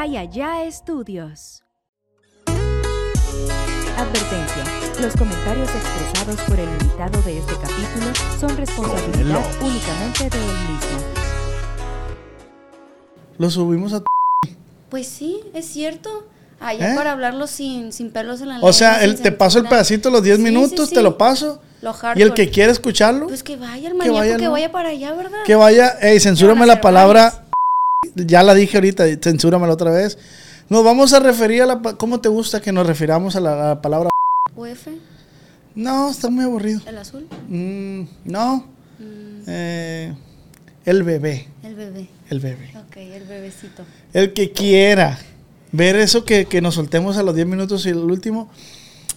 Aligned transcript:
Allá 0.00 0.64
estudios. 0.64 1.62
Advertencia. 3.98 4.64
Los 4.98 5.14
comentarios 5.14 5.68
expresados 5.68 6.40
por 6.48 6.58
el 6.58 6.70
invitado 6.70 7.20
de 7.20 7.36
este 7.36 7.52
capítulo 7.52 8.06
son 8.40 8.56
responsabilidad 8.56 9.44
únicamente 9.60 10.30
de 10.30 10.38
él 10.38 10.56
mismo. 10.70 10.98
Lo 13.36 13.50
subimos 13.50 13.92
a... 13.92 14.02
Pues 14.88 15.06
sí, 15.06 15.42
es 15.52 15.66
cierto. 15.66 16.26
Allá 16.60 16.94
¿Eh? 16.94 16.96
para 16.96 17.12
hablarlo 17.12 17.46
sin, 17.46 17.92
sin 17.92 18.10
pelos 18.10 18.40
en 18.40 18.48
la 18.48 18.54
lengua. 18.54 18.70
O 18.70 18.72
sea, 18.72 19.04
el, 19.04 19.20
te 19.20 19.32
paso 19.32 19.58
el 19.58 19.68
pedacito 19.68 20.08
los 20.08 20.22
10 20.22 20.38
Sí, 20.38 20.42
sí, 20.42 20.50
minutos, 20.50 20.88
sí. 20.88 20.94
te 20.94 21.02
lo 21.02 21.18
paso. 21.18 21.60
Lo 21.82 21.94
Y 22.14 22.22
el 22.22 22.32
que 22.32 22.48
quiere 22.48 22.72
escucharlo, 22.72 23.26
Pues 23.26 23.42
que 23.42 23.56
vaya 23.56 23.86
el 23.88 23.94
maníaco, 23.96 24.16
vaya, 24.18 24.38
que 24.38 24.48
vaya 24.48 24.72
para 24.72 24.88
allá, 24.88 25.12
¿verdad? 25.12 25.42
que 25.44 25.56
vaya. 25.56 25.98
Ey, 26.00 26.18
censúrame 26.20 26.64
la 26.64 26.80
palabra. 26.80 27.49
Ya 28.14 28.42
la 28.42 28.54
dije 28.54 28.76
ahorita, 28.78 29.04
censúramela 29.20 29.74
otra 29.74 29.90
vez. 29.90 30.18
Nos 30.68 30.84
vamos 30.84 31.12
a 31.12 31.20
referir 31.20 31.62
a 31.62 31.66
la... 31.66 31.80
¿Cómo 31.82 32.20
te 32.20 32.28
gusta 32.28 32.60
que 32.60 32.72
nos 32.72 32.86
refiramos 32.86 33.36
a 33.36 33.40
la, 33.40 33.52
a 33.52 33.68
la 33.74 33.82
palabra? 33.82 34.08
UF, 34.56 34.88
No, 35.74 36.10
está 36.10 36.30
muy 36.30 36.44
aburrido. 36.44 36.80
el 36.86 36.98
azul, 36.98 37.26
Mm, 37.48 38.02
no. 38.24 38.64
Mm. 38.98 39.42
Eh, 39.46 40.14
el 40.86 41.02
bebé. 41.02 41.48
el 41.62 41.74
bebé. 41.74 42.08
El 42.30 42.40
bebé. 42.40 42.72
Ok, 42.76 42.96
el 42.96 43.24
bebecito. 43.24 43.82
El 44.12 44.32
que 44.32 44.52
quiera 44.52 45.18
ver 45.72 45.96
eso 45.96 46.24
que, 46.24 46.46
que 46.46 46.60
nos 46.62 46.76
soltemos 46.76 47.16
a 47.18 47.22
los 47.22 47.34
10 47.34 47.46
minutos 47.46 47.84
y 47.86 47.90
el 47.90 47.98
último, 47.98 48.48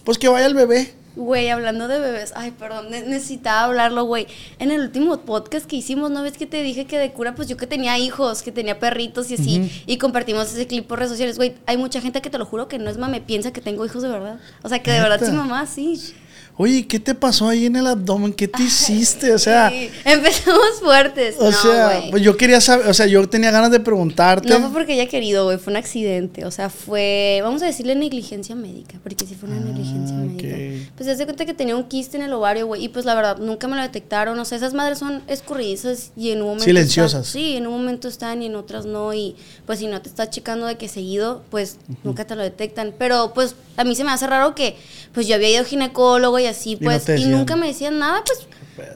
pues 0.04 0.18
que 0.18 0.28
vaya 0.28 0.46
el 0.46 0.54
bebé. 0.54 0.92
Güey, 1.16 1.48
hablando 1.48 1.86
de 1.86 2.00
bebés, 2.00 2.32
ay, 2.34 2.50
perdón, 2.50 2.90
ne- 2.90 3.02
necesitaba 3.02 3.64
hablarlo, 3.64 4.02
güey. 4.04 4.26
En 4.58 4.72
el 4.72 4.80
último 4.80 5.20
podcast 5.20 5.64
que 5.66 5.76
hicimos, 5.76 6.10
¿no 6.10 6.22
ves 6.24 6.36
que 6.36 6.46
te 6.46 6.60
dije 6.62 6.86
que 6.86 6.98
de 6.98 7.12
cura, 7.12 7.36
pues 7.36 7.46
yo 7.48 7.56
que 7.56 7.68
tenía 7.68 7.96
hijos, 7.98 8.42
que 8.42 8.50
tenía 8.50 8.80
perritos 8.80 9.30
y 9.30 9.34
así, 9.34 9.70
y 9.86 9.98
compartimos 9.98 10.52
ese 10.52 10.66
clip 10.66 10.86
por 10.88 10.98
redes 10.98 11.12
sociales, 11.12 11.36
güey. 11.36 11.54
Hay 11.66 11.76
mucha 11.76 12.00
gente 12.00 12.20
que 12.20 12.30
te 12.30 12.38
lo 12.38 12.46
juro 12.46 12.66
que 12.66 12.78
no 12.78 12.90
es 12.90 12.98
mame, 12.98 13.20
piensa 13.20 13.52
que 13.52 13.60
tengo 13.60 13.86
hijos 13.86 14.02
de 14.02 14.08
verdad. 14.08 14.40
O 14.64 14.68
sea, 14.68 14.82
que 14.82 14.90
de 14.90 15.00
verdad 15.00 15.20
sí, 15.24 15.30
mamá, 15.36 15.66
sí. 15.66 16.14
Oye, 16.56 16.86
¿qué 16.86 17.00
te 17.00 17.16
pasó 17.16 17.48
ahí 17.48 17.66
en 17.66 17.74
el 17.74 17.86
abdomen? 17.88 18.32
¿Qué 18.32 18.46
te 18.46 18.62
hiciste? 18.62 19.32
O 19.32 19.38
sea, 19.40 19.70
Sí, 19.70 19.90
empezamos 20.04 20.78
fuertes. 20.80 21.34
o 21.40 21.50
no, 21.50 21.52
sea, 21.52 21.86
güey. 21.98 22.10
pues 22.12 22.22
yo 22.22 22.36
quería 22.36 22.60
saber, 22.60 22.86
o 22.86 22.94
sea, 22.94 23.06
yo 23.06 23.28
tenía 23.28 23.50
ganas 23.50 23.72
de 23.72 23.80
preguntarte. 23.80 24.48
No 24.48 24.60
fue 24.60 24.70
porque 24.72 24.92
haya 24.92 25.08
querido, 25.08 25.46
güey, 25.46 25.58
fue 25.58 25.72
un 25.72 25.78
accidente. 25.78 26.44
O 26.44 26.52
sea, 26.52 26.70
fue, 26.70 27.40
vamos 27.42 27.60
a 27.62 27.66
decirle 27.66 27.96
negligencia 27.96 28.54
médica, 28.54 29.00
porque 29.02 29.26
sí 29.26 29.34
fue 29.34 29.48
una 29.48 29.58
negligencia 29.58 30.14
Ah, 30.16 30.20
médica. 30.20 30.46
ok. 30.46 30.92
Pues 30.96 31.06
se 31.06 31.10
hace 31.12 31.24
cuenta 31.24 31.44
que 31.44 31.54
tenía 31.54 31.74
un 31.74 31.84
quiste 31.88 32.18
en 32.18 32.22
el 32.22 32.32
ovario, 32.32 32.68
güey, 32.68 32.84
y 32.84 32.88
pues 32.88 33.04
la 33.04 33.16
verdad 33.16 33.38
nunca 33.38 33.66
me 33.66 33.74
lo 33.74 33.82
detectaron. 33.82 34.38
O 34.38 34.44
sea, 34.44 34.56
esas 34.56 34.74
madres 34.74 34.98
son 35.00 35.22
escurridizas 35.26 36.12
y 36.16 36.30
en 36.30 36.38
un 36.38 36.44
momento. 36.44 36.64
Silenciosas. 36.66 37.26
están- 37.26 37.32
sí, 37.32 37.56
en 37.56 37.66
un 37.66 37.72
momento 37.72 38.06
están 38.06 38.42
y 38.42 38.46
en 38.46 38.54
otras 38.54 38.86
no. 38.86 39.12
Y 39.12 39.34
pues 39.66 39.80
si 39.80 39.88
no 39.88 40.00
te 40.00 40.08
estás 40.08 40.30
checando 40.30 40.66
de 40.66 40.76
que 40.76 40.86
seguido, 40.88 41.42
pues 41.50 41.78
nunca 42.04 42.24
te 42.26 42.36
lo 42.36 42.42
detectan. 42.42 42.94
Pero 42.96 43.32
pues 43.34 43.56
a 43.76 43.84
mí 43.84 43.94
se 43.96 44.04
me 44.04 44.10
hace 44.10 44.26
raro 44.26 44.54
que, 44.54 44.76
pues 45.12 45.26
yo 45.26 45.34
había 45.34 45.50
ido 45.50 45.64
ginecólogo 45.64 46.38
y 46.38 46.46
así, 46.46 46.76
pues, 46.76 47.08
y, 47.08 47.26
nunca 47.26 47.56
me 47.56 47.66
decían 47.66 47.98
nada, 47.98 48.22
pues. 48.24 48.46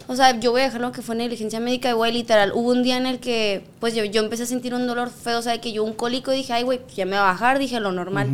O 0.09 0.17
sea, 0.17 0.39
yo 0.41 0.51
voy 0.51 0.63
a 0.63 0.65
dejarlo 0.65 0.91
que 0.91 1.03
fue 1.03 1.15
negligencia 1.15 1.61
médica, 1.61 1.93
güey, 1.93 2.13
literal. 2.13 2.53
Hubo 2.53 2.71
un 2.71 2.83
día 2.83 2.97
en 2.97 3.07
el 3.07 3.21
que, 3.21 3.65
pues 3.79 3.95
yo, 3.95 4.05
yo 4.05 4.23
empecé 4.23 4.43
a 4.43 4.47
sentir 4.47 4.75
un 4.75 4.87
dolor 4.87 5.11
feo, 5.11 5.39
o 5.39 5.43
sea, 5.43 5.61
que 5.61 5.73
yo 5.73 5.85
un 5.85 5.93
cólico 5.93 6.31
dije, 6.31 6.53
ay, 6.53 6.65
güey, 6.65 6.81
ya 6.97 7.07
me 7.07 7.17
va 7.17 7.29
a 7.29 7.33
bajar, 7.33 7.59
dije 7.59 7.79
lo 7.79 7.93
normal. 7.93 8.29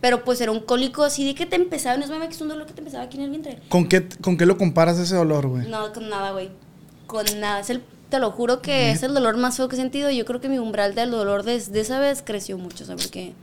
Pero 0.00 0.24
pues 0.24 0.40
era 0.40 0.52
un 0.52 0.60
cólico 0.60 1.02
así 1.02 1.26
de 1.26 1.34
que 1.34 1.44
te 1.44 1.56
empezaba, 1.56 1.96
no 1.96 2.04
es 2.04 2.10
mame 2.10 2.28
que 2.28 2.34
es 2.34 2.40
un 2.40 2.48
dolor 2.48 2.66
que 2.66 2.72
te 2.72 2.80
empezaba 2.80 3.04
aquí 3.04 3.16
en 3.16 3.24
el 3.24 3.30
vientre. 3.30 3.58
¿Con 3.68 3.88
qué, 3.88 4.08
¿Con 4.20 4.36
qué 4.36 4.46
lo 4.46 4.56
comparas 4.56 4.98
ese 4.98 5.16
dolor, 5.16 5.48
güey? 5.48 5.68
No, 5.68 5.92
con 5.92 6.08
nada, 6.08 6.30
güey. 6.30 6.50
Con 7.06 7.26
nada. 7.40 7.60
Es 7.60 7.70
el, 7.70 7.82
te 8.08 8.20
lo 8.20 8.30
juro 8.30 8.62
que 8.62 8.92
es 8.92 9.02
el 9.02 9.12
dolor 9.12 9.36
más 9.36 9.56
feo 9.56 9.68
que 9.68 9.74
he 9.74 9.78
sentido. 9.78 10.10
Yo 10.10 10.24
creo 10.24 10.40
que 10.40 10.48
mi 10.48 10.58
umbral 10.58 10.94
del 10.94 11.10
dolor 11.10 11.42
desde 11.42 11.80
esa 11.80 11.98
vez 11.98 12.22
creció 12.24 12.58
mucho, 12.58 12.84
o 12.84 12.86
sea, 12.86 12.96
porque. 12.96 13.34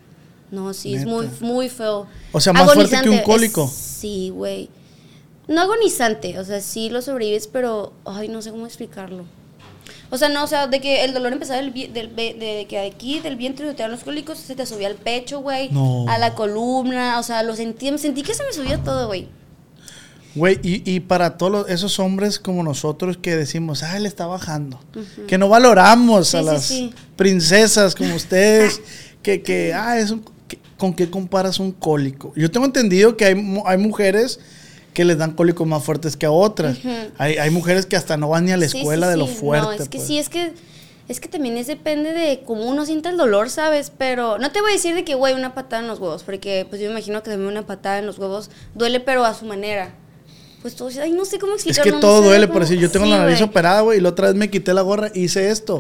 No, 0.56 0.74
sí, 0.74 0.96
es 0.96 1.06
muy, 1.06 1.28
muy 1.42 1.70
feo. 1.70 2.08
O 2.32 2.40
sea, 2.40 2.54
más 2.54 2.74
fuerte 2.74 3.02
que 3.02 3.10
un 3.10 3.20
cólico. 3.20 3.66
es- 3.66 3.72
sí, 3.72 4.30
güey. 4.34 4.70
No 5.48 5.62
agonizante, 5.62 6.40
o 6.40 6.44
sea, 6.46 6.62
sí 6.62 6.90
lo 6.90 7.02
sobrevives, 7.02 7.48
pero. 7.48 7.94
Ay, 8.06 8.28
no 8.30 8.42
sé 8.42 8.52
cómo 8.52 8.66
explicarlo. 8.66 9.26
O 10.10 10.18
sea, 10.18 10.30
no, 10.30 10.44
o 10.44 10.48
sea, 10.48 10.68
de 10.68 10.80
que 10.82 11.04
el 11.04 11.14
dolor 11.14 11.34
empezaba 11.34 11.62
del, 11.62 11.74
del, 11.74 12.16
de 12.16 12.66
que 12.70 12.80
aquí, 12.80 13.20
del 13.20 13.36
vientre, 13.36 13.72
te 13.74 13.84
dan 13.84 13.92
los 13.92 14.04
cólicos, 14.04 14.38
se 14.40 14.56
te 14.56 14.66
subía 14.66 14.88
al 14.88 14.96
pecho, 14.96 15.40
güey. 15.42 15.70
No. 15.72 16.06
A 16.08 16.18
la 16.18 16.34
columna, 16.36 17.20
o 17.20 17.24
sea, 17.24 17.44
lo 17.44 17.56
sentí, 17.56 17.96
sentí 17.98 18.22
que 18.24 18.34
se 18.34 18.44
me 18.44 18.54
subía 18.54 18.82
todo, 18.84 19.08
güey. 19.08 19.28
Güey, 20.36 20.60
y, 20.64 20.90
y 20.92 21.00
para 21.00 21.38
todos 21.38 21.52
los- 21.52 21.70
esos 21.70 21.98
hombres 22.00 22.40
como 22.40 22.62
nosotros 22.64 23.18
que 23.18 23.36
decimos, 23.36 23.84
ah, 23.84 23.98
le 24.00 24.08
está 24.08 24.26
bajando. 24.28 24.80
Que 25.28 25.38
no 25.38 25.48
valoramos 25.48 26.28
Sí, 26.30 26.38
a 26.38 26.40
sí, 26.42 26.46
las 26.46 26.64
sí. 26.64 26.94
princesas 27.16 27.96
como 27.96 28.16
ustedes, 28.16 28.82
que, 29.24 29.42
que, 29.44 29.74
ah, 29.74 29.98
es 29.98 30.12
un, 30.12 30.26
¿con 30.78 30.94
qué 30.94 31.10
comparas 31.10 31.60
un 31.60 31.72
cólico? 31.72 32.34
Yo 32.36 32.52
tengo 32.52 32.66
entendido 32.66 33.18
que 33.18 33.26
hay, 33.26 33.62
hay 33.66 33.78
mujeres 33.78 34.40
que 34.94 35.06
les 35.06 35.18
dan 35.18 35.32
cólicos 35.32 35.68
más 35.68 35.84
fuertes 35.84 36.16
que 36.16 36.26
a 36.26 36.32
otras. 36.32 36.78
hay, 37.18 37.38
hay 37.38 37.50
mujeres 37.50 37.86
que 37.86 37.96
hasta 37.96 38.18
no 38.18 38.30
van 38.30 38.46
ni 38.46 38.52
a 38.52 38.58
la 38.58 38.66
escuela 38.66 39.08
sí, 39.08 39.12
de 39.12 39.18
lo 39.18 39.28
fuerte. 39.28 39.66
No, 39.66 39.72
es 39.74 39.90
que 39.90 39.98
pues. 39.98 40.08
sí, 40.08 40.18
es 40.18 40.30
que 40.30 40.54
es 41.08 41.20
que 41.20 41.28
también 41.28 41.56
es 41.58 41.68
depende 41.68 42.14
de 42.14 42.42
cómo 42.46 42.64
uno 42.66 42.84
sienta 42.86 43.10
el 43.12 43.18
dolor, 43.18 43.52
¿sabes? 43.52 43.92
Pero 43.96 44.40
no 44.40 44.52
te 44.52 44.60
voy 44.62 44.72
a 44.72 44.74
decir 44.74 44.96
de 44.96 45.04
que, 45.04 45.14
güey, 45.14 45.36
una 45.36 45.54
patada 45.54 45.84
en 45.84 45.88
los 45.88 46.00
huevos, 46.00 46.24
porque 46.24 46.66
pues 46.68 46.82
yo 46.82 46.88
me 46.88 46.94
imagino 46.94 47.22
que 47.22 47.30
también 47.30 47.52
una 47.52 47.68
patada 47.68 48.00
en 48.00 48.08
los 48.08 48.18
huevos 48.18 48.50
duele, 48.74 49.00
pero 49.00 49.24
a 49.24 49.36
su 49.36 49.46
manera. 49.46 49.94
Pues 50.64 50.76
todo, 50.76 50.90
ay, 51.00 51.12
no 51.12 51.26
sé 51.26 51.38
cómo 51.38 51.54
Es 51.54 51.58
explicarlo. 51.58 51.84
que 51.84 51.92
no 51.92 52.00
todo 52.00 52.24
duele, 52.24 52.48
por 52.48 52.62
decir, 52.64 52.80
yo 52.80 52.90
tengo 52.90 53.06
Sí, 53.06 53.12
la 53.12 53.20
nariz 53.20 53.40
operada, 53.42 53.82
güey, 53.82 54.00
y 54.00 54.02
la 54.02 54.10
otra 54.10 54.28
vez 54.28 54.36
me 54.36 54.50
quité 54.50 54.74
la 54.74 54.82
gorra 54.82 55.12
y 55.14 55.26
hice 55.26 55.52
esto. 55.52 55.80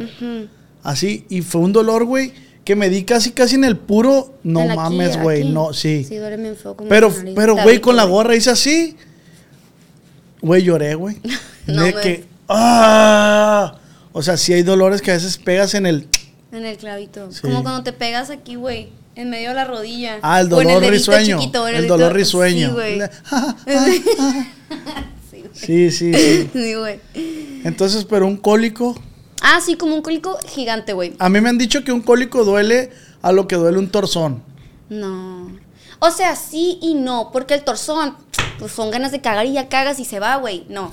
Así, 0.83 1.25
y 1.27 1.41
fue 1.41 1.61
un 1.61 1.73
dolor, 1.73 2.05
güey, 2.05 2.31
que 2.65 2.75
me 2.75 2.89
di 2.89 3.03
casi, 3.03 3.31
casi 3.31 3.55
en 3.55 3.63
el 3.63 3.77
puro, 3.77 4.33
no 4.43 4.59
aquí, 4.61 4.75
mames, 4.75 5.17
güey, 5.21 5.43
no, 5.45 5.71
sí. 5.71 6.03
Sí, 6.03 6.17
duele 6.17 6.55
feo. 6.55 6.75
como 6.75 6.89
Pero, 6.89 7.09
nariz. 7.11 7.33
pero, 7.35 7.55
güey, 7.55 7.79
con 7.79 7.95
la 7.95 8.03
gorra 8.05 8.35
hice 8.35 8.49
así. 8.49 8.97
Güey, 10.41 10.63
lloré, 10.63 10.95
güey. 10.95 11.17
No 11.67 11.83
de 11.83 11.93
me- 11.93 12.01
que, 12.01 12.25
¡ah! 12.49 13.75
O 14.11 14.21
sea, 14.21 14.35
sí 14.37 14.53
hay 14.53 14.63
dolores 14.63 15.01
que 15.01 15.11
a 15.11 15.13
veces 15.15 15.37
pegas 15.37 15.73
en 15.75 15.85
el... 15.85 16.07
En 16.51 16.65
el 16.65 16.77
clavito. 16.77 17.31
Sí. 17.31 17.41
Como 17.41 17.63
cuando 17.63 17.83
te 17.83 17.91
pegas 17.93 18.29
aquí, 18.29 18.55
güey. 18.55 18.89
En 19.15 19.29
medio 19.29 19.49
de 19.49 19.55
la 19.55 19.65
rodilla. 19.65 20.19
Ah, 20.21 20.41
el 20.41 20.51
O 20.53 20.61
en 20.61 20.67
dolor 20.67 20.81
dedito 20.81 20.91
risueño. 20.91 21.39
chiquito, 21.39 21.63
o 21.63 21.67
en 21.67 21.75
el 21.75 21.81
dedito- 21.83 21.97
dolor 21.97 22.13
risueño. 22.13 22.75
Sí, 22.77 23.01
sí, 25.53 25.91
sí, 25.91 26.13
sí. 26.13 26.49
Sí, 26.53 26.73
güey. 26.75 26.99
Entonces, 27.63 28.05
pero 28.05 28.25
un 28.27 28.37
cólico... 28.37 28.95
Ah, 29.47 29.59
sí, 29.63 29.75
como 29.75 29.93
un 29.93 30.01
cólico 30.01 30.39
gigante, 30.47 30.93
güey. 30.93 31.13
A 31.19 31.29
mí 31.29 31.39
me 31.39 31.49
han 31.49 31.59
dicho 31.59 31.83
que 31.83 31.91
un 31.91 32.01
cólico 32.01 32.43
duele 32.43 32.89
a 33.21 33.31
lo 33.31 33.47
que 33.47 33.55
duele 33.55 33.77
un 33.77 33.91
torzón. 33.91 34.41
No. 34.89 35.51
O 35.99 36.09
sea, 36.09 36.35
sí 36.35 36.79
y 36.81 36.95
no, 36.95 37.29
porque 37.31 37.53
el 37.53 37.63
torzón, 37.63 38.15
pues 38.57 38.71
son 38.71 38.89
ganas 38.89 39.11
de 39.11 39.21
cagar 39.21 39.45
y 39.45 39.53
ya 39.53 39.69
cagas 39.69 39.99
y 39.99 40.05
se 40.05 40.19
va, 40.19 40.35
güey. 40.37 40.65
No. 40.67 40.91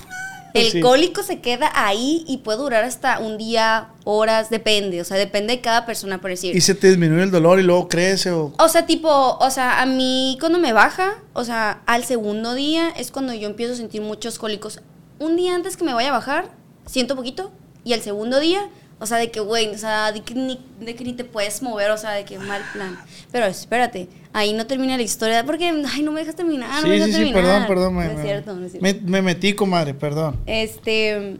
El 0.53 0.69
Sí. 0.69 0.81
cólico 0.81 1.23
se 1.23 1.41
queda 1.41 1.71
ahí 1.73 2.23
y 2.27 2.37
puede 2.37 2.59
durar 2.59 2.83
hasta 2.83 3.17
un 3.17 3.39
día, 3.39 3.89
horas, 4.03 4.51
depende. 4.51 5.01
O 5.01 5.03
sea, 5.03 5.17
depende 5.17 5.55
de 5.55 5.61
cada 5.61 5.87
persona, 5.87 6.21
por 6.21 6.29
decir. 6.29 6.55
Y 6.55 6.61
se 6.61 6.75
te 6.75 6.89
disminuye 6.89 7.23
el 7.23 7.31
dolor 7.31 7.59
y 7.59 7.63
luego 7.63 7.87
crece 7.89 8.29
o... 8.29 8.53
O 8.59 8.69
sea, 8.69 8.85
tipo, 8.85 9.09
o 9.39 9.49
sea, 9.49 9.81
a 9.81 9.87
mí 9.87 10.37
cuando 10.39 10.59
me 10.59 10.71
baja, 10.71 11.15
o 11.33 11.43
sea, 11.43 11.81
al 11.87 12.03
segundo 12.03 12.53
día 12.53 12.89
es 12.95 13.09
cuando 13.09 13.33
yo 13.33 13.47
empiezo 13.49 13.73
a 13.73 13.77
sentir 13.77 14.01
muchos 14.03 14.37
cólicos. 14.37 14.79
Un 15.17 15.37
día 15.37 15.55
antes 15.55 15.75
que 15.75 15.85
me 15.85 15.93
vaya 15.95 16.09
a 16.09 16.13
bajar, 16.13 16.51
siento 16.85 17.15
poquito, 17.15 17.51
y 17.83 17.93
al 17.93 18.01
segundo 18.01 18.39
día, 18.39 18.67
o 18.99 19.05
sea, 19.05 19.17
de 19.17 19.31
que, 19.31 19.39
güey, 19.41 19.67
o 19.69 19.77
sea, 19.77 20.11
de 20.11 20.21
que, 20.21 20.33
ni, 20.35 20.59
de 20.79 20.95
que 20.95 21.03
ni 21.03 21.13
te 21.13 21.23
puedes 21.25 21.61
mover, 21.61 21.91
o 21.91 21.97
sea, 21.97 22.11
de 22.11 22.23
que 22.25 22.39
mal 22.39 22.61
plan. 22.73 22.97
Pero 23.31 23.45
espérate, 23.45 24.07
ahí 24.31 24.53
no 24.53 24.65
termina 24.65 24.95
la 24.95 25.03
historia, 25.03 25.43
porque, 25.45 25.65
ay, 25.91 26.01
no 26.03 26.11
me 26.11 26.21
dejas 26.21 26.35
terminar, 26.35 26.69
no 26.69 26.81
sí, 26.83 26.87
me 26.87 26.93
dejas 26.93 27.07
sí, 27.07 27.13
sí, 27.13 27.17
terminar. 27.19 27.43
perdón, 27.43 27.67
perdón. 27.67 27.95
Me, 27.95 28.05
No 28.05 28.11
es 28.11 28.21
cierto, 28.25 28.53
no 28.55 28.65
es 28.65 28.71
cierto. 28.71 29.01
me- 29.03 29.09
me 29.11 29.21
metí, 29.21 29.53
comadre, 29.53 29.93
perdón. 29.93 30.37
Este, 30.45 31.37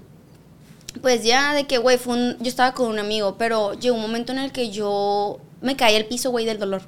pues 1.01 1.23
ya 1.23 1.53
de 1.53 1.65
que, 1.65 1.77
güey, 1.77 1.97
fue 1.97 2.15
un, 2.15 2.37
yo 2.39 2.47
estaba 2.49 2.73
con 2.73 2.87
un 2.89 2.99
amigo, 2.99 3.35
pero 3.37 3.73
llegó 3.73 3.95
un 3.95 4.01
momento 4.01 4.31
en 4.31 4.39
el 4.39 4.51
que 4.51 4.69
yo 4.69 5.39
me 5.61 5.75
caí 5.75 5.95
al 5.95 6.05
piso, 6.05 6.31
güey, 6.31 6.45
del 6.45 6.59
dolor. 6.59 6.81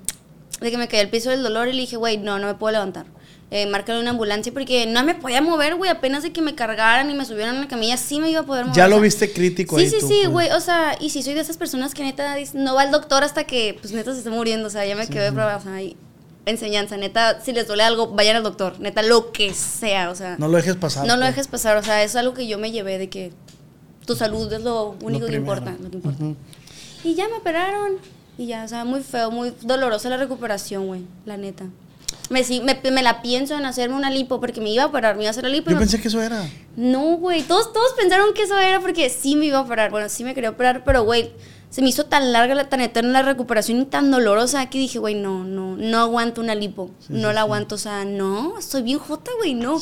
De 0.62 0.72
que 0.72 0.78
me 0.78 0.88
caí 0.88 1.00
al 1.00 1.10
piso 1.10 1.30
del 1.31 1.44
dolor 1.44 1.68
y 1.68 1.74
le 1.74 1.81
dije, 1.81 1.96
güey, 1.98 2.18
no, 2.18 2.38
no 2.40 2.48
me 2.48 2.54
puedo 2.56 2.72
levantar. 2.74 3.06
Eh, 3.52 3.68
márcale 3.68 4.00
una 4.00 4.10
ambulancia 4.10 4.52
porque 4.52 4.88
no 4.88 5.04
me 5.04 5.14
podía 5.14 5.40
mover, 5.40 5.76
güey, 5.76 5.92
apenas 5.92 6.24
de 6.24 6.34
que 6.34 6.42
me 6.42 6.56
cargaran 6.56 7.10
y 7.12 7.14
me 7.14 7.26
subieran 7.26 7.58
a 7.58 7.60
la 7.60 7.68
camilla, 7.68 7.96
sí 7.96 8.20
me 8.20 8.32
iba 8.32 8.40
a 8.40 8.44
poder 8.44 8.66
mover. 8.66 8.76
Ya 8.76 8.86
o 8.86 8.90
lo 8.90 8.96
sea, 8.96 9.04
viste 9.04 9.32
crítico 9.32 9.78
Sí, 9.78 9.84
ahí 9.84 9.90
sí, 9.92 9.98
tú, 10.00 10.08
sí, 10.08 10.20
pues. 10.24 10.30
güey, 10.32 10.52
o 10.52 10.60
sea, 10.60 10.98
y 11.00 11.12
si 11.12 11.22
soy 11.22 11.36
de 11.36 11.42
esas 11.42 11.56
personas 11.56 11.94
que 11.94 12.04
neta 12.04 12.36
no 12.56 12.74
va 12.74 12.82
al 12.82 12.92
doctor 12.92 13.24
hasta 13.24 13.44
que, 13.44 13.78
pues 13.80 13.94
neta 13.94 14.12
se 14.14 14.18
esté 14.18 14.32
muriendo, 14.32 14.68
o 14.68 14.72
sea, 14.72 14.84
ya 14.86 14.96
me 14.96 15.08
quedé 15.08 15.26
de 15.26 15.32
prueba, 15.32 15.58
o 15.58 15.62
sea, 15.62 15.80
y 15.80 15.96
enseñanza, 16.48 16.98
neta, 16.98 17.40
si 17.42 17.54
les 17.54 17.68
duele 17.68 17.84
algo, 17.84 18.08
vayan 18.08 18.36
al 18.36 18.44
doctor, 18.44 18.80
neta, 18.80 19.04
lo 19.04 19.32
que 19.32 19.54
sea, 19.54 20.10
o 20.10 20.16
sea. 20.16 20.38
No 20.40 20.48
lo 20.48 20.58
dejes 20.58 20.76
pasar. 20.76 21.06
No 21.06 21.16
lo 21.16 21.22
pues. 21.22 21.36
dejes 21.36 21.48
pasar, 21.48 21.78
o 21.78 21.84
sea, 21.84 22.04
es 22.04 22.16
algo 22.16 22.34
que 22.34 22.48
yo 22.48 22.58
me 22.58 22.72
llevé 22.72 22.98
de 22.98 23.10
que 23.10 23.32
tu 24.08 24.16
salud 24.16 24.52
es 24.52 24.64
lo 24.64 24.96
único 25.02 25.28
que 25.28 25.36
importa, 25.36 25.76
lo 25.80 25.90
que 25.92 25.98
importa. 25.98 26.24
Ujú. 26.24 26.36
Y 27.04 27.14
ya 27.14 27.28
me 27.28 27.36
operaron 27.36 27.94
y 28.38 28.48
ya, 28.48 28.64
o 28.64 28.68
sea, 28.68 28.86
muy 28.86 29.02
feo, 29.02 29.30
muy 29.30 29.54
dolorosa 29.62 30.10
la 30.10 30.18
recuperación, 30.18 30.88
güey, 30.88 31.02
la 31.26 31.38
neta. 31.38 31.66
Me, 32.30 32.44
me, 32.62 32.92
me 32.92 33.04
la 33.04 33.22
pienso 33.22 33.56
en 33.56 33.66
hacerme 33.66 33.95
una 33.95 34.10
lipo 34.10 34.39
porque 34.39 34.62
me 34.62 34.69
iba 34.72 34.83
a 34.83 34.88
operar, 34.88 35.16
me 35.16 35.24
iba 35.24 35.30
a 35.30 35.31
hacer 35.31 35.44
la 35.44 35.50
lipo. 35.50 35.69
Yo 35.69 35.77
pensé 35.77 36.01
que 36.01 36.07
eso 36.07 36.22
era. 36.22 36.44
No, 36.75 37.18
güey, 37.18 37.44
todos, 37.44 37.72
todos 37.72 37.94
pensaron 37.94 38.33
que 38.33 38.44
eso 38.44 38.57
era 38.57 38.80
porque 38.80 39.10
sí 39.10 39.36
me 39.36 39.45
iba 39.45 39.60
a 39.60 39.62
operar. 39.62 39.92
Bueno, 39.92 40.10
sí 40.10 40.24
me 40.24 40.33
quería 40.33 40.50
operar, 40.50 40.83
pero, 40.83 41.04
güey, 41.04 41.31
se 41.70 41.82
me 41.82 41.90
hizo 41.90 42.06
tan 42.06 42.32
larga, 42.32 42.56
la- 42.56 42.70
tan 42.70 42.80
eterna 42.82 43.12
la 43.12 43.22
recuperación 43.24 43.82
y 43.82 43.86
tan 43.86 44.10
dolorosa 44.12 44.70
que 44.70 44.78
dije, 44.78 44.98
güey, 45.00 45.16
no, 45.16 45.44
no, 45.44 45.76
no 45.76 46.00
aguanto 46.00 46.40
una 46.42 46.56
lipo. 46.56 46.92
Sí, 47.00 47.08
no 47.10 47.18
sí, 47.18 47.24
la 47.26 47.32
sí. 47.34 47.38
aguanto, 47.40 47.76
o 47.76 47.78
sea, 47.78 48.06
no, 48.06 48.58
estoy 48.58 48.82
bien 48.84 49.00
jota, 49.00 49.32
güey, 49.40 49.54
no. 49.56 49.82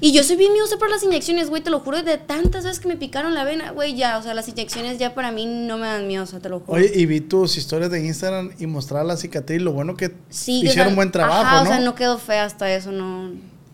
Y 0.00 0.12
yo 0.12 0.24
soy 0.24 0.36
bien 0.36 0.52
miedosa 0.52 0.78
por 0.78 0.90
las 0.90 1.02
inyecciones, 1.04 1.48
güey, 1.48 1.62
te 1.62 1.70
lo 1.70 1.80
juro, 1.80 2.02
de 2.02 2.18
tantas 2.18 2.64
veces 2.64 2.80
que 2.80 2.88
me 2.88 2.96
picaron 2.96 3.34
la 3.34 3.44
vena, 3.44 3.70
güey, 3.70 3.94
ya, 3.94 4.18
o 4.18 4.22
sea, 4.22 4.34
las 4.34 4.48
inyecciones 4.48 4.98
ya 4.98 5.14
para 5.14 5.30
mí 5.30 5.46
no 5.46 5.78
me 5.78 5.86
dan 5.86 6.06
miedo, 6.08 6.24
o 6.24 6.26
sea, 6.26 6.40
te 6.40 6.48
lo 6.48 6.60
juro. 6.60 6.72
Oye, 6.78 6.90
y 6.94 7.06
vi 7.06 7.20
tus 7.20 7.56
historias 7.56 7.90
de 7.90 8.04
Instagram 8.04 8.50
y 8.58 8.66
mostraba 8.66 9.04
la 9.04 9.16
cicatriz. 9.16 9.62
Lo 9.62 9.72
bueno 9.72 9.96
que 9.96 10.06
o 10.06 10.12
hicieron 10.30 10.72
sea, 10.72 10.94
buen 10.94 11.12
trabajo, 11.12 11.40
ajá, 11.42 11.56
¿no? 11.56 11.62
o 11.62 11.66
sea, 11.66 11.80
no 11.80 11.94
quedó 11.94 12.18
fea 12.18 12.44
hasta 12.44 12.72
eso, 12.74 12.90
no, 12.90 13.30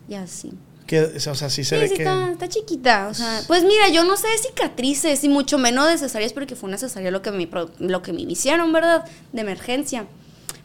ya 0.08 0.26
sí. 0.26 0.52
Que, 0.86 1.00
o 1.00 1.18
sea, 1.34 1.48
sí 1.50 1.64
se 1.64 1.76
Sí, 1.76 1.80
ve 1.80 1.88
sí, 1.88 1.94
que. 1.96 2.02
está, 2.02 2.30
está 2.32 2.48
chiquita. 2.48 3.08
O 3.10 3.14
sea, 3.14 3.40
pues 3.46 3.64
mira, 3.64 3.88
yo 3.88 4.04
no 4.04 4.16
sé 4.18 4.28
de 4.28 4.38
cicatrices 4.38 5.24
y 5.24 5.28
mucho 5.28 5.56
menos 5.58 5.88
de 5.88 5.96
cesáreas 5.96 6.32
porque 6.34 6.56
fue 6.56 6.68
una 6.68 6.76
cesárea 6.78 7.10
lo 7.10 7.22
que 7.22 7.30
me, 7.30 7.48
lo 7.78 8.02
que 8.02 8.12
me 8.12 8.20
hicieron, 8.22 8.72
¿verdad? 8.72 9.04
De 9.32 9.40
emergencia. 9.40 10.06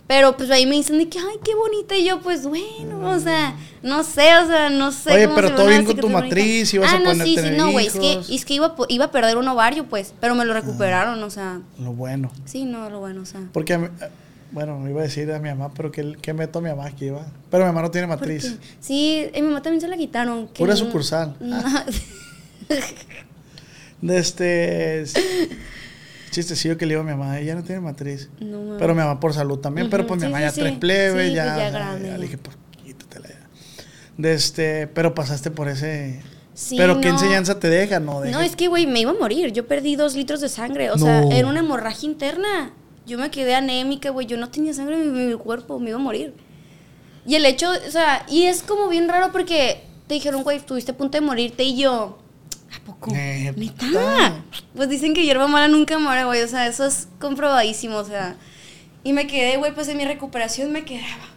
Pero 0.08 0.36
pues 0.36 0.50
ahí 0.50 0.66
me 0.66 0.76
dicen 0.76 0.98
de 0.98 1.08
que, 1.08 1.20
ay, 1.20 1.36
qué 1.46 1.54
bonita. 1.54 1.96
Y 1.96 2.04
yo, 2.04 2.20
pues 2.22 2.44
bueno, 2.48 3.08
o 3.12 3.20
sea, 3.20 3.56
no 3.84 4.04
sé, 4.04 4.36
o 4.40 4.48
sea, 4.48 4.70
no 4.72 4.92
sé. 4.92 5.14
Oye, 5.14 5.24
cómo 5.26 5.36
pero 5.36 5.48
se 5.50 5.54
todo 5.54 5.68
bien 5.68 5.86
con 5.86 5.96
tu 5.98 6.02
bonita. 6.10 6.22
matriz, 6.24 6.74
ibas 6.74 6.92
ah, 6.92 6.96
a 6.96 7.00
no, 7.00 7.12
poner- 7.12 7.28
sí, 7.28 7.36
sí, 7.38 7.50
no, 7.56 7.72
güey, 7.72 7.86
es 7.86 7.94
que, 7.94 8.20
es 8.28 8.44
que 8.44 8.56
iba, 8.56 8.76
iba 8.90 9.06
a 9.06 9.12
perder 9.12 9.38
un 9.38 9.48
ovario, 9.48 9.86
pues, 9.86 10.14
pero 10.20 10.34
me 10.34 10.46
lo 10.46 10.54
recuperaron, 10.56 11.22
o 11.22 11.30
sea, 11.30 11.62
Lo 11.80 11.94
bueno. 11.94 12.32
sí, 12.46 12.66
no, 12.66 12.90
lo 12.90 13.00
bueno, 13.02 13.22
o 13.22 13.26
sea. 13.28 13.42
Porque, 13.54 13.88
eh, 14.50 14.52
bueno, 14.52 14.90
iba 14.90 15.00
a 15.02 15.04
decir 15.04 15.32
a 15.32 15.40
mi 15.40 15.50
mamá, 15.50 15.72
pero 15.74 15.92
¿qué, 15.92 16.16
qué 16.22 16.34
meto 16.34 16.60
a 16.60 16.62
mi 16.62 16.70
mamá 16.70 16.86
aquí 16.88 17.06
iba? 17.06 17.26
Pero 17.50 17.64
mi 17.64 17.70
mamá 17.70 17.82
no 17.84 17.92
tiene 17.92 18.08
matriz. 18.08 18.58
Sí, 18.80 19.28
a 19.34 19.38
mi 19.38 19.44
mamá 19.48 19.62
también 19.62 19.82
se 19.82 19.88
la 19.88 19.98
quitaron. 19.98 20.48
que 20.48 20.60
Pura 20.60 20.74
no- 20.74 20.78
sucursal. 20.80 21.36
no. 24.02 24.14
Este. 24.14 25.06
Chistecillo 26.32 26.78
que 26.78 26.86
le 26.86 26.92
digo 26.94 27.02
a 27.02 27.04
mi 27.04 27.12
mamá, 27.12 27.40
ella 27.40 27.56
no 27.56 27.64
tiene 27.64 27.82
matriz. 27.82 28.30
No, 28.40 28.60
mames. 28.62 28.76
Pero 28.80 28.94
mi 28.94 29.00
mamá 29.02 29.20
por 29.20 29.34
salud 29.34 29.58
también, 29.60 29.90
pero 29.90 30.06
pues 30.06 30.20
mi 30.20 30.28
sí, 30.28 30.32
mamá 30.32 30.42
ya 30.42 30.52
sí. 30.52 30.60
trae 30.62 30.74
plebe, 30.78 31.30
Sí, 31.30 31.34
ya. 31.36 31.44
pues 31.46 31.58
ya 31.58 31.64
ya- 31.64 31.70
grande, 31.72 32.06
ya 32.06 32.12
ya. 32.12 32.18
le 32.18 32.24
dije, 32.24 32.38
pues 32.38 32.56
quítatela 32.86 33.28
ya. 33.30 33.48
De 34.18 34.34
este, 34.34 34.88
pero 34.88 35.16
pasaste 35.16 35.50
por 35.50 35.68
ese. 35.68 36.22
Sí, 36.54 36.76
pero 36.78 37.00
qué 37.02 37.08
no. 37.08 37.14
enseñanza 37.16 37.60
te 37.60 37.70
deja, 37.70 38.00
¿no? 38.00 38.16
No, 38.16 38.22
Deja- 38.22 38.46
es 38.46 38.56
que, 38.56 38.68
güey, 38.68 38.86
me 38.86 39.00
iba 39.00 39.12
a 39.12 39.16
morir. 39.16 39.52
Yo 39.54 39.66
perdí 39.66 39.96
dos 39.96 40.14
litros 40.16 40.40
de 40.42 40.50
sangre. 40.50 40.92
O 40.92 40.98
sea, 40.98 41.22
No. 41.22 41.32
era 41.32 41.48
una 41.48 41.60
hemorragia 41.62 42.08
interna. 42.08 42.74
Yo 43.10 43.18
me 43.18 43.32
quedé 43.32 43.56
anémica, 43.56 44.12
güey. 44.12 44.28
Yo 44.28 44.38
no 44.38 44.50
tenía 44.50 44.74
sangre 44.74 44.96
en 44.96 45.12
mi, 45.14 45.26
mi 45.26 45.34
cuerpo. 45.36 45.80
Me 45.80 45.90
iba 45.90 46.00
a 46.00 46.02
morir. 46.02 46.34
Y 47.26 47.36
el 47.36 47.46
hecho, 47.46 47.70
o 47.70 47.92
sea, 47.92 48.26
y 48.30 48.44
es 48.44 48.64
como 48.64 48.88
bien 48.88 49.10
raro 49.10 49.32
porque 49.32 49.84
te 50.08 50.14
dijeron, 50.14 50.44
güey, 50.44 50.58
estuviste 50.58 50.92
a 50.92 50.98
punto 50.98 51.18
de 51.18 51.22
morirte. 51.22 51.64
Y 51.64 51.78
yo, 51.78 52.20
¿a 52.76 52.86
poco? 52.86 53.12
Neta. 53.12 54.44
Pues 54.76 54.90
dicen 54.90 55.14
que 55.14 55.24
hierba 55.24 55.48
mala 55.48 55.68
nunca 55.68 56.00
muere, 56.00 56.24
güey. 56.24 56.42
O 56.42 56.48
sea, 56.48 56.68
eso 56.68 56.86
es 56.86 57.08
comprobadísimo, 57.20 57.98
o 57.98 58.06
sea. 58.06 58.38
Y 59.04 59.14
me 59.14 59.28
quedé, 59.28 59.58
güey, 59.58 59.74
pues 59.74 59.88
en 59.88 59.98
mi 59.98 60.06
recuperación 60.06 60.72
me 60.72 60.86
quedaba. 60.86 61.28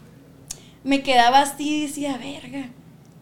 Me 0.84 1.02
quedaba 1.02 1.40
así 1.40 1.78
y 1.78 1.86
decía, 1.86 2.18
verga. 2.18 2.70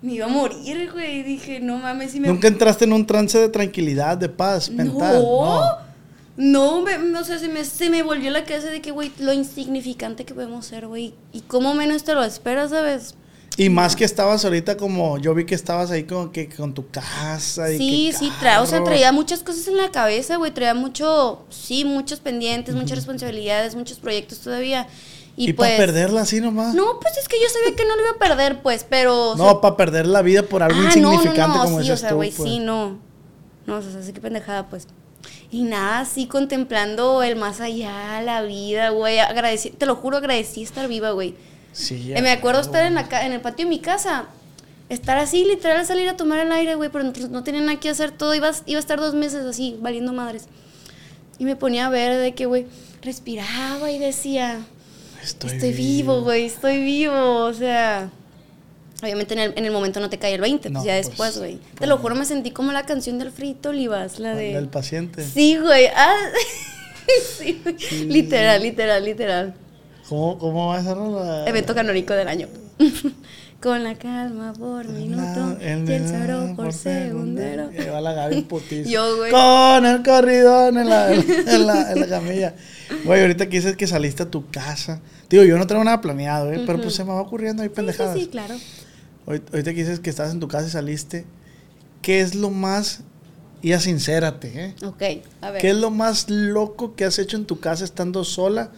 Me 0.02 0.14
iba 0.14 0.26
a 0.26 0.28
morir, 0.28 0.90
güey. 0.92 1.22
Dije, 1.22 1.60
no 1.60 1.76
mames, 1.78 2.12
si 2.12 2.20
me 2.20 2.28
Nunca 2.28 2.48
entraste 2.48 2.84
en 2.84 2.92
un 2.92 3.06
trance 3.06 3.38
de 3.38 3.48
tranquilidad, 3.48 4.16
de 4.16 4.28
paz 4.28 4.70
mental. 4.70 5.22
no. 5.22 5.60
No, 5.60 5.89
me- 6.36 6.98
me- 6.98 7.18
o 7.18 7.24
sea, 7.24 7.38
se 7.38 7.48
me, 7.48 7.64
se 7.64 7.90
me 7.90 8.02
volvió 8.02 8.30
la 8.30 8.44
cabeza 8.44 8.68
de 8.68 8.80
que, 8.80 8.90
güey, 8.90 9.12
lo 9.18 9.32
insignificante 9.32 10.24
que 10.24 10.34
podemos 10.34 10.66
ser, 10.66 10.86
güey. 10.86 11.14
Y 11.32 11.40
cómo 11.42 11.74
menos 11.74 12.04
te 12.04 12.14
lo 12.14 12.22
esperas, 12.24 12.70
¿sabes? 12.70 13.14
Y 13.56 13.68
más 13.68 13.94
que 13.96 14.04
estabas 14.04 14.44
ahorita 14.44 14.76
como, 14.76 15.18
yo 15.18 15.34
vi 15.34 15.44
que 15.44 15.54
estabas 15.54 15.90
ahí 15.90 16.04
como 16.04 16.32
que 16.32 16.48
con 16.48 16.72
tu 16.72 16.88
casa 16.88 17.70
y 17.70 17.76
Sí, 17.76 18.12
sí, 18.18 18.32
tra 18.40 18.62
o 18.62 18.66
sea, 18.66 18.78
carro. 18.78 18.86
traía 18.86 19.12
muchas 19.12 19.42
cosas 19.42 19.66
en 19.68 19.76
la 19.76 19.90
cabeza, 19.90 20.36
güey. 20.36 20.50
Traía 20.52 20.72
mucho, 20.72 21.44
sí, 21.50 21.84
muchos 21.84 22.20
pendientes, 22.20 22.74
muchas 22.74 22.96
responsabilidades, 22.96 23.74
muchos 23.74 23.98
proyectos 23.98 24.38
todavía. 24.38 24.86
Y, 25.36 25.50
Y, 25.50 25.52
pues. 25.52 25.70
para 25.72 25.76
perderla 25.86 26.22
así 26.22 26.40
nomás. 26.40 26.74
No, 26.74 27.00
pues 27.00 27.16
es 27.18 27.28
que 27.28 27.36
yo 27.42 27.48
sabía 27.50 27.76
que 27.76 27.84
no 27.84 27.96
lo 27.96 28.02
iba 28.02 28.10
a 28.12 28.18
perder, 28.18 28.62
pues, 28.62 28.86
pero. 28.88 29.30
o 29.32 29.36
sea, 29.36 29.44
No, 29.44 29.60
para 29.60 29.76
perder 29.76 30.06
la 30.06 30.22
vida 30.22 30.42
por 30.42 30.62
algo 30.62 30.78
ah, 30.80 30.84
insignificante 30.86 31.40
no, 31.40 31.48
no, 31.48 31.54
no, 31.56 31.64
como 31.64 31.82
sí, 31.82 31.90
o 31.90 31.96
sea, 31.96 32.12
güey, 32.12 32.30
pues. 32.30 32.48
sí, 32.48 32.58
no. 32.60 32.98
No, 33.66 33.76
o 33.76 33.82
sea, 33.82 34.02
sí 34.02 34.12
que 34.12 34.20
pendejada, 34.20 34.68
pues. 34.70 34.86
Y 35.50 35.62
nada, 35.64 36.00
así 36.00 36.26
contemplando 36.26 37.22
el 37.22 37.36
más 37.36 37.60
allá, 37.60 38.22
la 38.22 38.42
vida, 38.42 38.90
güey. 38.90 39.18
Agradecí, 39.18 39.70
te 39.70 39.86
lo 39.86 39.96
juro, 39.96 40.16
agradecí 40.18 40.62
estar 40.62 40.86
viva, 40.88 41.10
güey. 41.10 41.34
Sí, 41.72 42.12
Eh, 42.14 42.22
me 42.22 42.30
acuerdo 42.30 42.60
ya, 42.60 42.66
estar 42.66 42.84
en, 42.86 42.94
la, 42.94 43.06
en 43.26 43.32
el 43.32 43.40
patio 43.40 43.64
de 43.66 43.70
mi 43.70 43.80
casa. 43.80 44.26
Estar 44.88 45.18
así, 45.18 45.44
literal, 45.44 45.84
salir 45.86 46.08
a 46.08 46.16
tomar 46.16 46.38
el 46.40 46.50
aire, 46.52 46.74
güey, 46.74 46.90
pero 46.90 47.04
no, 47.04 47.12
no 47.30 47.44
tenía 47.44 47.60
nada 47.60 47.78
que 47.78 47.88
hacer 47.88 48.10
todo. 48.10 48.34
Iba, 48.34 48.48
a- 48.48 48.62
iba 48.66 48.78
a 48.78 48.80
estar 48.80 48.98
dos 48.98 49.14
meses 49.14 49.44
así, 49.44 49.76
valiendo 49.80 50.12
madres. 50.12 50.46
Y 51.38 51.44
me 51.44 51.56
ponía 51.56 51.86
a 51.86 51.90
ver 51.90 52.18
de 52.18 52.34
que, 52.34 52.46
güey, 52.46 52.66
respiraba 53.02 53.90
y 53.90 53.98
decía, 53.98 54.60
Estoy, 55.22 55.50
estoy, 55.52 55.72
vivo, 55.72 56.22
güey, 56.22 56.46
estoy 56.46 56.82
vivo. 56.82 57.44
O 57.44 57.52
sea, 57.54 58.10
obviamente 59.02 59.34
en 59.34 59.40
el, 59.40 59.52
en 59.56 59.64
el 59.64 59.72
momento 59.72 60.00
no 60.00 60.08
te 60.10 60.18
cae 60.18 60.34
el 60.34 60.40
20, 60.40 60.70
pues 60.70 60.72
No, 60.72 60.84
ya 60.84 60.94
pues, 60.94 61.06
después, 61.06 61.38
güey. 61.38 61.56
pues 61.56 61.74
te 61.80 61.86
lo 61.86 61.96
no. 61.96 62.02
juro, 62.02 62.14
me 62.14 62.24
sentí 62.24 62.50
como 62.50 62.72
la 62.72 62.84
canción 62.86 63.18
del 63.18 63.30
Frito 63.30 63.70
Olivas, 63.70 64.18
la 64.18 64.34
de... 64.34 64.54
El 64.54 64.68
paciente. 64.68 65.24
Sí, 65.24 65.56
güey. 65.58 65.86
Ah, 65.94 66.16
sí, 67.38 67.60
güey. 67.62 67.76
Literal, 68.06 68.62
literal, 68.62 69.04
literal. 69.04 69.54
¿Cómo, 70.08 70.38
¿Cómo 70.38 70.68
va 70.68 70.80
esa 70.80 70.94
rola? 70.94 71.44
Evento 71.46 71.74
canónico 71.74 72.14
del 72.14 72.28
año. 72.28 72.48
Con 73.60 73.84
la 73.84 73.94
calma 73.94 74.54
por 74.54 74.88
minuto 74.88 75.58
y 75.60 75.64
el 75.66 76.08
cero 76.08 76.54
por 76.56 76.72
segundero. 76.72 77.70
Y 77.70 77.84
va 77.90 78.00
la 78.00 78.14
Gaby 78.14 78.40
putiza. 78.48 78.88
Yo, 78.88 79.18
güey. 79.18 79.30
Con 79.30 79.84
el 79.84 80.02
corridón 80.02 80.78
en 80.78 80.88
la, 80.88 81.12
en 81.12 81.66
la, 81.66 81.92
en 81.92 82.00
la 82.00 82.06
camilla. 82.06 82.54
Güey, 83.04 83.20
ahorita 83.20 83.50
que 83.50 83.58
dices 83.58 83.76
que 83.76 83.86
saliste 83.86 84.22
a 84.22 84.30
tu 84.30 84.48
casa. 84.50 85.02
Digo, 85.28 85.44
yo 85.44 85.58
no 85.58 85.66
tengo 85.66 85.84
nada 85.84 86.00
planeado, 86.00 86.46
güey, 86.46 86.64
pero 86.64 86.80
pues 86.80 86.94
se 86.94 87.04
me 87.04 87.10
va 87.12 87.20
ocurriendo 87.20 87.62
ahí 87.62 87.68
pendejadas. 87.68 88.14
Sí, 88.16 88.22
sí, 88.24 88.28
claro. 88.28 88.54
Ahorita 89.30 89.52
ahorita 89.52 89.70
que 89.74 89.80
dices 89.80 90.00
que 90.00 90.10
estabas 90.10 90.32
en 90.32 90.40
tu 90.40 90.48
casa 90.48 90.66
y 90.66 90.70
saliste. 90.70 91.24
¿Qué 92.02 92.20
es 92.20 92.34
lo 92.34 92.50
más... 92.50 93.00
Ya 93.62 93.78
sincérate, 93.78 94.64
¿eh? 94.64 94.74
Ok, 94.84 95.02
a 95.42 95.50
ver. 95.50 95.60
¿Qué 95.60 95.70
es 95.70 95.76
lo 95.76 95.90
más 95.90 96.28
loco 96.30 96.94
que 96.96 97.04
has 97.04 97.18
hecho 97.18 97.36
en 97.36 97.44
tu 97.44 97.60
casa 97.60 97.84
estando 97.84 98.24
sola? 98.24 98.70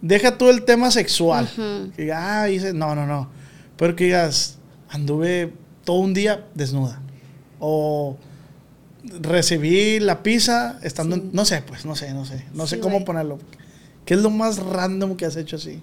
Deja 0.00 0.38
tú 0.38 0.48
el 0.50 0.64
tema 0.64 0.90
sexual. 0.90 1.48
Que 1.96 2.02
digas, 2.02 2.18
ah, 2.22 2.48
hice, 2.48 2.72
no, 2.72 2.94
no, 2.94 3.06
no. 3.06 3.28
Pero 3.76 3.96
que 3.96 4.04
digas, 4.04 4.58
anduve 4.88 5.52
todo 5.84 5.98
un 5.98 6.14
día 6.14 6.46
desnuda. 6.54 7.02
O 7.58 8.16
recibí 9.20 10.00
la 10.00 10.22
pizza 10.22 10.78
estando, 10.82 11.16
en- 11.16 11.30
no 11.32 11.44
sé, 11.44 11.62
pues, 11.62 11.84
no 11.84 11.96
sé, 11.96 12.12
no 12.14 12.24
sé. 12.24 12.44
No 12.54 12.66
sé 12.66 12.78
cómo 12.78 13.04
ponerlo. 13.04 13.38
¿Qué 14.04 14.14
es 14.14 14.20
lo 14.20 14.30
más 14.30 14.58
random 14.58 15.16
que 15.16 15.26
has 15.26 15.36
hecho 15.36 15.56
así? 15.56 15.80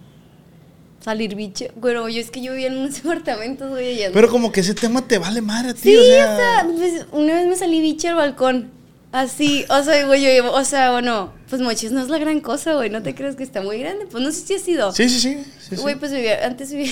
Salir 1.04 1.36
bicho. 1.36 1.66
Bueno, 1.76 2.08
yo 2.10 2.22
es 2.22 2.32
que 2.32 2.42
yo 2.42 2.52
vivía 2.54 2.68
en 2.68 2.78
unos 2.78 3.00
apartamentos, 3.06 3.70
güey. 3.70 3.96
allá- 4.04 4.12
Pero 4.14 4.30
como 4.30 4.52
que 4.52 4.62
ese 4.62 4.74
tema 4.74 5.06
te 5.08 5.18
vale 5.18 5.42
madre 5.42 5.72
a 5.72 5.74
ti, 5.74 5.82
Sí, 5.82 5.96
o 5.98 6.02
o 6.02 6.06
sea, 6.06 6.68
pues, 6.78 7.06
una 7.12 7.34
vez 7.36 7.48
me 7.48 7.56
salí 7.56 7.82
bicho 7.82 8.08
al 8.10 8.16
balcón. 8.16 8.72
Así, 9.12 9.64
o 9.70 9.84
sea, 9.84 10.08
güey, 10.08 10.38
yo, 10.38 10.52
o 10.52 10.64
sea, 10.64 10.92
bueno, 10.92 11.34
pues 11.48 11.62
mochis 11.62 11.92
no 11.92 12.02
es 12.02 12.10
la 12.10 12.18
gran 12.18 12.40
cosa, 12.40 12.74
güey, 12.74 12.90
no 12.90 13.04
te 13.04 13.14
crees 13.14 13.36
que 13.36 13.44
está 13.44 13.62
muy 13.62 13.78
grande. 13.78 14.08
Pues 14.08 14.24
no 14.24 14.32
sé 14.32 14.42
si 14.48 14.56
ha 14.56 14.60
sido. 14.60 14.92
Sí, 14.92 15.08
sí, 15.08 15.20
sí. 15.20 15.38
sí, 15.60 15.76
sí. 15.76 15.82
Güey, 15.82 15.96
pues 16.00 16.12
vivía, 16.12 16.44
antes 16.48 16.72
vivía, 16.72 16.92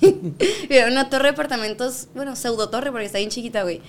vivía 0.00 0.86
en 0.86 0.92
una 0.92 1.08
torre 1.10 1.24
de 1.24 1.30
apartamentos, 1.30 2.06
bueno, 2.14 2.36
pseudo 2.36 2.68
torre 2.68 2.90
porque 2.92 3.06
está 3.06 3.18
bien 3.18 3.30
chiquita, 3.30 3.62
güey. 3.64 3.80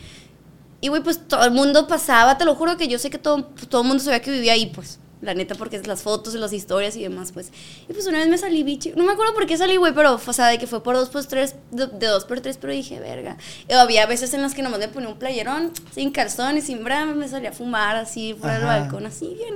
Y, 0.81 0.88
güey, 0.89 1.03
pues 1.03 1.27
todo 1.27 1.43
el 1.43 1.51
mundo 1.51 1.88
pasaba, 1.88 2.38
te 2.38 2.45
lo 2.45 2.55
juro 2.55 2.77
que 2.77 2.88
yo 2.88 2.97
sé 3.00 3.09
que 3.09 3.17
todo, 3.17 3.43
todo 3.43 3.81
el 3.81 3.88
mundo 3.88 4.03
sabía 4.03 4.21
que 4.21 4.31
vivía 4.31 4.53
ahí, 4.53 4.67
pues. 4.74 5.00
La 5.21 5.33
neta, 5.33 5.55
porque 5.55 5.77
es 5.77 5.88
las 5.88 6.03
fotos 6.03 6.36
y 6.36 6.38
las 6.38 6.53
historias 6.53 6.95
y 6.95 7.01
demás, 7.01 7.31
pues. 7.31 7.51
Y 7.89 7.93
pues 7.93 8.05
una 8.05 8.19
vez 8.19 8.27
me 8.27 8.38
salí 8.38 8.62
bichi. 8.62 8.91
No 8.95 9.03
me 9.03 9.13
acuerdo 9.13 9.33
por 9.33 9.47
qué 9.47 9.57
salí, 9.57 9.75
güey, 9.75 9.91
pero, 9.93 10.13
o 10.24 10.33
sea, 10.33 10.45
de 10.47 10.59
que 10.59 10.67
fue 10.67 10.83
por 10.83 10.95
dos, 10.95 11.09
pues 11.09 11.27
tres, 11.27 11.55
de, 11.71 11.88
de 11.88 12.05
dos 12.07 12.25
por 12.25 12.39
tres, 12.39 12.57
pero 12.62 12.71
dije, 12.71 13.00
verga. 13.00 13.36
Y 13.67 13.74
había 13.74 14.05
veces 14.05 14.33
en 14.36 14.43
las 14.43 14.53
que 14.53 14.62
nomás 14.62 14.79
me 14.79 14.88
ponía 14.89 15.09
un 15.09 15.17
playerón, 15.17 15.71
sin 15.91 16.12
calzones, 16.12 16.65
sin 16.65 16.83
brama, 16.83 17.13
me 17.15 17.27
salía 17.27 17.50
a 17.50 17.53
fumar 17.53 17.95
así, 17.95 18.36
fuera 18.39 18.57
del 18.59 18.65
balcón, 18.67 19.07
así, 19.07 19.33
bien. 19.33 19.55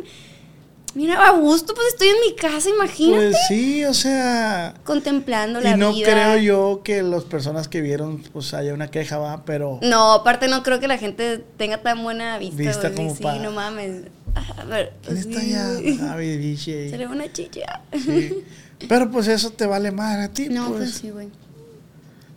Mira, 0.93 1.25
a 1.25 1.31
gusto, 1.31 1.73
pues 1.73 1.87
estoy 1.87 2.09
en 2.09 2.15
mi 2.19 2.35
casa, 2.35 2.69
imagínate. 2.69 3.27
Pues 3.31 3.37
sí, 3.47 3.85
o 3.85 3.93
sea... 3.93 4.73
contemplando 4.83 5.61
la 5.61 5.69
Y 5.71 5.77
no 5.77 5.93
vida. 5.93 6.11
creo 6.11 6.35
yo 6.37 6.81
que 6.83 7.01
las 7.01 7.23
personas 7.23 7.69
que 7.69 7.79
vieron, 7.79 8.17
pues 8.33 8.53
haya 8.53 8.73
una 8.73 8.91
queja, 8.91 9.17
va, 9.17 9.45
pero... 9.45 9.79
No, 9.83 10.11
aparte 10.11 10.49
no 10.49 10.63
creo 10.63 10.81
que 10.81 10.89
la 10.89 10.97
gente 10.97 11.37
tenga 11.55 11.81
tan 11.81 12.03
buena 12.03 12.37
vista. 12.39 12.57
Vista 12.61 12.93
como 12.93 13.15
sí, 13.15 13.23
para- 13.23 13.39
no 13.41 13.51
mames. 13.51 14.01
A 14.35 14.63
ver. 14.65 14.93
¿Quién 15.03 15.17
está 15.17 15.39
allá? 15.39 15.73
güey. 15.79 15.97
Javi, 15.97 16.38
biche 16.38 16.83
ahí. 16.83 16.89
Se 16.89 16.97
le 16.97 17.07
ve 17.07 17.13
una 17.13 17.31
chicha. 17.31 17.81
Sí. 17.93 18.43
Pero 18.88 19.11
pues 19.11 19.27
eso 19.27 19.51
te 19.51 19.65
vale 19.65 19.91
más 19.91 20.17
a 20.17 20.33
ti, 20.33 20.50
No, 20.50 20.67
pues. 20.69 20.77
pues 20.79 20.93
sí, 20.95 21.09
güey. 21.11 21.29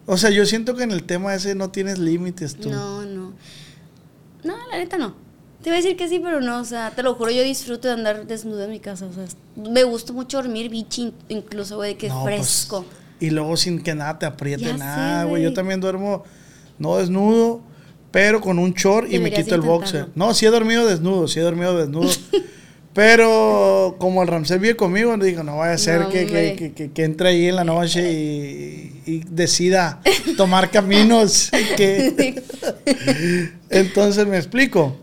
O 0.07 0.17
sea, 0.19 0.31
yo 0.31 0.45
siento 0.45 0.75
que 0.75 0.83
en 0.83 0.91
el 0.91 1.05
tema 1.05 1.35
ese 1.35 1.55
no 1.55 1.71
tienes 1.71 1.99
límites 1.99 2.57
tú. 2.57 2.69
No, 2.71 3.03
no. 3.07 3.33
No, 4.43 4.55
la 4.71 4.77
neta 4.79 4.99
no. 4.99 5.15
Te 5.63 5.71
iba 5.71 5.79
a 5.79 5.81
decir 5.81 5.97
que 5.97 6.07
sí, 6.11 6.21
pero 6.23 6.43
no, 6.43 6.61
o 6.61 6.65
sea, 6.65 6.91
te 6.91 7.03
lo 7.03 7.15
juro, 7.15 7.31
yo 7.31 7.43
disfruto 7.43 7.89
de 7.89 7.95
andar 7.95 8.27
desnuda 8.27 8.65
en 8.67 8.71
mi 8.71 8.81
casa, 8.81 9.07
o 9.07 9.13
sea, 9.15 9.25
me 9.57 9.83
gusta 9.85 10.13
mucho 10.13 10.37
dormir 10.37 10.69
bichi, 10.69 11.15
incluso, 11.31 11.77
güey, 11.77 11.97
que 11.97 12.09
es 12.09 12.13
No, 12.13 12.21
pues, 12.21 12.35
fresco. 12.37 12.85
y 13.19 13.31
luego 13.31 13.57
sin 13.57 13.83
que 13.83 13.95
nada 13.95 14.19
te 14.19 14.27
apriete 14.27 14.65
Ya 14.65 14.77
nada, 14.77 15.25
güey. 15.25 15.43
Yo 15.43 15.55
también 15.55 15.81
duermo 15.81 16.25
no 16.79 16.99
desnudo, 16.99 17.63
pero 18.15 18.41
con 18.41 18.61
un 18.61 18.73
short 18.75 19.13
y 19.13 19.19
me 19.19 19.33
quito 19.33 19.57
el 19.57 19.61
boxer. 19.61 20.07
No, 20.15 20.33
sí 20.35 20.47
he 20.47 20.51
dormido 20.51 20.87
desnudo, 20.87 21.27
sí 21.27 21.41
he 21.41 21.43
dormido 21.43 21.77
desnudo. 21.77 22.09
Pero 22.95 23.97
como 23.99 24.23
el 24.23 24.29
Ramsés 24.29 24.61
vive 24.61 24.77
conmigo, 24.77 25.17
digo, 25.17 25.43
no 25.43 25.57
vaya 25.57 25.73
a 25.75 25.79
ser 25.79 26.03
No, 26.03 26.09
que, 26.11 26.27
que, 26.27 26.73
que- 26.77 26.93
que 26.93 27.03
entre 27.05 27.31
ahí 27.31 27.49
en 27.49 27.57
la 27.57 27.65
noche 27.65 28.01
y, 28.13 29.01
y 29.05 29.23
decida 29.29 30.01
tomar 30.37 30.71
caminos 30.71 31.51
que... 31.77 32.41
Entonces 33.69 34.29
me 34.29 34.37
explico. 34.37 34.97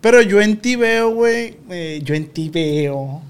Pero 0.00 0.22
yo 0.22 0.40
en 0.40 0.56
ti 0.56 0.74
veo, 0.74 1.10
güey, 1.14 1.56
eh, 1.70 2.00
yo 2.02 2.16
en 2.16 2.30
ti 2.30 2.48
veo... 2.48 3.22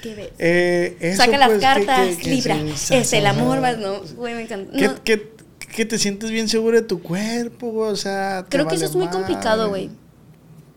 ¿qué 0.00 0.14
ves? 0.14 0.28
eh, 0.38 0.96
eso, 1.00 1.24
Saca 1.24 1.36
las 1.36 1.48
pues, 1.48 1.60
cartas, 1.60 2.24
Libra. 2.24 2.58
es 2.90 3.12
el 3.12 3.26
amor, 3.26 3.60
más 3.60 3.76
no, 3.78 4.02
güey, 4.16 4.34
me 4.34 4.42
encanta. 4.42 4.70
No, 4.72 5.02
que- 5.02 5.33
que 5.74 5.84
te 5.84 5.98
sientes 5.98 6.30
bien 6.30 6.48
seguro 6.48 6.80
de 6.80 6.86
tu 6.86 7.02
cuerpo, 7.02 7.70
güey, 7.70 7.90
o 7.90 7.96
sea... 7.96 8.44
te 8.44 8.50
creo 8.56 8.68
que 8.68 8.76
eso 8.76 8.84
es 8.84 8.94
muy 8.94 9.08
complicado, 9.08 9.68
güey. 9.68 9.90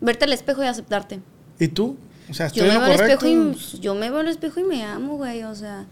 Verte 0.00 0.24
al 0.24 0.32
espejo 0.32 0.62
y 0.62 0.66
aceptarte. 0.66 1.20
¿Y 1.58 1.68
tú? 1.68 1.96
O 2.28 2.34
sea, 2.34 2.48
Yo 2.48 2.64
estoy 2.64 2.68
me 2.68 2.74
en 2.74 2.80
veo 2.80 2.84
al 2.84 3.00
espejo 3.00 3.26
y 3.26 3.78
yo 3.80 3.94
me 3.94 4.10
veo 4.10 4.18
al 4.18 4.28
espejo 4.28 4.60
y 4.60 4.64
me 4.64 4.84
amo, 4.84 5.16
güey, 5.16 5.44
o 5.44 5.54
sea, 5.54 5.86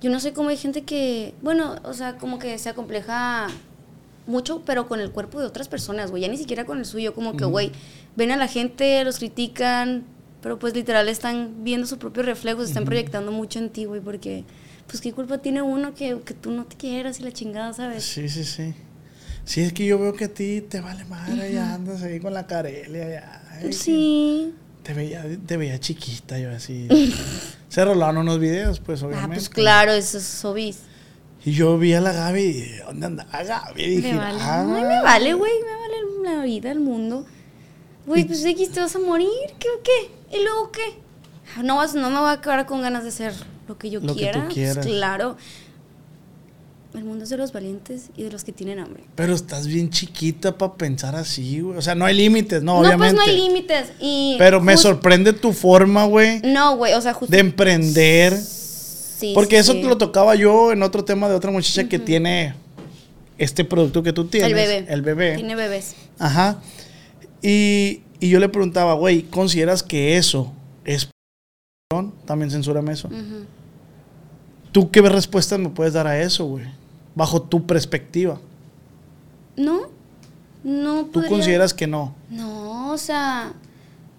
yo 0.00 0.10
no 0.10 0.20
sé 0.20 0.32
cómo 0.32 0.50
hay 0.50 0.56
gente 0.56 0.82
que, 0.82 1.34
bueno, 1.42 1.76
o 1.84 1.94
sea, 1.94 2.18
como 2.18 2.38
que 2.38 2.58
se 2.58 2.68
acompleja 2.68 3.48
mucho, 4.26 4.62
pero 4.64 4.86
con 4.86 5.00
el 5.00 5.10
cuerpo 5.10 5.40
de 5.40 5.46
otras 5.46 5.68
personas, 5.68 6.10
güey, 6.10 6.22
ya 6.22 6.28
ni 6.28 6.36
siquiera 6.36 6.66
con 6.66 6.78
el 6.78 6.84
suyo, 6.84 7.14
como 7.14 7.34
que, 7.36 7.46
güey, 7.46 7.72
ven 8.14 8.30
a 8.30 8.36
la 8.36 8.46
gente, 8.46 9.02
los 9.04 9.18
critican, 9.18 10.04
pero 10.42 10.58
pues 10.58 10.74
literal 10.74 11.08
están 11.08 11.64
viendo 11.64 11.86
su 11.86 11.98
propio 11.98 12.22
reflejo, 12.22 12.60
se 12.60 12.68
están 12.68 12.84
proyectando 12.84 13.32
mucho 13.32 13.58
en 13.58 13.70
ti, 13.70 13.86
güey, 13.86 14.02
porque, 14.02 14.44
pues, 14.88 15.00
¿qué 15.00 15.12
culpa 15.12 15.38
tiene 15.38 15.62
uno 15.62 15.94
que, 15.94 16.18
que 16.24 16.34
tú 16.34 16.50
no 16.50 16.64
te 16.64 16.76
quieras 16.76 17.20
y 17.20 17.22
la 17.22 17.30
chingada, 17.32 17.72
sabes? 17.72 18.02
Sí, 18.02 18.28
sí, 18.28 18.42
sí. 18.44 18.74
Sí, 19.44 19.60
es 19.62 19.72
que 19.72 19.86
yo 19.86 19.98
veo 19.98 20.12
que 20.14 20.24
a 20.24 20.28
ti 20.34 20.60
te 20.68 20.80
vale 20.80 21.04
madre, 21.04 21.52
ya 21.52 21.74
andas 21.74 22.02
ahí 22.02 22.18
con 22.20 22.34
la 22.34 22.46
carelia, 22.46 23.08
ya. 23.08 23.42
ay, 23.52 23.72
Sí. 23.72 24.52
Te 24.82 24.94
veía, 24.94 25.24
te 25.46 25.56
veía 25.56 25.78
chiquita, 25.78 26.38
yo 26.38 26.50
así. 26.50 26.88
Se 27.68 27.84
rolaron 27.84 28.18
unos 28.18 28.40
videos, 28.40 28.80
pues, 28.80 29.02
obviamente. 29.02 29.32
Ah, 29.32 29.34
pues 29.34 29.48
claro, 29.50 29.92
eso 29.92 30.18
es. 30.56 30.78
Y 31.44 31.52
yo 31.52 31.78
vi 31.78 31.94
a 31.94 32.00
la 32.00 32.12
Gaby, 32.12 32.72
¿dónde 32.86 33.06
andaba 33.06 33.42
Gaby? 33.42 33.82
Y 33.82 33.96
dije, 33.96 34.12
Me 34.12 34.18
vale. 34.18 34.38
ah, 34.40 34.60
Ay, 34.66 34.82
me 34.84 35.02
vale, 35.02 35.34
güey. 35.34 35.52
Me 35.60 35.74
vale 35.76 36.36
la 36.36 36.42
vida, 36.44 36.70
el 36.70 36.80
mundo. 36.80 37.26
Güey, 38.06 38.24
pues 38.24 38.44
X, 38.44 38.70
te 38.70 38.80
vas 38.80 38.96
a 38.96 38.98
morir. 38.98 39.28
¿Qué 39.58 39.68
o 39.68 39.82
qué? 39.82 40.36
¿Y 40.38 40.42
luego 40.42 40.72
qué? 40.72 40.98
No, 41.64 41.76
vas, 41.76 41.94
no 41.94 42.10
me 42.10 42.18
voy 42.20 42.30
a 42.30 42.40
quedar 42.40 42.66
con 42.66 42.82
ganas 42.82 43.02
de 43.02 43.08
hacer 43.10 43.32
lo 43.68 43.78
que 43.78 43.90
yo 43.90 44.00
Lo 44.00 44.14
que 44.14 44.20
quiera. 44.20 44.34
tú 44.40 44.44
Pues 44.46 44.54
quieras. 44.54 44.86
claro. 44.86 45.36
El 46.94 47.04
mundo 47.04 47.24
es 47.24 47.30
de 47.30 47.36
los 47.36 47.52
valientes 47.52 48.08
y 48.16 48.22
de 48.22 48.30
los 48.32 48.44
que 48.44 48.52
tienen 48.52 48.78
hambre. 48.78 49.04
Pero 49.14 49.34
estás 49.34 49.66
bien 49.66 49.90
chiquita 49.90 50.56
para 50.56 50.74
pensar 50.74 51.14
así, 51.16 51.60
güey. 51.60 51.76
O 51.76 51.82
sea, 51.82 51.94
no 51.94 52.06
hay 52.06 52.16
límites, 52.16 52.62
no, 52.62 52.74
No, 52.74 52.80
obviamente. 52.80 53.14
pues 53.14 53.26
no 53.26 53.32
hay 53.32 53.36
límites. 53.48 53.92
Y 54.00 54.36
Pero 54.38 54.60
me 54.62 54.76
sorprende 54.76 55.32
tu 55.34 55.52
forma, 55.52 56.06
güey, 56.06 56.40
No, 56.42 56.76
güey, 56.76 56.94
o 56.94 57.00
sea, 57.00 57.12
justo. 57.12 57.30
de 57.30 57.40
emprender. 57.40 58.34
Sí, 58.36 59.32
Porque 59.34 59.62
sí, 59.62 59.70
eso 59.70 59.74
lo 59.86 59.98
tocaba 59.98 60.34
yo 60.34 60.72
en 60.72 60.82
otro 60.82 61.04
tema 61.04 61.28
de 61.28 61.34
otra 61.34 61.50
muchacha 61.50 61.88
que 61.88 61.98
tiene 61.98 62.54
este 63.36 63.64
producto 63.64 64.02
que 64.02 64.12
tú 64.14 64.24
tienes. 64.26 64.48
El 64.48 64.54
bebé. 64.54 64.86
El 64.88 65.02
bebé. 65.02 65.34
Tiene 65.36 65.56
bebés. 65.56 65.94
Ajá. 66.18 66.60
Y, 67.42 68.00
y 68.18 68.30
yo 68.30 68.40
le 68.40 68.48
preguntaba, 68.48 68.94
güey, 68.94 69.22
¿consideras 69.24 69.82
que 69.82 70.16
eso 70.16 70.52
es? 70.84 71.08
También 72.26 72.50
censúrame 72.50 72.92
eso. 72.92 73.08
¿Tú 74.72 74.90
qué 74.90 75.00
respuestas 75.00 75.58
me 75.58 75.70
puedes 75.70 75.94
dar 75.94 76.06
a 76.06 76.20
eso, 76.20 76.44
güey? 76.44 76.66
Bajo 77.14 77.40
tu 77.40 77.64
perspectiva. 77.66 78.38
No. 79.56 79.86
No 80.62 81.04
¿Tú 81.06 81.12
podría- 81.12 81.30
consideras 81.30 81.72
que 81.72 81.86
no? 81.86 82.14
No, 82.28 82.90
o 82.92 82.98
sea, 82.98 83.54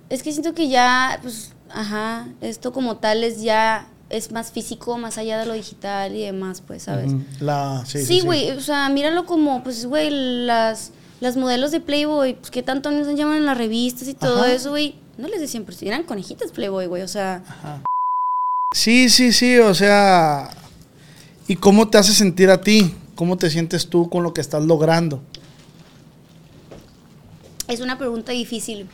es 0.10 0.24
que 0.24 0.32
siento 0.32 0.56
que 0.56 0.68
ya, 0.68 1.20
pues, 1.22 1.54
ajá, 1.70 2.30
esto 2.42 2.74
como 2.74 2.98
tal 2.98 3.24
es 3.24 3.44
ya, 3.44 3.88
es 4.10 4.32
más 4.32 4.52
físico, 4.52 4.98
más 4.98 5.20
allá 5.20 5.38
de 5.38 5.46
lo 5.46 5.54
digital 5.54 6.16
y 6.16 6.22
demás, 6.24 6.62
pues, 6.66 6.82
¿sabes? 6.82 7.12
La, 7.40 7.84
sí, 7.86 8.00
sí, 8.00 8.06
Sí, 8.06 8.20
sí. 8.22 8.26
güey, 8.26 8.50
o 8.50 8.62
sea, 8.62 8.90
míralo 8.90 9.28
como, 9.28 9.62
pues, 9.64 9.86
güey, 9.86 10.10
las, 10.10 10.92
las 11.20 11.38
modelos 11.38 11.70
de 11.70 11.82
Playboy, 11.82 12.34
pues, 12.34 12.50
que 12.50 12.64
tanto 12.64 12.90
nos 12.90 13.08
llaman 13.16 13.38
en 13.38 13.46
las 13.46 13.60
revistas 13.60 14.08
y 14.08 14.16
todo 14.16 14.40
Ajá. 14.42 14.54
eso, 14.54 14.72
güey, 14.72 14.96
no 15.20 15.28
les 15.28 15.40
decían, 15.42 15.66
pero 15.66 15.78
eran 15.82 16.04
conejitas 16.04 16.52
Playboy, 16.52 16.88
güey, 16.88 17.04
o 17.04 17.08
sea, 17.08 17.44
Sí, 18.76 19.10
sí, 19.10 19.34
sí, 19.34 19.58
o 19.58 19.74
sea, 19.74 20.50
¿y 21.48 21.56
cómo 21.56 21.90
te 21.90 21.98
hace 21.98 22.14
sentir 22.14 22.50
a 22.50 22.62
ti? 22.62 22.94
¿Cómo 23.16 23.36
te 23.38 23.50
sientes 23.50 23.88
tú 23.88 24.10
con 24.10 24.24
lo 24.24 24.34
que 24.34 24.42
estás 24.42 24.64
logrando? 24.64 25.22
es 27.70 27.82
una 27.82 28.00
pregunta 28.00 28.32
difícil, 28.32 28.88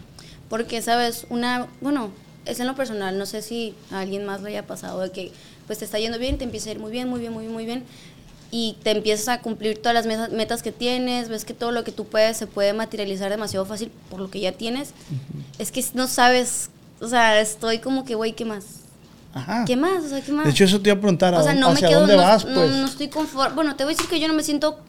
porque, 0.50 0.82
¿sabes? 0.82 1.26
Una, 1.30 1.68
bueno, 1.80 2.10
es 2.46 2.60
en 2.60 2.68
lo 2.68 2.76
personal, 2.76 3.18
no 3.18 3.26
sé 3.26 3.42
si 3.42 3.74
a 3.90 4.02
alguien 4.02 4.26
más 4.26 4.42
lo 4.42 4.48
haya 4.48 4.68
pasado, 4.68 5.00
de 5.00 5.12
que, 5.12 5.32
pues, 5.66 5.80
te 5.80 5.86
está 5.86 5.98
yendo 5.98 6.20
bien, 6.20 6.38
te 6.38 6.44
empieza 6.44 6.70
a 6.70 6.74
ir 6.74 6.80
muy 6.80 6.92
bien, 6.92 7.08
muy 7.10 7.22
bien, 7.22 7.32
muy 7.32 7.44
bien, 7.44 7.54
muy 7.54 7.66
bien, 7.66 7.84
y 8.58 8.78
te 8.84 8.92
empiezas 8.92 9.28
a 9.28 9.42
cumplir 9.42 9.80
todas 9.82 9.94
las 9.94 10.06
meta- 10.06 10.30
metas 10.30 10.64
que 10.64 10.72
tienes, 10.72 11.28
ves 11.28 11.44
que 11.44 11.54
todo 11.54 11.72
lo 11.74 11.84
que 11.84 11.92
tú 11.92 12.06
puedes 12.06 12.38
se 12.38 12.48
puede 12.48 12.72
materializar 12.72 13.30
demasiado 13.30 13.66
fácil 13.66 13.92
por 14.10 14.22
lo 14.22 14.30
que 14.32 14.40
ya 14.40 14.54
tienes. 14.54 14.94
Es 15.60 15.74
que 15.74 15.84
no 15.94 16.08
sabes, 16.08 16.70
o 17.02 17.08
sea, 17.10 17.42
estoy 17.42 17.80
como 17.80 18.06
que, 18.06 18.16
güey, 18.16 18.32
¿qué 18.32 18.46
más? 18.46 18.64
Ajá. 19.34 19.66
¿Qué 19.66 19.76
más? 19.76 20.06
O 20.06 20.08
sea, 20.08 20.22
¿qué 20.22 20.32
más? 20.32 20.46
De 20.46 20.52
hecho, 20.52 20.64
eso 20.64 20.80
te 20.80 20.90
iba 20.90 20.98
a 20.98 21.02
preguntar, 21.02 21.34
¿a 21.36 21.40
o 21.40 21.44
sea, 21.44 21.54
no 21.54 21.68
me 21.68 21.74
¿hacia 21.74 21.90
quedo, 21.90 22.00
dónde 22.00 22.16
no, 22.16 22.22
vas, 22.22 22.46
no- 22.46 22.54
pues? 22.54 22.72
no 22.72 22.86
estoy 22.86 23.10
conforme. 23.10 23.56
Bueno, 23.56 23.76
te 23.76 23.84
voy 23.84 23.92
a 23.92 23.96
decir 23.98 24.10
que 24.10 24.22
yo 24.22 24.30
no 24.30 24.34
me 24.34 24.44
siento 24.44 24.80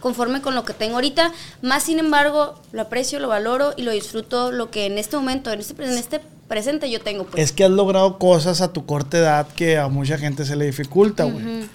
conforme 0.00 0.42
con 0.42 0.56
lo 0.56 0.64
que 0.64 0.72
tengo 0.74 0.94
ahorita. 0.96 1.30
Más 1.62 1.84
sin 1.84 2.00
embargo, 2.00 2.56
lo 2.72 2.82
aprecio, 2.82 3.20
lo 3.20 3.28
valoro 3.28 3.72
y 3.76 3.82
lo 3.82 3.92
disfruto 3.92 4.50
lo 4.50 4.68
que 4.72 4.86
en 4.86 4.98
este 4.98 5.16
momento, 5.16 5.52
en 5.52 5.60
este, 5.60 5.80
en 5.84 5.96
este 5.96 6.20
presente 6.48 6.90
yo 6.90 7.00
tengo. 7.00 7.22
Pues. 7.26 7.40
Es 7.40 7.52
que 7.52 7.62
has 7.62 7.70
logrado 7.70 8.18
cosas 8.18 8.60
a 8.62 8.72
tu 8.72 8.84
corta 8.84 9.18
edad 9.18 9.46
que 9.54 9.78
a 9.78 9.86
mucha 9.86 10.18
gente 10.18 10.44
se 10.44 10.56
le 10.56 10.64
dificulta, 10.66 11.22
güey. 11.22 11.36
Ujú. 11.60 11.66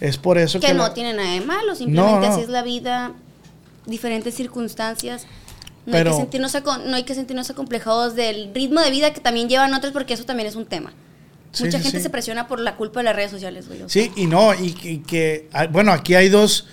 Es 0.00 0.18
por 0.18 0.38
eso 0.38 0.60
que... 0.60 0.66
que 0.68 0.74
no 0.74 0.84
la- 0.84 0.94
tiene 0.94 1.14
nada 1.14 1.30
de 1.32 1.40
malo, 1.40 1.74
simplemente 1.74 2.26
no. 2.26 2.32
así 2.32 2.42
es 2.42 2.48
la 2.48 2.62
vida, 2.62 3.12
diferentes 3.86 4.34
circunstancias. 4.34 5.26
No, 5.86 5.92
Pero- 5.92 6.10
hay 6.10 6.16
que 6.16 6.20
sentirnos 6.22 6.52
no 6.86 6.96
hay 6.96 7.02
que 7.04 7.14
sentirnos 7.14 7.48
acomplejados 7.50 8.14
del 8.16 8.52
ritmo 8.54 8.80
de 8.80 8.90
vida 8.90 9.12
que 9.12 9.20
también 9.20 9.48
llevan 9.48 9.72
otros 9.74 9.92
porque 9.92 10.14
eso 10.14 10.24
también 10.24 10.48
es 10.48 10.56
un 10.56 10.66
tema. 10.66 10.92
Sí, 11.52 11.64
Mucha 11.64 11.78
sí, 11.78 11.84
gente 11.84 11.98
sí. 11.98 12.02
se 12.02 12.10
presiona 12.10 12.48
por 12.48 12.60
la 12.60 12.76
culpa 12.76 13.00
de 13.00 13.04
las 13.04 13.16
redes 13.16 13.30
sociales, 13.30 13.66
güey. 13.68 13.80
Sí, 13.86 14.10
y 14.16 14.26
no, 14.26 14.52
y, 14.52 14.72
que- 14.72 14.90
y 14.92 14.98
que... 14.98 15.48
ah, 15.52 15.66
Bueno, 15.66 15.92
aquí 15.92 16.14
hay 16.14 16.28
dos, 16.28 16.66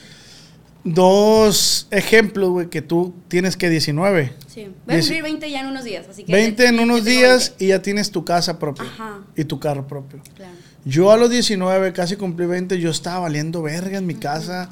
dos 0.84 1.88
ejemplos, 1.92 2.50
güey, 2.50 2.70
que 2.70 2.82
tú 2.82 3.14
tienes 3.28 3.58
que 3.58 3.70
19. 3.70 4.34
Sí. 4.48 4.68
Voy 4.86 4.96
a 4.96 5.00
cumplir 5.00 5.24
20 5.24 5.52
ya 5.52 5.62
en 5.62 5.68
unos 5.68 5.84
días, 5.84 6.06
así 6.10 6.24
que... 6.24 6.32
20 6.32 6.68
en 6.68 6.80
unos 6.80 7.04
días 7.04 7.50
20. 7.50 7.66
y 7.66 7.68
ya 7.70 7.82
tienes 7.82 8.12
tu 8.12 8.26
casa 8.26 8.60
propia. 8.60 8.86
Ajá. 8.86 9.22
Y 9.36 9.46
tu 9.46 9.60
carro 9.60 9.88
propio. 9.88 10.22
Claro. 10.36 10.54
Yo 10.86 11.12
a 11.12 11.18
los 11.18 11.30
19, 11.30 11.94
casi 11.94 12.18
cumplí 12.18 12.46
20, 12.46 12.78
yo 12.80 12.90
estaba 12.90 13.20
valiendo 13.20 13.62
verga 13.62 13.98
en 13.98 14.06
mi 14.06 14.16
casa. 14.16 14.70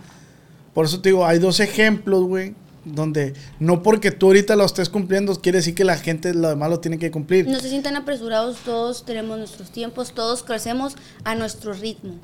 Por 0.73 0.85
eso 0.85 1.01
te 1.01 1.09
digo, 1.09 1.25
hay 1.25 1.39
dos 1.39 1.61
ejemplos, 1.61 2.23
güey, 2.23 2.53
donde 2.83 3.33
no 3.59 3.81
porque 3.81 4.11
tú 4.11 4.27
ahorita 4.27 4.55
lo 4.55 4.65
estés 4.65 4.89
cumpliendo, 4.89 5.33
quiere 5.39 5.59
decir 5.59 5.75
que 5.75 5.85
la 5.85 5.97
gente 5.97 6.33
lo 6.33 6.49
demás 6.49 6.69
lo 6.69 6.79
tiene 6.79 6.97
que 6.97 7.11
cumplir. 7.11 7.47
No 7.47 7.59
se 7.59 7.69
sientan 7.69 7.95
apresurados, 7.95 8.57
todos 8.65 9.05
tenemos 9.05 9.37
nuestros 9.37 9.71
tiempos, 9.71 10.13
todos 10.13 10.43
crecemos 10.43 10.95
a 11.23 11.35
nuestro 11.35 11.73
ritmo. 11.73 12.15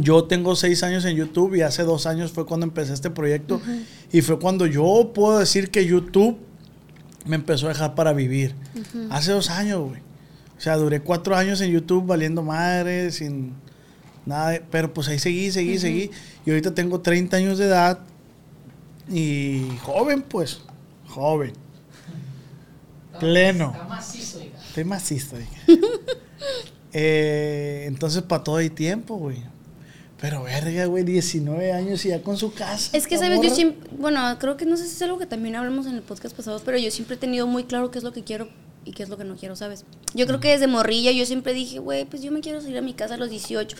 Yo 0.00 0.24
tengo 0.24 0.54
seis 0.56 0.82
años 0.82 1.04
en 1.04 1.16
YouTube 1.16 1.54
y 1.56 1.62
hace 1.62 1.82
dos 1.84 2.06
años 2.06 2.32
fue 2.32 2.46
cuando 2.46 2.64
empecé 2.66 2.92
este 2.92 3.10
proyecto. 3.10 3.60
Y 4.12 4.22
fue 4.22 4.38
cuando 4.38 4.66
yo 4.66 5.12
puedo 5.14 5.38
decir 5.38 5.70
que 5.70 5.84
YouTube 5.86 6.38
me 7.26 7.36
empezó 7.36 7.66
a 7.66 7.70
dejar 7.70 7.94
para 7.94 8.12
vivir. 8.12 8.54
Hace 9.10 9.32
dos 9.32 9.50
años, 9.50 9.80
güey. 9.88 10.00
O 10.56 10.60
sea, 10.60 10.76
duré 10.76 11.00
cuatro 11.00 11.36
años 11.36 11.60
en 11.60 11.70
YouTube 11.72 12.06
valiendo 12.06 12.42
madre, 12.42 13.10
sin 13.10 13.52
nada. 14.26 14.50
de- 14.50 14.60
pero 14.70 14.92
pues 14.94 15.08
ahí 15.08 15.18
seguí, 15.18 15.50
seguí, 15.50 15.78
seguí. 15.78 16.10
Y 16.46 16.50
ahorita 16.50 16.72
tengo 16.74 17.00
30 17.00 17.36
años 17.36 17.58
de 17.58 17.66
edad 17.66 17.98
y 19.10 19.66
joven, 19.82 20.22
pues. 20.22 20.60
Joven. 21.08 21.52
Pleno. 23.20 23.72
Está 23.72 23.84
macizo. 23.88 24.40
Estoy 24.68 24.84
macizo. 24.84 25.36
Eh, 26.92 27.84
entonces, 27.86 28.22
para 28.22 28.44
todo 28.44 28.56
hay 28.56 28.70
tiempo, 28.70 29.16
güey. 29.16 29.38
Pero 30.20 30.44
verga, 30.44 30.84
güey, 30.86 31.02
19 31.02 31.72
años 31.72 32.04
y 32.04 32.10
ya 32.10 32.22
con 32.22 32.36
su 32.36 32.54
casa. 32.54 32.96
Es 32.96 33.08
que, 33.08 33.18
¿sabes? 33.18 33.40
Yo 33.42 33.52
siempre, 33.52 33.90
bueno, 33.98 34.20
creo 34.38 34.56
que 34.56 34.64
no 34.64 34.76
sé 34.76 34.86
si 34.86 34.94
es 34.94 35.02
algo 35.02 35.18
que 35.18 35.26
también 35.26 35.56
hablamos 35.56 35.86
en 35.86 35.94
el 35.94 36.02
podcast 36.02 36.36
pasado, 36.36 36.60
pero 36.64 36.78
yo 36.78 36.92
siempre 36.92 37.16
he 37.16 37.18
tenido 37.18 37.48
muy 37.48 37.64
claro 37.64 37.90
qué 37.90 37.98
es 37.98 38.04
lo 38.04 38.12
que 38.12 38.22
quiero 38.22 38.48
y 38.84 38.92
qué 38.92 39.02
es 39.02 39.08
lo 39.08 39.16
que 39.16 39.24
no 39.24 39.34
quiero, 39.34 39.56
¿sabes? 39.56 39.84
Yo 40.14 40.26
creo 40.28 40.38
que 40.38 40.48
desde 40.48 40.68
morrilla 40.68 41.10
yo 41.10 41.26
siempre 41.26 41.54
dije, 41.54 41.80
güey, 41.80 42.04
pues 42.04 42.22
yo 42.22 42.30
me 42.30 42.40
quiero 42.40 42.60
salir 42.60 42.78
a 42.78 42.82
mi 42.82 42.94
casa 42.94 43.14
a 43.14 43.16
los 43.16 43.30
18. 43.30 43.76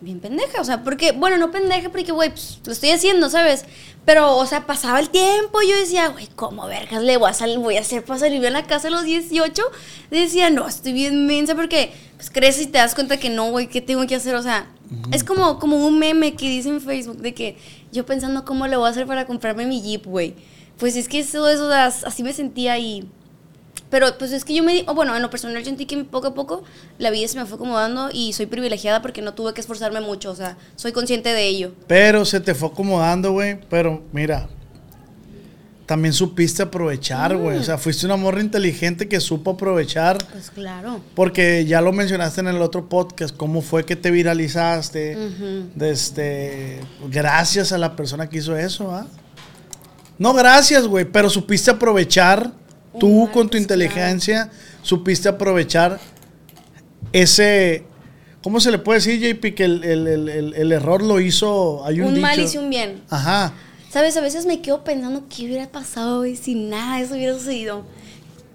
Bien 0.00 0.20
pendeja, 0.20 0.60
o 0.60 0.64
sea, 0.64 0.84
porque, 0.84 1.12
bueno, 1.12 1.38
no 1.38 1.50
pendeja, 1.50 1.88
porque, 1.88 2.12
güey, 2.12 2.28
pues 2.30 2.58
lo 2.66 2.72
estoy 2.72 2.90
haciendo, 2.90 3.30
¿sabes? 3.30 3.64
Pero, 4.04 4.36
o 4.36 4.44
sea, 4.44 4.66
pasaba 4.66 5.00
el 5.00 5.08
tiempo 5.08 5.62
y 5.62 5.68
yo 5.70 5.76
decía, 5.76 6.08
güey, 6.08 6.28
¿cómo 6.36 6.66
vergas 6.66 7.02
le 7.02 7.16
voy 7.16 7.30
a, 7.30 7.32
salir, 7.32 7.58
voy 7.58 7.76
a 7.78 7.80
hacer 7.80 8.04
para 8.04 8.20
salir 8.20 8.46
a 8.46 8.50
la 8.50 8.64
casa 8.66 8.88
a 8.88 8.90
los 8.90 9.04
18? 9.04 9.62
Decía, 10.10 10.50
no, 10.50 10.68
estoy 10.68 10.92
bien 10.92 11.26
mensa 11.26 11.54
porque, 11.54 11.92
pues, 12.16 12.28
creces 12.30 12.64
y 12.64 12.66
te 12.66 12.76
das 12.78 12.94
cuenta 12.94 13.16
que 13.16 13.30
no, 13.30 13.50
güey, 13.50 13.68
¿qué 13.68 13.80
tengo 13.80 14.06
que 14.06 14.14
hacer? 14.16 14.34
O 14.34 14.42
sea, 14.42 14.70
es 15.12 15.24
como, 15.24 15.58
como 15.58 15.84
un 15.86 15.98
meme 15.98 16.34
que 16.34 16.46
dice 16.48 16.68
en 16.68 16.82
Facebook 16.82 17.16
de 17.16 17.32
que 17.32 17.56
yo 17.90 18.04
pensando 18.04 18.44
cómo 18.44 18.66
le 18.66 18.76
voy 18.76 18.86
a 18.86 18.90
hacer 18.90 19.06
para 19.06 19.26
comprarme 19.26 19.64
mi 19.64 19.80
Jeep, 19.80 20.04
güey. 20.04 20.34
Pues 20.78 20.94
es 20.96 21.08
que 21.08 21.20
eso, 21.20 21.48
eso, 21.48 21.72
as- 21.72 22.04
así 22.04 22.22
me 22.22 22.34
sentía 22.34 22.78
y 22.78 23.08
Pero 23.90 24.18
pues 24.18 24.32
es 24.32 24.44
que 24.44 24.52
yo 24.54 24.62
me, 24.64 24.72
di- 24.74 24.84
o 24.88 24.94
bueno, 24.94 25.14
en 25.14 25.22
lo 25.22 25.30
personal 25.30 25.58
yo 25.58 25.64
sentí 25.64 25.86
que 25.86 25.96
poco 26.04 26.26
a 26.28 26.34
poco 26.34 26.64
la 26.98 27.10
vida 27.10 27.28
se 27.28 27.38
me 27.38 27.46
fue 27.46 27.54
acomodando 27.56 28.08
y 28.12 28.32
soy 28.32 28.46
privilegiada 28.46 29.00
porque 29.00 29.22
no 29.22 29.34
tuve 29.34 29.54
que 29.54 29.60
esforzarme 29.60 30.00
mucho, 30.00 30.30
o 30.30 30.34
sea, 30.34 30.56
soy 30.74 30.90
consciente 30.92 31.28
de 31.32 31.46
ello. 31.46 31.72
Pero 31.86 32.24
se 32.24 32.40
te 32.40 32.54
fue 32.54 32.68
acomodando, 32.68 33.30
güey. 33.32 33.60
Pero 33.70 34.02
mira, 34.12 34.48
también 35.86 36.12
supiste 36.12 36.64
aprovechar, 36.64 37.36
güey. 37.36 37.58
O 37.58 37.62
sea, 37.62 37.78
fuiste 37.78 38.06
una 38.06 38.16
morra 38.16 38.40
inteligente 38.40 39.08
que 39.08 39.20
supo 39.20 39.52
aprovechar. 39.52 40.18
Pues 40.32 40.50
claro. 40.50 41.00
Porque 41.14 41.64
ya 41.64 41.80
lo 41.80 41.92
mencionaste 41.92 42.40
en 42.40 42.48
el 42.48 42.60
otro 42.62 42.88
podcast, 42.88 43.36
cómo 43.36 43.62
fue 43.62 43.84
que 43.84 43.94
te 43.94 44.10
viralizaste. 44.10 45.16
Ujú. 45.16 45.70
de 45.76 45.90
este, 45.90 46.80
gracias 47.08 47.70
a 47.70 47.78
la 47.78 47.94
persona 47.94 48.28
que 48.28 48.38
hizo 48.38 48.56
eso, 48.56 48.90
¿ah? 48.90 49.06
No 50.18 50.34
gracias, 50.34 50.88
güey, 50.88 51.04
pero 51.04 51.30
supiste 51.30 51.70
aprovechar, 51.70 52.50
tú 52.98 53.28
con 53.32 53.48
tu 53.48 53.56
inteligencia, 53.56 54.50
supiste 54.82 55.28
aprovechar 55.28 55.98
ese... 57.12 57.84
¿Cómo 58.42 58.60
se 58.60 58.70
le 58.70 58.78
puede 58.78 59.00
decir, 59.00 59.18
JP, 59.20 59.54
que 59.56 59.64
el, 59.64 59.82
el- 59.82 60.28
el- 60.54 60.72
error 60.72 61.02
lo 61.02 61.18
hizo... 61.20 61.84
Hay 61.84 62.00
un, 62.00 62.14
Un 62.14 62.20
mal 62.20 62.38
hizo 62.38 62.60
un 62.60 62.70
bien. 62.70 63.02
Ajá. 63.10 63.52
Sabes, 63.90 64.16
a 64.16 64.20
veces 64.20 64.46
me 64.46 64.60
quedo 64.60 64.84
pensando 64.84 65.24
qué 65.28 65.46
hubiera 65.46 65.68
pasado 65.68 66.18
güey, 66.18 66.36
si 66.36 66.54
nada 66.54 66.98
de 66.98 67.04
eso 67.04 67.14
hubiera 67.14 67.34
sucedido. 67.34 67.84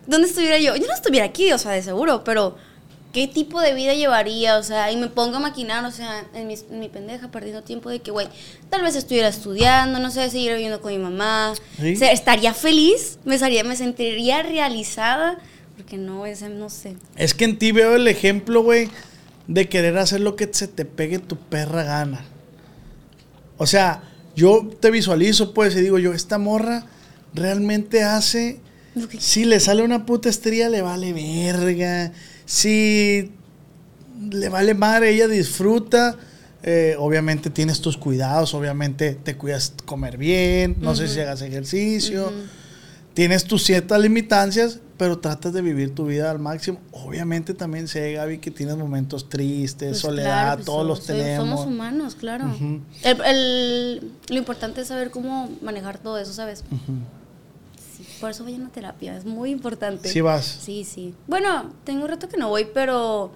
¿Dónde 0.07 0.27
estuviera 0.29 0.57
yo? 0.59 0.75
Yo 0.77 0.87
no 0.87 0.93
estuviera 0.93 1.25
aquí, 1.25 1.51
o 1.51 1.57
sea, 1.57 1.71
de 1.71 1.81
seguro, 1.83 2.23
pero 2.23 2.55
¿qué 3.11 3.27
tipo 3.27 3.61
de 3.61 3.73
vida 3.73 3.93
llevaría? 3.93 4.57
O 4.57 4.63
sea, 4.63 4.91
y 4.91 4.97
me 4.97 5.07
pongo 5.07 5.37
a 5.37 5.39
maquinar, 5.39 5.83
o 5.85 5.91
sea, 5.91 6.25
en 6.33 6.47
mi, 6.47 6.55
en 6.55 6.79
mi 6.79 6.89
pendeja, 6.89 7.29
perdiendo 7.29 7.63
tiempo 7.63 7.89
de 7.89 7.99
que, 7.99 8.11
güey, 8.11 8.27
tal 8.69 8.81
vez 8.81 8.95
estuviera 8.95 9.27
estudiando, 9.27 9.99
no 9.99 10.11
sé, 10.11 10.29
seguir 10.29 10.53
viviendo 10.53 10.81
con 10.81 10.91
mi 10.91 10.99
mamá. 10.99 11.53
Sí. 11.79 11.93
O 11.95 11.97
sea, 11.97 12.11
estaría 12.11 12.53
feliz, 12.53 13.19
me, 13.25 13.35
estaría, 13.35 13.63
me 13.63 13.75
sentiría 13.75 14.43
realizada, 14.43 15.37
porque 15.77 15.97
no, 15.97 16.25
ese, 16.25 16.49
no 16.49 16.69
sé. 16.69 16.95
Es 17.15 17.33
que 17.33 17.45
en 17.45 17.57
ti 17.57 17.71
veo 17.71 17.95
el 17.95 18.07
ejemplo, 18.07 18.63
güey, 18.63 18.89
de 19.47 19.67
querer 19.67 19.97
hacer 19.97 20.21
lo 20.21 20.35
que 20.35 20.49
se 20.51 20.67
te 20.67 20.85
pegue 20.85 21.19
tu 21.19 21.35
perra 21.37 21.83
gana. 21.83 22.25
O 23.57 23.67
sea, 23.67 24.03
yo 24.35 24.69
te 24.79 24.91
visualizo, 24.91 25.53
pues, 25.53 25.75
y 25.75 25.81
digo 25.81 25.99
yo, 25.99 26.13
esta 26.13 26.37
morra 26.37 26.85
realmente 27.33 28.03
hace... 28.03 28.59
Si 29.19 29.45
le 29.45 29.61
sale 29.61 29.83
una 29.83 30.05
puta 30.05 30.27
estrella, 30.27 30.67
le 30.67 30.81
vale 30.81 31.13
verga. 31.13 32.11
Si 32.45 33.31
le 34.31 34.49
vale 34.49 34.73
madre, 34.73 35.11
ella 35.13 35.27
disfruta. 35.27 36.15
Eh, 36.63 36.95
obviamente 36.99 37.49
tienes 37.49 37.81
tus 37.81 37.97
cuidados, 37.97 38.53
obviamente 38.53 39.13
te 39.15 39.35
cuidas 39.35 39.73
comer 39.85 40.17
bien, 40.17 40.75
no 40.79 40.95
sé 40.95 41.07
si 41.07 41.19
hagas 41.19 41.41
ejercicio. 41.41 42.31
Tienes 43.15 43.43
tus 43.45 43.63
ciertas 43.63 43.99
limitancias, 43.99 44.79
pero 44.97 45.17
tratas 45.19 45.51
de 45.53 45.61
vivir 45.61 45.93
tu 45.93 46.05
vida 46.05 46.29
al 46.31 46.39
máximo. 46.39 46.79
Obviamente 46.91 47.53
también 47.53 47.87
sé, 47.89 48.13
Gaby, 48.13 48.37
que 48.37 48.51
tienes 48.51 48.77
momentos 48.77 49.27
tristes, 49.27 49.89
Pues 49.89 49.99
soledad, 49.99 50.27
claro, 50.43 50.55
pues 50.57 50.65
todos 50.65 50.79
somos- 50.81 50.97
los 50.99 51.07
tenemos. 51.07 51.49
Somos 51.49 51.65
humanos, 51.67 52.15
claro. 52.15 52.45
Ujú. 52.45 52.79
El- 53.03 53.21
el- 53.25 54.11
lo 54.29 54.37
importante 54.37 54.81
es 54.81 54.87
saber 54.87 55.09
cómo 55.09 55.49
manejar 55.61 55.97
todo 55.97 56.17
eso, 56.19 56.31
¿sabes? 56.31 56.63
Por 58.21 58.29
eso 58.29 58.43
vayan 58.43 58.65
a 58.65 58.69
terapia, 58.69 59.17
es 59.17 59.25
muy 59.25 59.49
importante. 59.49 60.07
Sí 60.07 60.21
vas. 60.21 60.45
Sí, 60.45 60.83
sí. 60.83 61.13
Bueno, 61.27 61.71
tengo 61.83 62.03
un 62.03 62.09
rato 62.09 62.29
que 62.29 62.37
no 62.37 62.49
voy, 62.49 62.67
pero 62.73 63.31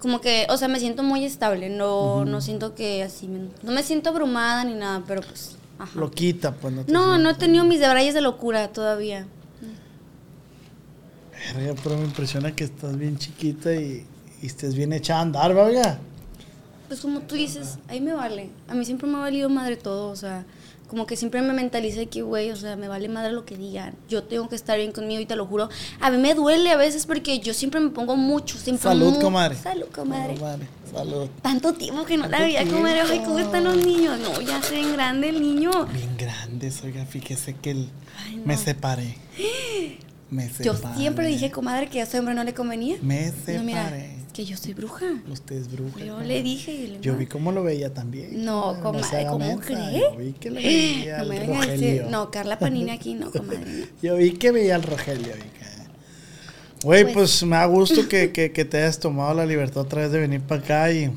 como 0.00 0.20
que, 0.20 0.46
o 0.50 0.56
sea, 0.56 0.66
me 0.68 0.80
siento 0.80 1.02
muy 1.02 1.24
estable. 1.24 1.68
No, 1.68 2.24
no 2.24 2.40
siento 2.40 2.74
que 2.74 3.02
así, 3.02 3.28
no 3.28 3.72
me 3.72 3.82
siento 3.82 4.10
abrumada 4.10 4.64
ni 4.64 4.74
nada, 4.74 5.02
pero 5.06 5.20
pues, 5.20 5.56
ajá. 5.78 5.98
Lo 5.98 6.10
quita, 6.10 6.52
pues 6.54 6.74
no 6.74 6.84
te 6.84 6.92
No, 6.92 7.18
no 7.18 7.30
he 7.30 7.34
tenido 7.34 7.64
mis 7.64 7.80
debrayes 7.80 8.14
de 8.14 8.22
locura 8.22 8.68
todavía. 8.68 9.26
Pero 11.82 11.98
me 11.98 12.04
impresiona 12.04 12.54
que 12.56 12.64
estás 12.64 12.96
bien 12.96 13.18
chiquita 13.18 13.74
y, 13.74 14.06
y 14.40 14.46
estés 14.46 14.74
bien 14.74 14.92
hecha 14.92 15.18
a 15.18 15.20
andar. 15.20 15.54
Pues 16.88 17.00
como 17.00 17.20
tú 17.20 17.34
dices, 17.34 17.78
ahí 17.88 18.00
me 18.00 18.14
vale. 18.14 18.50
A 18.68 18.74
mí 18.74 18.84
siempre 18.84 19.06
me 19.06 19.16
ha 19.16 19.20
valido 19.20 19.48
madre 19.50 19.76
todo, 19.76 20.08
o 20.10 20.16
sea, 20.16 20.44
como 20.94 21.06
que 21.06 21.16
siempre 21.16 21.42
me 21.42 21.52
mentalice 21.52 22.06
que, 22.06 22.22
güey, 22.22 22.50
o 22.52 22.56
sea, 22.56 22.76
me 22.76 22.86
vale 22.88 23.08
madre 23.08 23.32
lo 23.32 23.44
que 23.44 23.56
digan. 23.56 23.94
Yo 24.08 24.22
tengo 24.22 24.48
que 24.48 24.54
estar 24.54 24.78
bien 24.78 24.92
conmigo 24.92 25.20
y 25.20 25.26
te 25.26 25.34
lo 25.34 25.44
juro. 25.46 25.68
A 26.00 26.10
mí 26.10 26.18
me 26.18 26.34
duele 26.34 26.70
a 26.70 26.76
veces 26.76 27.04
porque 27.04 27.40
yo 27.40 27.52
siempre 27.52 27.80
me 27.80 27.90
pongo 27.90 28.16
mucho, 28.16 28.56
siempre 28.58 28.84
Salud, 28.84 29.14
mu- 29.14 29.20
comadre. 29.20 29.56
Salud, 29.56 29.86
comadre. 29.92 30.34
Comadre, 30.34 30.68
Salud. 30.92 31.28
Tanto 31.42 31.72
tiempo 31.74 32.04
que 32.04 32.16
no 32.16 32.28
la 32.28 32.38
veía, 32.40 32.64
comadre. 32.64 33.00
Ay. 33.00 33.22
¿cómo 33.24 33.40
están 33.40 33.64
los 33.64 33.76
niños? 33.76 34.18
No, 34.20 34.40
ya 34.40 34.62
se 34.62 34.76
ven 34.76 34.92
grande 34.92 35.30
el 35.30 35.42
niño. 35.42 35.70
Bien 35.92 36.16
grandes, 36.16 36.82
oiga, 36.84 37.04
fíjese 37.04 37.54
que 37.54 37.72
el- 37.72 37.88
Ay, 38.24 38.36
no. 38.36 38.46
me 38.46 38.56
separé. 38.56 39.18
Me 40.30 40.48
Yo 40.62 40.74
separé. 40.74 40.96
siempre 40.96 41.26
dije, 41.28 41.50
comadre, 41.50 41.88
que 41.88 42.00
a 42.00 42.04
ese 42.04 42.18
hombre 42.18 42.34
no 42.34 42.42
le 42.44 42.54
convenía. 42.54 42.96
Me 43.02 43.26
No, 43.26 43.62
mira, 43.62 43.84
separé. 43.84 44.16
Que 44.34 44.44
yo 44.44 44.56
soy 44.58 44.74
bruja. 44.74 45.06
Usted 45.30 45.56
es 45.56 45.70
bruja. 45.72 46.04
Yo 46.04 46.20
le 46.20 46.42
dije. 46.42 46.88
le- 46.88 47.00
Yo 47.00 47.16
vi 47.16 47.24
cómo 47.26 47.52
lo 47.52 47.62
veía 47.62 47.94
también. 47.94 48.44
No, 48.44 48.78
comadre, 48.82 49.26
¿cómo 49.26 49.58
cree? 49.60 50.00
Yo 50.00 50.16
vi 50.18 50.32
que 50.32 50.50
lo 50.50 50.56
veía 50.60 51.22
No 51.22 51.32
al 51.32 51.46
Rogelio. 51.46 52.06
no, 52.10 52.30
Carla 52.30 52.58
Panini 52.58 52.90
aquí, 52.90 53.14
no, 53.14 53.30
comadre. 53.32 53.86
Yo 54.02 54.16
vi 54.16 54.32
que 54.32 54.50
veía 54.52 54.74
al 54.74 54.82
Rogelio. 54.82 55.32
Güey, 56.82 57.04
Pues- 57.04 57.14
pues, 57.14 57.42
me 57.44 57.56
da 57.56 57.64
gusto 57.64 58.06
que, 58.08 58.30
que, 58.32 58.52
que 58.52 58.64
te 58.66 58.76
hayas 58.78 58.98
tomado 58.98 59.32
la 59.32 59.46
libertad 59.46 59.78
otra 59.82 60.02
vez 60.02 60.12
de 60.12 60.18
venir 60.20 60.42
para 60.42 60.60
acá 60.60 60.92
y, 60.92 61.10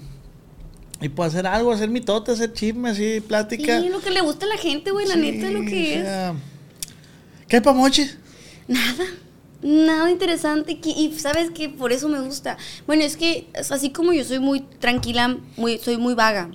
y 1.01 1.09
pues 1.09 1.29
hacer 1.33 1.45
algo, 1.45 1.73
hacer 1.73 1.89
mitote, 1.89 2.31
hacer 2.31 2.53
chisme, 2.53 2.89
así, 2.91 3.19
plática. 3.19 3.81
Sí, 3.81 3.89
lo 3.89 3.99
que 3.99 4.11
le 4.11 4.21
gusta 4.21 4.45
a 4.45 4.49
la 4.49 4.57
gente, 4.57 4.91
güey, 4.91 5.05
la 5.07 5.15
Sí, 5.15 5.19
neta, 5.19 5.49
lo 5.51 5.61
que 5.65 5.97
o 6.03 6.05
es. 6.05 6.37
¿Qué 7.49 7.57
hay 7.57 7.61
pa' 7.61 7.73
moche? 7.73 8.09
Nada. 8.67 9.03
Nada 9.61 10.11
interesante. 10.11 10.79
que- 10.79 10.89
Y 10.91 11.17
sabes 11.19 11.49
que 11.51 11.69
por 11.69 11.91
eso 11.91 12.07
me 12.09 12.19
gusta. 12.21 12.57
Bueno, 12.85 13.03
es 13.03 13.17
que 13.17 13.47
así 13.69 13.89
como 13.91 14.13
yo 14.13 14.23
soy 14.23 14.39
muy 14.39 14.59
tranquila, 14.61 15.37
muy, 15.57 15.77
soy 15.79 15.97
muy 15.97 16.13
vaga 16.13 16.51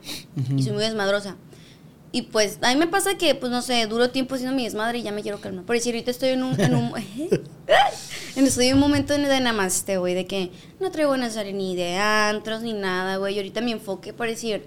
y 0.57 0.63
soy 0.63 0.73
muy 0.73 0.83
desmadrosa. 0.83 1.37
Y 2.15 2.23
pues 2.23 2.59
a 2.61 2.69
mí 2.69 2.77
me 2.77 2.87
pasa 2.87 3.17
que, 3.17 3.35
pues 3.35 3.51
no 3.51 3.63
sé, 3.63 3.87
duro 3.87 4.11
tiempo 4.11 4.37
siendo 4.37 4.55
mi 4.55 4.65
desmadre 4.65 4.99
y 4.99 5.03
ya 5.03 5.13
me 5.13 5.23
quiero 5.23 5.41
calmar. 5.41 5.65
Por 5.65 5.75
decir, 5.77 5.95
ahorita 5.95 6.11
estoy 6.11 6.29
en 6.31 6.43
un. 6.43 6.61
En 6.61 6.75
un 6.75 6.93
estoy 8.37 8.67
en 8.67 8.75
un 8.75 8.81
momento 8.81 9.15
de 9.17 9.41
namaste, 9.41 9.97
güey, 9.99 10.15
de 10.15 10.27
que 10.27 10.51
no 10.79 10.91
traigo 10.91 11.17
necesario 11.17 11.53
ni 11.55 11.75
de 11.75 11.97
antros 11.97 12.63
ni 12.63 12.73
nada, 12.75 13.17
güey. 13.17 13.35
Y 13.35 13.39
ahorita 13.39 13.61
mi 13.63 13.73
enfoque, 13.73 14.13
por 14.13 14.27
decir. 14.29 14.65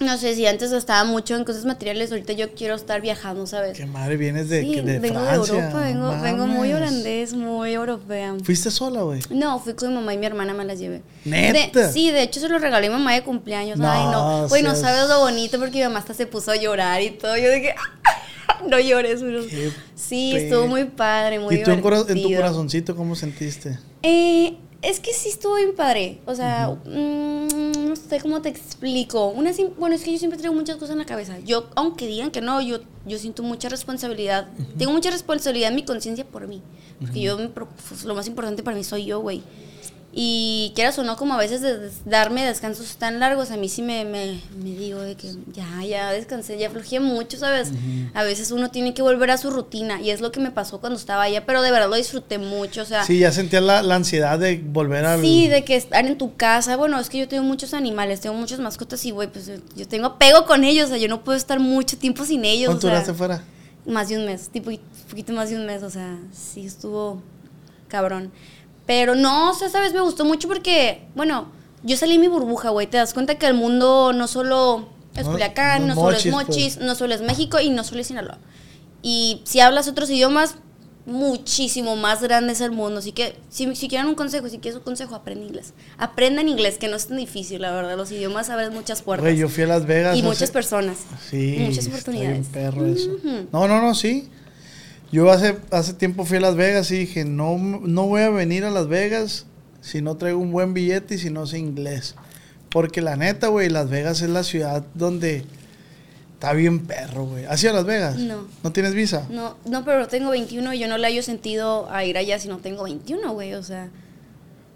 No 0.00 0.18
sé, 0.18 0.34
si 0.34 0.44
antes 0.46 0.72
estaba 0.72 1.04
mucho 1.04 1.36
en 1.36 1.44
cosas 1.44 1.64
materiales, 1.64 2.10
ahorita 2.10 2.32
yo 2.32 2.52
quiero 2.54 2.74
estar 2.74 3.00
viajando, 3.00 3.46
¿sabes? 3.46 3.76
Que 3.78 3.86
madre, 3.86 4.16
vienes 4.16 4.48
de, 4.48 4.62
Sí, 4.62 4.72
que- 4.72 4.82
de 4.82 4.98
vengo 4.98 5.20
Francia. 5.20 5.54
de 5.54 5.60
Europa, 5.60 5.80
vengo, 5.80 6.20
vengo 6.22 6.46
muy 6.48 6.72
holandés, 6.72 7.34
muy 7.34 7.72
europea. 7.72 8.34
¿Fuiste 8.42 8.70
sola, 8.72 9.02
güey? 9.02 9.20
No, 9.30 9.60
fui 9.60 9.74
con 9.74 9.90
mi 9.90 9.94
mamá 9.94 10.12
y 10.14 10.18
mi 10.18 10.26
hermana, 10.26 10.54
me 10.54 10.64
las 10.64 10.78
llevé. 10.80 11.02
¿Neta? 11.24 11.86
De- 11.86 11.92
sí, 11.92 12.10
de 12.10 12.22
hecho 12.22 12.40
se 12.40 12.48
lo 12.48 12.58
regalé 12.58 12.88
a 12.88 12.90
mi 12.90 12.96
mamá 12.96 13.14
de 13.14 13.22
cumpleaños. 13.22 13.78
No, 13.78 13.88
Ay, 13.90 14.06
no. 14.10 14.48
Güey, 14.48 14.62
no 14.64 14.74
sabes 14.74 15.08
lo 15.08 15.20
bonito 15.20 15.58
porque 15.60 15.78
mi 15.78 15.84
mamá 15.84 16.00
hasta 16.00 16.14
se 16.14 16.26
puso 16.26 16.50
a 16.50 16.56
llorar 16.56 17.00
y 17.00 17.10
todo. 17.10 17.36
Yo 17.36 17.50
dije, 17.52 17.74
no 18.68 18.80
llores. 18.80 19.20
Qué 19.20 19.70
Sí, 19.94 20.34
estuvo 20.34 20.66
muy 20.66 20.84
padre, 20.84 21.38
muy 21.38 21.54
¿Y 21.54 21.62
tú 21.62 21.70
en, 21.70 21.76
tu 21.80 22.34
corazoncito 22.34 22.96
cómo 22.96 23.14
sentiste? 23.14 23.78
Eh, 24.02 24.56
es 24.82 25.00
que 25.00 25.12
sí 25.12 25.28
estuvo 25.30 25.54
bien 25.56 25.74
padre. 25.74 26.18
O 26.26 26.34
sea, 26.34 26.68
mm, 26.84 27.88
no 27.88 27.96
sé 27.96 28.20
cómo 28.20 28.42
te 28.42 28.48
explico. 28.48 29.28
Una 29.28 29.52
sim- 29.52 29.70
bueno, 29.78 29.94
es 29.94 30.02
que 30.02 30.12
yo 30.12 30.18
siempre 30.18 30.38
traigo 30.38 30.54
muchas 30.54 30.76
cosas 30.76 30.90
en 30.92 30.98
la 30.98 31.04
cabeza. 31.06 31.38
Yo, 31.40 31.68
aunque 31.76 32.06
digan 32.06 32.30
que 32.30 32.40
no, 32.40 32.60
yo, 32.60 32.78
yo 33.06 33.18
siento 33.18 33.42
mucha 33.42 33.68
responsabilidad. 33.68 34.48
Tengo 34.78 34.92
mucha 34.92 35.10
responsabilidad 35.10 35.70
en 35.70 35.76
mi 35.76 35.84
conciencia 35.84 36.24
por 36.26 36.46
mí. 36.48 36.62
Porque 37.00 37.20
yo, 37.20 37.36
me 37.38 37.48
pues, 37.48 38.04
lo 38.04 38.14
más 38.14 38.26
importante 38.26 38.62
para 38.62 38.76
mí 38.76 38.84
soy 38.84 39.04
yo, 39.06 39.20
güey. 39.20 39.42
Y 40.14 40.72
quieras 40.74 40.98
o 40.98 41.04
no, 41.04 41.16
como 41.16 41.32
a 41.32 41.38
veces 41.38 41.62
de- 41.62 41.90
darme 42.04 42.44
descansos 42.44 42.96
tan 42.96 43.18
largos, 43.18 43.50
a 43.50 43.56
mí 43.56 43.70
sí 43.70 43.80
me, 43.80 44.04
me, 44.04 44.38
me 44.62 44.70
digo 44.76 45.00
de 45.00 45.14
que 45.14 45.32
ya, 45.54 45.66
ya 45.88 46.12
descansé, 46.12 46.58
ya 46.58 46.68
flojé 46.68 47.00
mucho, 47.00 47.38
¿sabes? 47.38 47.70
A 48.12 48.22
veces 48.22 48.50
uno 48.50 48.70
tiene 48.70 48.92
que 48.92 49.00
volver 49.00 49.30
a 49.30 49.38
su 49.38 49.50
rutina 49.50 50.02
y 50.02 50.10
es 50.10 50.20
lo 50.20 50.30
que 50.30 50.38
me 50.40 50.50
pasó 50.50 50.80
cuando 50.80 50.98
estaba 50.98 51.22
allá, 51.22 51.46
pero 51.46 51.62
de 51.62 51.70
verdad 51.70 51.88
lo 51.88 51.96
disfruté 51.96 52.36
mucho, 52.36 52.82
o 52.82 52.84
sea... 52.84 53.04
Sí, 53.04 53.20
ya 53.20 53.32
sentías 53.32 53.62
la, 53.62 53.82
la 53.82 53.94
ansiedad 53.94 54.38
de 54.38 54.58
volver 54.62 55.06
al... 55.06 55.22
Sí, 55.22 55.48
de 55.48 55.64
que 55.64 55.76
estar 55.76 56.04
en 56.04 56.18
tu 56.18 56.36
casa. 56.36 56.76
Bueno, 56.76 56.98
es 57.00 57.08
que 57.08 57.16
yo 57.18 57.26
tengo 57.26 57.44
muchos 57.44 57.72
animales, 57.72 58.20
tengo 58.20 58.34
muchas 58.36 58.58
mascotas 58.60 59.02
y, 59.06 59.12
güey, 59.12 59.28
pues 59.32 59.46
yo- 59.46 59.54
yo 59.76 59.88
tengo 59.88 60.06
apego 60.08 60.44
con 60.44 60.62
ellos. 60.64 60.86
O 60.86 60.88
sea, 60.88 60.98
yo 60.98 61.08
no 61.08 61.24
puedo 61.24 61.38
estar 61.38 61.58
mucho 61.58 61.96
tiempo 61.96 62.26
sin 62.26 62.44
ellos. 62.44 62.66
¿Cuánto 62.68 62.88
duraste 62.88 63.14
fuera? 63.14 63.42
Más 63.86 64.10
de 64.10 64.18
un 64.18 64.26
mes, 64.26 64.50
tipo, 64.50 64.70
poquito 65.08 65.32
más 65.32 65.48
de 65.48 65.56
un 65.56 65.64
mes. 65.64 65.82
O 65.82 65.88
sea, 65.90 66.18
sí 66.34 66.66
estuvo 66.66 67.22
cabrón. 67.88 68.30
Pero 68.86 69.14
no, 69.14 69.50
o 69.50 69.54
sea, 69.54 69.68
sabes, 69.68 69.92
me 69.94 70.00
gustó 70.00 70.24
mucho 70.24 70.48
porque, 70.48 71.06
bueno, 71.14 71.46
yo 71.84 71.96
salí 71.96 72.18
mi 72.18 72.28
burbuja, 72.28 72.70
güey. 72.70 72.86
Te 72.86 72.96
das 72.96 73.14
cuenta 73.14 73.36
que 73.36 73.46
el 73.46 73.54
mundo 73.54 74.12
no 74.12 74.26
solo 74.26 74.88
es 75.14 75.24
No- 75.24 75.32
Culiacán, 75.32 75.82
no 75.86 75.94
no, 75.94 76.00
solo 76.00 76.16
es 76.16 76.26
mochis, 76.26 76.32
pues. 76.46 76.48
Mochis, 76.48 76.78
no 76.78 76.94
solo 76.94 77.14
es 77.14 77.22
México 77.22 77.60
y 77.60 77.70
no 77.70 77.84
solo 77.84 78.00
es 78.00 78.06
Sinaloa. 78.08 78.38
Y 79.02 79.40
si 79.44 79.60
hablas 79.60 79.88
otros 79.88 80.10
idiomas, 80.10 80.56
muchísimo 81.06 81.96
más 81.96 82.22
grande 82.22 82.52
es 82.52 82.60
el 82.60 82.70
mundo. 82.70 82.98
Así 83.00 83.12
que 83.12 83.36
si, 83.48 83.74
si 83.74 83.88
quieren 83.88 84.06
un 84.08 84.14
consejo, 84.14 84.48
si 84.48 84.58
quieres 84.58 84.78
un 84.78 84.84
consejo, 84.84 85.14
aprende 85.14 85.44
inglés. 85.46 85.74
Aprendan 85.98 86.48
inglés, 86.48 86.78
que 86.78 86.88
no 86.88 86.96
es 86.96 87.06
tan 87.08 87.16
difícil, 87.18 87.60
la 87.62 87.72
verdad. 87.72 87.96
Los 87.96 88.10
idiomas 88.12 88.50
abren 88.50 88.72
muchas 88.72 89.02
puertas. 89.02 89.24
Güey, 89.24 89.36
yo 89.36 89.48
fui 89.48 89.64
a 89.64 89.66
Las 89.66 89.86
Vegas. 89.86 90.16
y 90.16 90.22
muchas 90.22 90.50
personas. 90.50 90.98
Sí. 91.28 91.56
Muchas 91.58 91.78
está 91.86 91.90
oportunidades. 91.90 92.46
perro 92.48 92.86
eso. 92.86 93.10
No, 93.52 93.66
no, 93.68 93.80
no, 93.82 93.94
sí. 93.94 94.28
Yo 95.12 95.30
hace, 95.30 95.56
hace 95.70 95.92
tiempo 95.92 96.24
fui 96.24 96.38
a 96.38 96.40
Las 96.40 96.56
Vegas 96.56 96.90
y 96.90 96.98
dije, 97.00 97.24
no, 97.26 97.58
no 97.58 98.06
voy 98.06 98.22
a 98.22 98.30
venir 98.30 98.64
a 98.64 98.70
Las 98.70 98.88
Vegas 98.88 99.44
si 99.82 100.00
no 100.00 100.16
traigo 100.16 100.38
un 100.38 100.52
buen 100.52 100.72
billete 100.72 101.16
y 101.16 101.18
si 101.18 101.28
no 101.28 101.46
sé 101.46 101.58
inglés. 101.58 102.14
Porque 102.70 103.02
la 103.02 103.16
neta, 103.16 103.48
güey, 103.48 103.68
Las 103.68 103.90
Vegas 103.90 104.22
es 104.22 104.30
la 104.30 104.42
ciudad 104.42 104.84
donde 104.94 105.44
está 106.32 106.54
bien 106.54 106.80
perro, 106.86 107.26
güey. 107.26 107.44
¿Has 107.44 107.62
ido 107.62 107.72
a 107.72 107.76
Las 107.76 107.84
Vegas? 107.84 108.16
No. 108.16 108.46
¿No 108.64 108.72
tienes 108.72 108.94
visa? 108.94 109.26
No, 109.28 109.56
no, 109.66 109.84
pero 109.84 110.08
tengo 110.08 110.30
21 110.30 110.72
y 110.72 110.78
yo 110.78 110.88
no 110.88 110.96
le 110.96 111.06
hallo 111.06 111.22
sentido 111.22 111.90
a 111.90 112.04
ir 112.06 112.16
allá 112.16 112.38
si 112.38 112.48
no 112.48 112.58
tengo 112.58 112.84
21, 112.84 113.32
güey, 113.34 113.52
o 113.52 113.62
sea. 113.62 113.90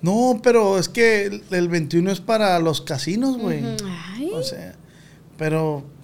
No, 0.02 0.40
pero 0.42 0.78
es 0.78 0.90
que 0.90 1.24
el, 1.24 1.42
el 1.50 1.68
21 1.68 2.12
es 2.12 2.20
para 2.20 2.58
los 2.58 2.82
casinos, 2.82 3.38
güey. 3.38 3.64
ay. 4.14 4.30
O 4.34 4.42
sea, 4.42 4.74
pero... 5.38 5.95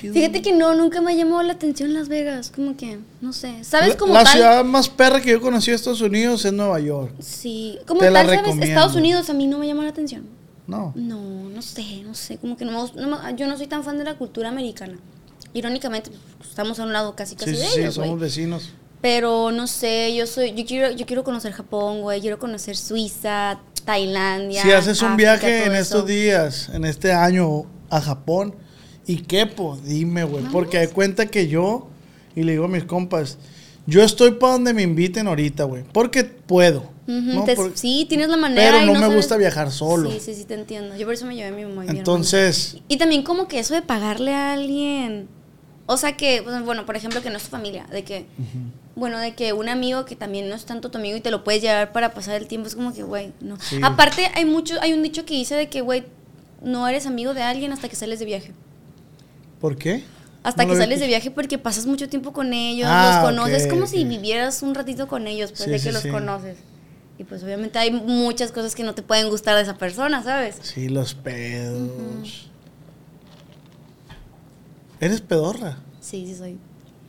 Fíjate 0.00 0.42
que 0.42 0.52
no, 0.52 0.74
nunca 0.74 1.00
me 1.00 1.12
ha 1.12 1.14
llamado 1.14 1.42
la 1.42 1.54
atención 1.54 1.94
Las 1.94 2.08
Vegas, 2.08 2.52
como 2.54 2.76
que, 2.76 2.98
no 3.20 3.32
sé. 3.32 3.64
¿Sabes 3.64 3.96
como 3.96 4.12
la 4.14 4.24
tal? 4.24 4.32
ciudad 4.34 4.64
más 4.64 4.88
perra 4.88 5.20
que 5.20 5.30
yo 5.30 5.40
conocí 5.40 5.70
de 5.70 5.76
Estados 5.76 6.00
Unidos 6.00 6.44
es 6.44 6.52
Nueva 6.52 6.78
York. 6.80 7.12
Sí, 7.20 7.78
como 7.86 8.00
Te 8.00 8.06
tal, 8.10 8.26
¿sabes? 8.26 8.40
recomiendo. 8.40 8.66
Estados 8.66 8.94
Unidos 8.96 9.30
a 9.30 9.34
mí 9.34 9.46
no 9.46 9.58
me 9.58 9.66
llama 9.66 9.82
la 9.84 9.90
atención. 9.90 10.26
No. 10.66 10.92
No, 10.94 11.20
no 11.50 11.62
sé, 11.62 12.02
no 12.04 12.14
sé, 12.14 12.38
como 12.38 12.56
que 12.56 12.64
no 12.64 12.90
no 12.94 13.08
me- 13.08 13.36
yo 13.36 13.46
no 13.46 13.56
soy 13.56 13.66
tan 13.66 13.84
fan 13.84 13.98
de 13.98 14.04
la 14.04 14.14
cultura 14.16 14.48
americana. 14.48 14.96
Irónicamente, 15.52 16.10
pues, 16.38 16.50
estamos 16.50 16.78
a 16.80 16.84
un 16.84 16.92
lado 16.92 17.14
casi 17.14 17.36
casi 17.36 17.50
Sí, 17.50 17.56
sí, 17.56 17.62
de 17.62 17.68
sí, 17.68 17.80
ellos, 17.80 17.96
güey. 17.96 18.08
somos 18.08 18.20
vecinos. 18.20 18.70
Pero 19.00 19.52
no 19.52 19.66
sé, 19.66 20.14
yo 20.16 20.26
soy, 20.26 20.54
yo 20.54 20.64
quiero, 20.64 20.90
yo 20.92 21.04
quiero 21.06 21.22
conocer 21.24 21.52
Japón, 21.52 22.00
güey, 22.00 22.20
quiero 22.22 22.38
conocer 22.38 22.76
Suiza, 22.76 23.60
Tailandia. 23.84 24.62
Si 24.62 24.72
haces 24.72 25.02
un 25.02 25.08
África, 25.12 25.32
viaje 25.36 25.64
en 25.66 25.72
eso. 25.72 25.80
estos 25.98 26.06
días, 26.06 26.68
en 26.72 26.84
este 26.86 27.12
año 27.12 27.66
a 27.90 28.00
Japón, 28.00 28.54
¿y 29.06 29.16
qué, 29.18 29.46
po? 29.46 29.78
Dime, 29.84 30.24
güey. 30.24 30.44
Porque 30.52 30.78
de 30.78 30.88
cuenta 30.88 31.26
que 31.26 31.48
yo, 31.48 31.88
y 32.34 32.42
le 32.42 32.52
digo 32.52 32.64
a 32.64 32.68
mis 32.68 32.84
compas, 32.84 33.38
yo 33.86 34.02
estoy 34.02 34.32
para 34.32 34.54
donde 34.54 34.72
me 34.72 34.82
inviten 34.82 35.26
ahorita, 35.28 35.64
güey. 35.64 35.84
Porque 35.92 36.24
puedo. 36.24 36.92
¿no? 37.06 37.44
te- 37.44 37.54
Por- 37.54 37.76
sí, 37.76 38.06
tienes 38.08 38.28
la 38.30 38.38
manera. 38.38 38.70
pero 38.72 38.82
y 38.82 38.86
no 38.86 38.94
me 38.94 39.00
sabes- 39.00 39.16
gusta 39.16 39.36
viajar 39.36 39.70
solo. 39.70 40.10
Sí, 40.10 40.20
sí, 40.20 40.34
sí, 40.34 40.44
te 40.44 40.54
entiendo. 40.54 40.96
Yo 40.96 41.04
por 41.06 41.12
eso 41.14 41.26
me 41.26 41.34
llevé 41.36 41.48
a 41.48 41.52
mi 41.52 41.64
mamá 41.64 41.84
y 41.84 41.90
Entonces. 41.98 42.78
Y 42.88 42.96
también 42.96 43.22
como 43.22 43.46
que 43.46 43.58
eso 43.58 43.74
de 43.74 43.82
pagarle 43.82 44.32
a 44.32 44.54
alguien. 44.54 45.28
O 45.86 45.98
sea 45.98 46.16
que, 46.16 46.40
pues, 46.42 46.64
bueno, 46.64 46.86
por 46.86 46.96
ejemplo, 46.96 47.20
que 47.20 47.28
no 47.28 47.36
es 47.36 47.42
tu 47.42 47.50
familia. 47.50 47.84
De 47.92 48.04
que, 48.04 48.24
bueno, 48.96 49.18
de 49.18 49.34
que 49.34 49.52
un 49.52 49.68
amigo 49.68 50.06
que 50.06 50.16
también 50.16 50.48
no 50.48 50.54
es 50.54 50.64
tanto 50.64 50.90
tu 50.90 50.96
amigo 50.96 51.14
y 51.18 51.20
te 51.20 51.30
lo 51.30 51.44
puedes 51.44 51.60
llevar 51.60 51.92
para 51.92 52.14
pasar 52.14 52.36
el 52.40 52.46
tiempo, 52.48 52.68
es 52.68 52.74
como 52.74 52.94
que, 52.94 53.02
güey, 53.02 53.32
no. 53.42 53.58
Sí. 53.60 53.80
Aparte, 53.82 54.30
hay 54.34 54.46
mucho, 54.46 54.76
hay 54.80 54.94
un 54.94 55.02
dicho 55.02 55.26
que 55.26 55.34
dice 55.34 55.54
de 55.56 55.68
que, 55.68 55.82
güey, 55.82 56.04
no 56.62 56.88
eres 56.88 57.04
amigo 57.04 57.34
de 57.34 57.42
alguien 57.42 57.70
hasta 57.74 57.90
que 57.90 57.96
sales 57.96 58.18
de 58.18 58.24
viaje. 58.24 58.52
¿Por 59.64 59.78
qué? 59.78 60.04
Hasta 60.42 60.64
No 60.64 60.72
que 60.74 60.76
sales 60.78 61.00
de 61.00 61.06
viaje 61.06 61.30
porque 61.30 61.56
pasas 61.56 61.86
mucho 61.86 62.06
tiempo 62.06 62.34
con 62.34 62.52
ellos, 62.52 62.86
Ah, 62.90 63.22
los 63.22 63.30
conoces, 63.30 63.64
ok, 63.64 63.70
como 63.70 63.86
si 63.86 64.04
vivieras 64.04 64.62
un 64.62 64.74
ratito 64.74 65.08
con 65.08 65.26
ellos, 65.26 65.52
pues 65.52 65.62
Sí, 65.64 65.70
de 65.70 65.78
sí, 65.78 65.86
que 65.86 65.92
los 65.92 66.02
sí. 66.02 66.10
conoces. 66.10 66.58
Y 67.18 67.24
pues 67.24 67.42
obviamente 67.42 67.78
hay 67.78 67.90
muchas 67.90 68.52
cosas 68.52 68.74
que 68.74 68.82
no 68.82 68.94
te 68.94 69.00
pueden 69.00 69.30
gustar 69.30 69.56
de 69.56 69.62
esa 69.62 69.78
persona, 69.78 70.22
¿sabes? 70.22 70.58
Sí, 70.60 70.90
los 70.90 71.14
pedos. 71.14 72.50
¿Eres 75.00 75.22
pedorra? 75.22 75.78
Sí, 75.98 76.26
sí 76.26 76.34
soy. 76.36 76.58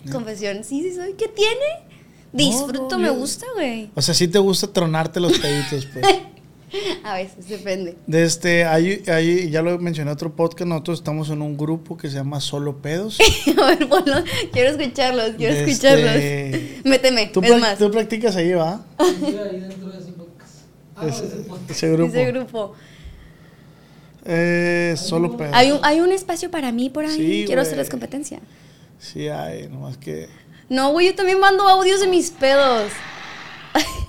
Confesión, 0.10 0.63
sí, 0.63 0.82
sí 0.82 0.96
soy. 0.96 1.12
¿Qué 1.15 1.28
tiene? 1.28 1.89
Disfruto, 2.32 2.98
no, 2.98 3.00
me 3.00 3.10
gusta, 3.10 3.46
güey. 3.56 3.91
O 3.96 4.02
sea, 4.02 4.13
sí 4.13 4.30
te 4.30 4.39
gusta 4.39 4.68
tronarte 4.72 5.20
los 5.20 5.38
peditos, 5.39 5.86
pues. 5.88 6.06
A 7.04 7.15
veces, 7.15 7.47
depende. 7.47 7.95
De 8.08 8.23
este, 8.23 8.65
hay, 8.65 9.04
hay- 9.08 9.49
ya 9.49 9.62
lo 9.62 9.78
mencioné 9.80 10.10
en 10.12 10.15
otro 10.15 10.36
podcast, 10.36 10.67
nosotros 10.67 10.99
estamos 10.99 11.30
en 11.30 11.41
un 11.41 11.56
grupo 11.58 11.97
que 11.97 12.10
se 12.10 12.15
llama 12.15 12.41
Solo 12.41 12.78
Pedos. 12.82 13.17
A 13.62 13.65
ver, 13.67 13.88
ponlo. 13.88 14.23
Quiero 14.51 14.71
escucharlos, 14.71 15.32
quiero 15.38 15.54
Este- 15.54 15.71
escucharlos. 15.71 16.86
Méteme, 16.86 17.28
¿Tú, 17.28 17.41
es 17.41 17.60
más. 17.62 17.78
tú 17.78 17.89
practicas 17.91 18.36
ahí, 18.36 18.54
¿va? 18.54 18.86
Yo 18.99 19.06
ahí 19.43 19.60
dentro 19.60 19.89
de 19.89 19.99
ese 19.99 20.12
podcast. 20.13 20.54
Ah, 20.95 21.04
no, 21.04 21.08
Ese, 21.10 21.25
ese 21.25 21.36
podcast. 21.38 21.71
ese 21.71 21.91
grupo. 21.91 22.12
Ese 22.13 22.25
grupo. 22.32 22.73
Eh, 24.25 24.95
solo 24.97 25.38
Pedos. 25.38 25.54
Hay 25.56 25.71
un, 25.71 25.80
hay 25.84 25.99
un 25.99 26.12
espacio 26.12 26.49
para 26.49 26.71
mí 26.71 26.89
por 26.89 27.06
ahí. 27.06 27.15
Sí, 27.15 27.43
quiero 27.45 27.62
güey. 27.62 27.67
hacerles 27.67 27.89
competencia. 27.89 28.39
Sí, 28.99 29.28
hay, 29.28 29.67
nomás 29.67 29.97
que... 29.97 30.28
No, 30.67 30.91
güey, 30.93 31.08
yo 31.08 31.15
también 31.15 31.39
mando 31.39 31.67
audios 31.67 31.99
de 31.99 32.08
mis 32.08 32.32
pedos. 32.32 32.91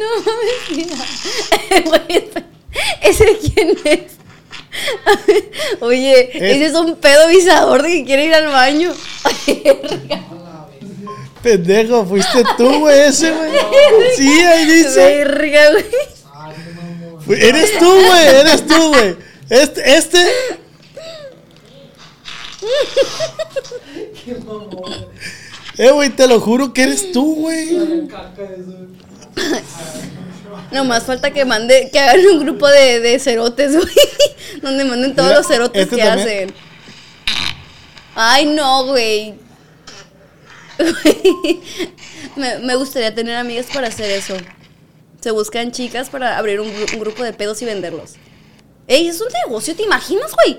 no 0.00 0.06
mames. 2.00 2.24
¿Ese 3.02 3.24
de 3.24 3.38
quién 3.38 3.68
es? 3.84 4.00
Oye, 5.80 6.30
Es- 6.32 6.56
ese 6.56 6.66
es 6.66 6.74
un 6.74 6.96
pedo 6.96 7.28
visador 7.28 7.82
de 7.82 7.88
que 7.90 8.04
quiere 8.04 8.24
ir 8.26 8.34
al 8.34 8.46
baño. 8.48 8.92
Pendejo, 11.42 12.04
fuiste 12.06 12.44
tú, 12.56 12.80
güey, 12.80 13.00
ese, 13.08 13.32
güey. 13.32 13.50
Sí, 14.16 14.28
ahí 14.42 14.66
dice. 14.66 15.00
Verga, 15.24 15.70
güey. 15.72 15.84
Ay, 16.34 16.54
qué 16.64 16.72
mamón. 16.74 17.22
Fue- 17.22 17.48
Eres 17.48 17.78
tú, 17.78 17.86
güey, 17.90 18.26
eres 18.28 18.66
tú, 18.66 18.88
güey. 18.88 19.16
Este, 19.48 19.96
este, 19.96 20.26
Qué 24.24 24.34
mamón. 24.34 25.06
eh, 25.78 25.90
güey, 25.90 26.10
te 26.10 26.28
lo 26.28 26.40
juro 26.40 26.72
que 26.72 26.82
eres 26.82 27.10
tú, 27.12 27.34
güey. 27.36 28.06
Eso. 29.36 30.72
Nomás 30.72 31.04
falta 31.04 31.30
que 31.32 31.44
mande, 31.44 31.90
que 31.92 31.98
hagan 31.98 32.24
un 32.26 32.40
grupo 32.40 32.68
de, 32.68 33.00
de 33.00 33.18
cerotes, 33.18 33.72
güey. 33.76 33.94
Donde 34.62 34.84
manden 34.84 35.14
todos 35.14 35.28
Mira, 35.28 35.38
los 35.38 35.46
cerotes 35.46 35.82
este 35.82 35.96
que 35.96 36.02
también. 36.02 36.28
hacen. 36.28 36.54
Ay, 38.14 38.46
no, 38.46 38.86
güey. 38.86 39.34
Me, 42.36 42.58
me 42.60 42.74
gustaría 42.76 43.14
tener 43.14 43.36
amigas 43.36 43.66
para 43.72 43.88
hacer 43.88 44.10
eso. 44.10 44.34
Se 45.20 45.30
buscan 45.30 45.72
chicas 45.72 46.08
para 46.08 46.38
abrir 46.38 46.60
un, 46.60 46.68
un 46.68 47.00
grupo 47.00 47.22
de 47.22 47.32
pedos 47.32 47.60
y 47.62 47.64
venderlos. 47.66 48.12
Ey, 48.86 49.08
es 49.08 49.20
un 49.20 49.28
negocio, 49.46 49.74
¿te 49.76 49.82
imaginas, 49.82 50.30
güey? 50.32 50.58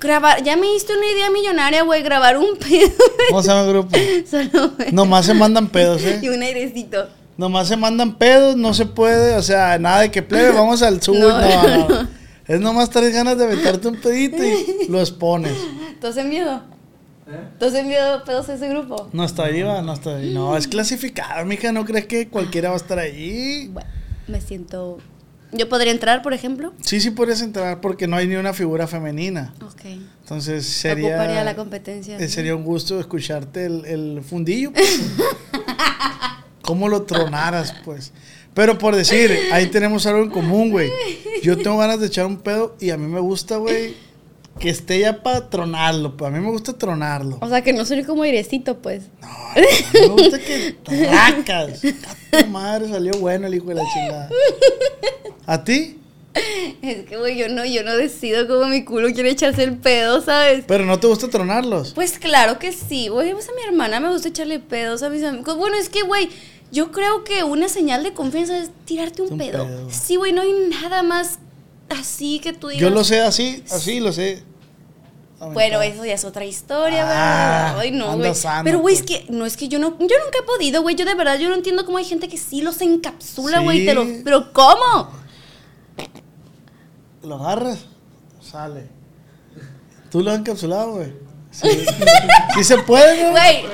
Grabar, 0.00 0.42
ya 0.42 0.56
me 0.56 0.66
diste 0.68 0.96
una 0.96 1.06
idea 1.06 1.30
millonaria, 1.30 1.82
güey, 1.82 2.02
grabar 2.02 2.38
un 2.38 2.56
pedo. 2.58 2.90
¿Cómo 3.28 3.42
se 3.42 3.48
llama 3.48 3.60
el 3.62 3.68
grupo? 3.68 3.96
Solo, 4.30 4.70
güey. 4.76 4.92
Nomás 4.92 5.26
se 5.26 5.34
mandan 5.34 5.68
pedos, 5.68 6.02
Y 6.02 6.26
eh. 6.26 6.30
un 6.30 6.42
airecito. 6.42 7.08
Nomás 7.36 7.68
se 7.68 7.76
mandan 7.76 8.18
pedos, 8.18 8.56
no 8.56 8.74
se 8.74 8.86
puede, 8.86 9.36
o 9.36 9.42
sea, 9.42 9.78
nada 9.78 10.00
de 10.00 10.10
que 10.10 10.22
plebe, 10.22 10.50
vamos 10.54 10.82
al 10.82 11.00
sur, 11.02 11.16
No, 11.16 11.28
no, 11.40 11.88
no. 11.88 12.08
Es 12.46 12.60
nomás 12.60 12.90
ganas 12.90 13.38
de 13.38 13.44
aventarte 13.44 13.88
un 13.88 14.00
pedito 14.00 14.42
y 14.44 14.88
lo 14.88 15.00
expones. 15.00 15.52
¿Tú? 16.00 16.06
¿Eh? 17.28 17.48
¿Tú 17.58 17.66
has 17.66 17.74
enviado 17.74 18.24
pedos 18.24 18.48
a 18.48 18.54
ese 18.54 18.68
grupo? 18.68 19.08
No 19.12 19.24
está 19.24 19.44
ahí, 19.44 19.62
va, 19.62 19.80
no 19.80 19.92
está 19.92 20.16
ahí. 20.16 20.34
No, 20.34 20.56
es 20.56 20.66
clasificado, 20.66 21.46
mija, 21.46 21.70
¿no 21.72 21.84
crees 21.84 22.06
que 22.06 22.28
cualquiera 22.28 22.70
va 22.70 22.74
a 22.74 22.78
estar 22.78 22.98
ahí? 22.98 23.68
Bueno, 23.72 23.88
me 24.26 24.40
siento... 24.40 24.98
¿Yo 25.52 25.68
podría 25.68 25.92
entrar, 25.92 26.22
por 26.22 26.32
ejemplo? 26.32 26.72
Sí, 26.82 27.00
sí 27.00 27.10
podrías 27.10 27.42
entrar 27.42 27.80
porque 27.80 28.06
no 28.08 28.16
hay 28.16 28.26
ni 28.26 28.36
una 28.36 28.52
figura 28.54 28.86
femenina. 28.86 29.54
Ok. 29.62 29.84
Entonces 30.22 30.66
sería... 30.66 31.10
Ocuparía 31.16 31.44
la 31.44 31.54
competencia. 31.54 32.18
eh, 32.18 32.28
Sería 32.28 32.56
un 32.56 32.64
gusto 32.64 32.98
escucharte 32.98 33.66
el, 33.66 33.84
el 33.84 34.22
fundillo. 34.22 34.72
pues. 34.72 35.00
¿Cómo 36.62 36.88
lo 36.88 37.02
tronaras, 37.02 37.74
pues? 37.84 38.12
Pero 38.54 38.78
por 38.78 38.94
decir, 38.94 39.36
ahí 39.52 39.66
tenemos 39.66 40.06
algo 40.06 40.22
en 40.22 40.30
común, 40.30 40.70
güey. 40.70 40.90
Yo 41.42 41.56
tengo 41.56 41.78
ganas 41.78 42.00
de 42.00 42.06
echar 42.06 42.26
un 42.26 42.38
pedo 42.38 42.76
y 42.80 42.90
a 42.90 42.96
mí 42.96 43.06
me 43.06 43.20
gusta, 43.20 43.56
güey, 43.56 43.94
que 44.58 44.68
esté 44.68 45.00
ya 45.00 45.22
para 45.22 45.48
tronarlo. 45.48 46.16
Pues 46.16 46.30
a 46.30 46.36
mí 46.36 46.44
me 46.44 46.50
gusta 46.50 46.74
tronarlo. 46.74 47.38
O 47.40 47.48
sea, 47.48 47.62
que 47.62 47.72
no 47.72 47.84
soy 47.84 48.04
como 48.04 48.22
airecito, 48.22 48.78
pues. 48.78 49.04
No, 49.20 49.28
a 49.28 49.54
mí 49.54 49.66
me 49.94 50.08
gusta 50.08 50.38
que 50.38 50.76
tracas. 50.82 51.82
A 51.84 52.42
tu 52.42 52.46
madre 52.48 52.88
salió 52.88 53.12
bueno 53.18 53.46
el 53.46 53.54
hijo 53.54 53.66
de 53.68 53.74
la 53.76 53.84
chingada. 53.92 54.28
¿A 55.46 55.64
ti? 55.64 55.98
Es 56.82 57.04
que, 57.04 57.16
güey, 57.18 57.36
yo 57.36 57.48
no, 57.48 57.64
yo 57.64 57.82
no 57.84 57.94
decido 57.96 58.46
cómo 58.48 58.66
mi 58.66 58.84
culo 58.84 59.08
quiere 59.12 59.30
echarse 59.30 59.62
el 59.64 59.76
pedo, 59.76 60.22
¿sabes? 60.22 60.64
Pero 60.66 60.84
no 60.86 60.98
te 60.98 61.06
gusta 61.06 61.28
tronarlos. 61.28 61.92
Pues 61.92 62.18
claro 62.18 62.58
que 62.58 62.72
sí, 62.72 63.08
güey. 63.08 63.32
Pues 63.32 63.48
a 63.48 63.52
mi 63.52 63.62
hermana 63.62 64.00
me 64.00 64.08
gusta 64.10 64.28
echarle 64.28 64.58
pedos 64.58 65.02
a 65.02 65.10
mis 65.10 65.22
amigos. 65.24 65.56
Bueno, 65.56 65.76
es 65.76 65.88
que, 65.90 66.02
güey, 66.02 66.30
yo 66.70 66.90
creo 66.90 67.22
que 67.24 67.44
una 67.44 67.68
señal 67.68 68.02
de 68.02 68.14
confianza 68.14 68.56
es 68.58 68.70
tirarte 68.86 69.20
un, 69.22 69.32
Un 69.32 69.38
pedo. 69.38 69.66
pedo. 69.66 69.88
Sí, 69.90 70.16
güey, 70.16 70.32
no 70.32 70.40
hay 70.42 70.52
nada 70.70 71.02
más 71.02 71.38
así 71.90 72.38
que 72.40 72.52
tú 72.54 72.68
digas. 72.68 72.80
Yo 72.82 72.90
lo 72.90 73.04
sé 73.04 73.20
así, 73.20 73.62
así 73.70 74.00
lo 74.00 74.12
sé. 74.12 74.42
Bueno, 75.52 75.76
Aventar. 75.78 75.96
eso 75.96 76.04
ya 76.06 76.14
es 76.14 76.24
otra 76.24 76.44
historia, 76.44 77.04
Ah, 77.04 77.72
güey. 77.74 77.88
Ay, 77.88 77.96
no, 77.98 78.16
güey. 78.16 78.32
Pero, 78.62 78.78
güey, 78.78 78.94
es 78.94 79.02
pues. 79.02 79.20
que 79.24 79.26
no 79.32 79.44
es 79.44 79.56
que 79.56 79.66
yo 79.68 79.80
no, 79.80 79.90
yo 79.90 79.96
nunca 80.24 80.38
he 80.38 80.42
podido, 80.46 80.82
güey. 80.82 80.94
Yo 80.94 81.04
de 81.04 81.14
verdad, 81.16 81.36
yo 81.38 81.48
no 81.48 81.56
entiendo 81.56 81.84
cómo 81.84 81.98
hay 81.98 82.04
gente 82.04 82.28
que 82.28 82.38
sí 82.38 82.62
los 82.62 82.80
encapsula, 82.80 83.58
güey. 83.58 83.80
Sí. 83.86 84.20
Pero 84.24 84.52
¿cómo? 84.52 85.21
Lo 87.22 87.36
agarras, 87.36 87.78
sale. 88.40 88.86
Tú 90.10 90.22
lo 90.22 90.30
has 90.30 90.38
encapsulado, 90.38 90.92
güey. 90.94 91.12
Sí. 91.50 91.68
Sí 92.54 92.64
se 92.64 92.76
puede. 92.78 93.30
Güey, 93.30 93.64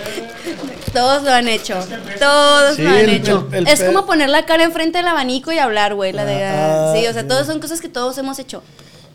todos 0.93 1.25
lo 1.25 1.33
han 1.33 1.49
hecho. 1.49 1.75
Todos 2.21 2.77
Sí, 2.77 2.83
lo 2.83 2.91
han 2.91 2.97
el- 2.99 3.11
hecho. 3.11 3.49
el- 3.51 3.67
el 3.67 3.69
es 3.69 3.83
como 3.83 4.07
poner 4.07 4.29
la 4.29 4.47
cara 4.47 4.63
enfrente 4.63 4.99
del 4.99 5.09
abanico 5.09 5.51
y 5.51 5.59
hablar, 5.59 5.95
güey. 5.97 6.13
La 6.13 6.25
de, 6.25 6.45
Ah, 6.45 6.95
sí, 6.97 7.05
o 7.09 7.13
sea, 7.13 7.27
todas 7.27 7.47
son 7.49 7.59
cosas 7.61 7.81
que 7.81 7.89
todos 7.89 8.17
hemos 8.19 8.39
hecho. 8.39 8.63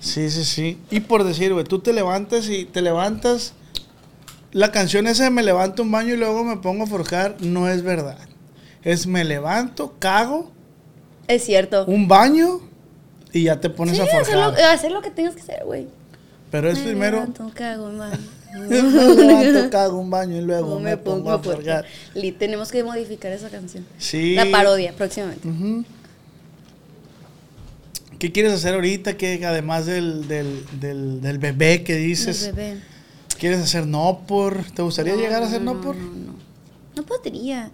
Sí, 0.01 0.29
sí, 0.29 0.43
sí. 0.43 0.77
Y 0.91 0.99
por 0.99 1.23
decir, 1.23 1.53
güey, 1.53 1.63
tú 1.63 1.79
te 1.79 1.93
levantas 1.93 2.49
y 2.49 2.65
te 2.65 2.81
levantas. 2.81 3.53
La 4.51 4.71
canción 4.71 5.07
esa 5.07 5.23
de 5.23 5.29
me 5.29 5.43
levanto 5.43 5.81
un 5.81 5.91
baño 5.91 6.13
y 6.13 6.17
luego 6.17 6.43
me 6.43 6.57
pongo 6.57 6.83
a 6.83 6.87
forjar 6.87 7.37
no 7.39 7.69
es 7.69 7.83
verdad. 7.83 8.17
Es 8.83 9.07
me 9.07 9.23
levanto, 9.23 9.93
cago, 9.99 10.51
Es 11.27 11.45
cierto. 11.45 11.85
un 11.85 12.09
baño 12.09 12.59
y 13.33 13.43
ya 13.43 13.59
te 13.59 13.69
pones 13.69 13.95
Sí, 13.95 14.01
a 14.01 14.05
hacer 14.05 14.35
lo, 14.37 14.45
forjar. 14.51 14.73
hacer 14.73 14.91
lo 14.91 15.01
que 15.01 15.09
tengas 15.11 15.35
que 15.35 15.41
hacer, 15.41 15.63
güey. 15.65 15.87
Pero 16.51 16.69
es 16.69 16.77
Me 16.79 16.85
primero 16.85 17.17
levanto, 17.17 17.51
cago, 17.55 17.89
man. 17.91 18.11
me 18.53 18.69
levanto, 18.69 19.69
cago 19.71 19.99
un 19.99 20.09
baño 20.11 20.37
y 20.37 20.41
luego 20.41 20.79
me 20.79 20.95
pongo 20.97 21.31
a 21.31 21.39
forjar. 21.39 21.85
Tenemos 22.37 22.71
que 22.71 22.83
modificar 22.83 23.31
esa 23.31 23.49
canción. 23.49 23.85
Sí. 23.97 24.35
La 24.35 24.45
parodia, 24.51 24.93
próximamente. 24.93 25.47
¿Qué 28.19 28.31
quieres 28.31 28.53
hacer 28.53 28.75
ahorita? 28.75 29.17
que 29.17 29.43
además 29.45 29.85
del, 29.85 30.27
del, 30.27 30.63
del, 30.79 31.21
del 31.21 31.37
bebé 31.39 31.83
que 31.83 31.95
dices? 31.95 32.43
El 32.43 32.53
bebé. 32.53 32.77
¿Quieres 33.39 33.59
hacer 33.59 33.85
no 33.87 34.21
por? 34.27 34.63
¿Te 34.71 34.81
gustaría 34.81 35.13
No, 35.15 35.19
llegar 35.19 35.43
a 35.43 35.47
hacer 35.47 35.61
no, 35.61 35.73
no, 35.73 35.81
por? 35.81 35.95
No, 35.95 36.09
no. 36.11 36.35
No 36.95 37.03
podría. 37.03 37.71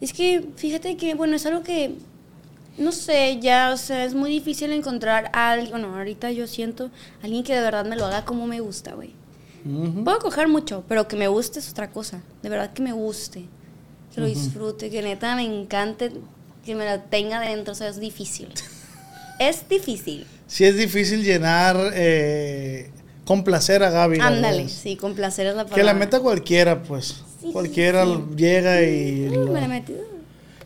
Es 0.00 0.12
que, 0.12 0.44
fíjate 0.56 0.96
que, 0.96 1.14
bueno, 1.14 1.34
es 1.36 1.44
algo 1.46 1.62
que, 1.62 1.94
no 2.78 2.92
sé, 2.92 3.38
ya, 3.40 3.72
o 3.72 3.76
sea, 3.76 4.04
es 4.04 4.14
muy 4.14 4.30
difícil 4.30 4.72
encontrar 4.72 5.30
a 5.32 5.50
alguien, 5.50 5.70
bueno, 5.70 5.96
ahorita 5.96 6.30
yo 6.30 6.46
siento, 6.46 6.90
alguien 7.22 7.44
que 7.44 7.54
de 7.54 7.60
verdad 7.60 7.84
me 7.84 7.96
lo 7.96 8.06
haga 8.06 8.24
como 8.24 8.46
me 8.46 8.60
gusta, 8.60 8.94
güey. 8.94 9.12
Puedo 10.04 10.18
coger 10.20 10.48
mucho, 10.48 10.84
pero 10.88 11.06
que 11.06 11.16
me 11.16 11.28
guste 11.28 11.58
es 11.58 11.70
otra 11.70 11.90
cosa. 11.90 12.22
De 12.42 12.48
verdad 12.48 12.72
que 12.72 12.82
me 12.82 12.92
guste. 12.92 13.44
Que 14.14 14.20
lo 14.20 14.26
disfrute, 14.26 14.90
que 14.90 15.02
neta 15.02 15.36
me 15.36 15.44
encante, 15.44 16.12
que 16.64 16.74
me 16.74 16.84
la 16.84 17.04
tenga 17.04 17.40
dentro, 17.40 17.72
o 17.72 17.74
sea, 17.76 17.88
es 17.88 18.00
difícil. 18.00 18.48
es 19.38 19.68
difícil. 19.68 20.26
Sí 20.46 20.64
es 20.64 20.76
difícil 20.76 21.22
llenar, 21.22 21.76
eh, 21.94 22.90
complacer 23.24 23.82
a 23.82 23.90
Gaby. 23.90 24.18
Ándale, 24.20 24.68
sí, 24.68 24.96
con 24.96 25.14
placer 25.14 25.46
es 25.46 25.54
la 25.54 25.64
palabra. 25.64 25.76
Que 25.76 25.84
la 25.84 25.94
meta 25.94 26.20
cualquiera, 26.20 26.82
pues. 26.82 27.22
Sí, 27.40 27.52
cualquiera 27.52 28.04
sí. 28.04 28.22
llega 28.36 28.82
y... 28.82 29.28
Lo- 29.28 29.46
me 29.52 29.60
la 29.60 29.68
metí. 29.68 29.94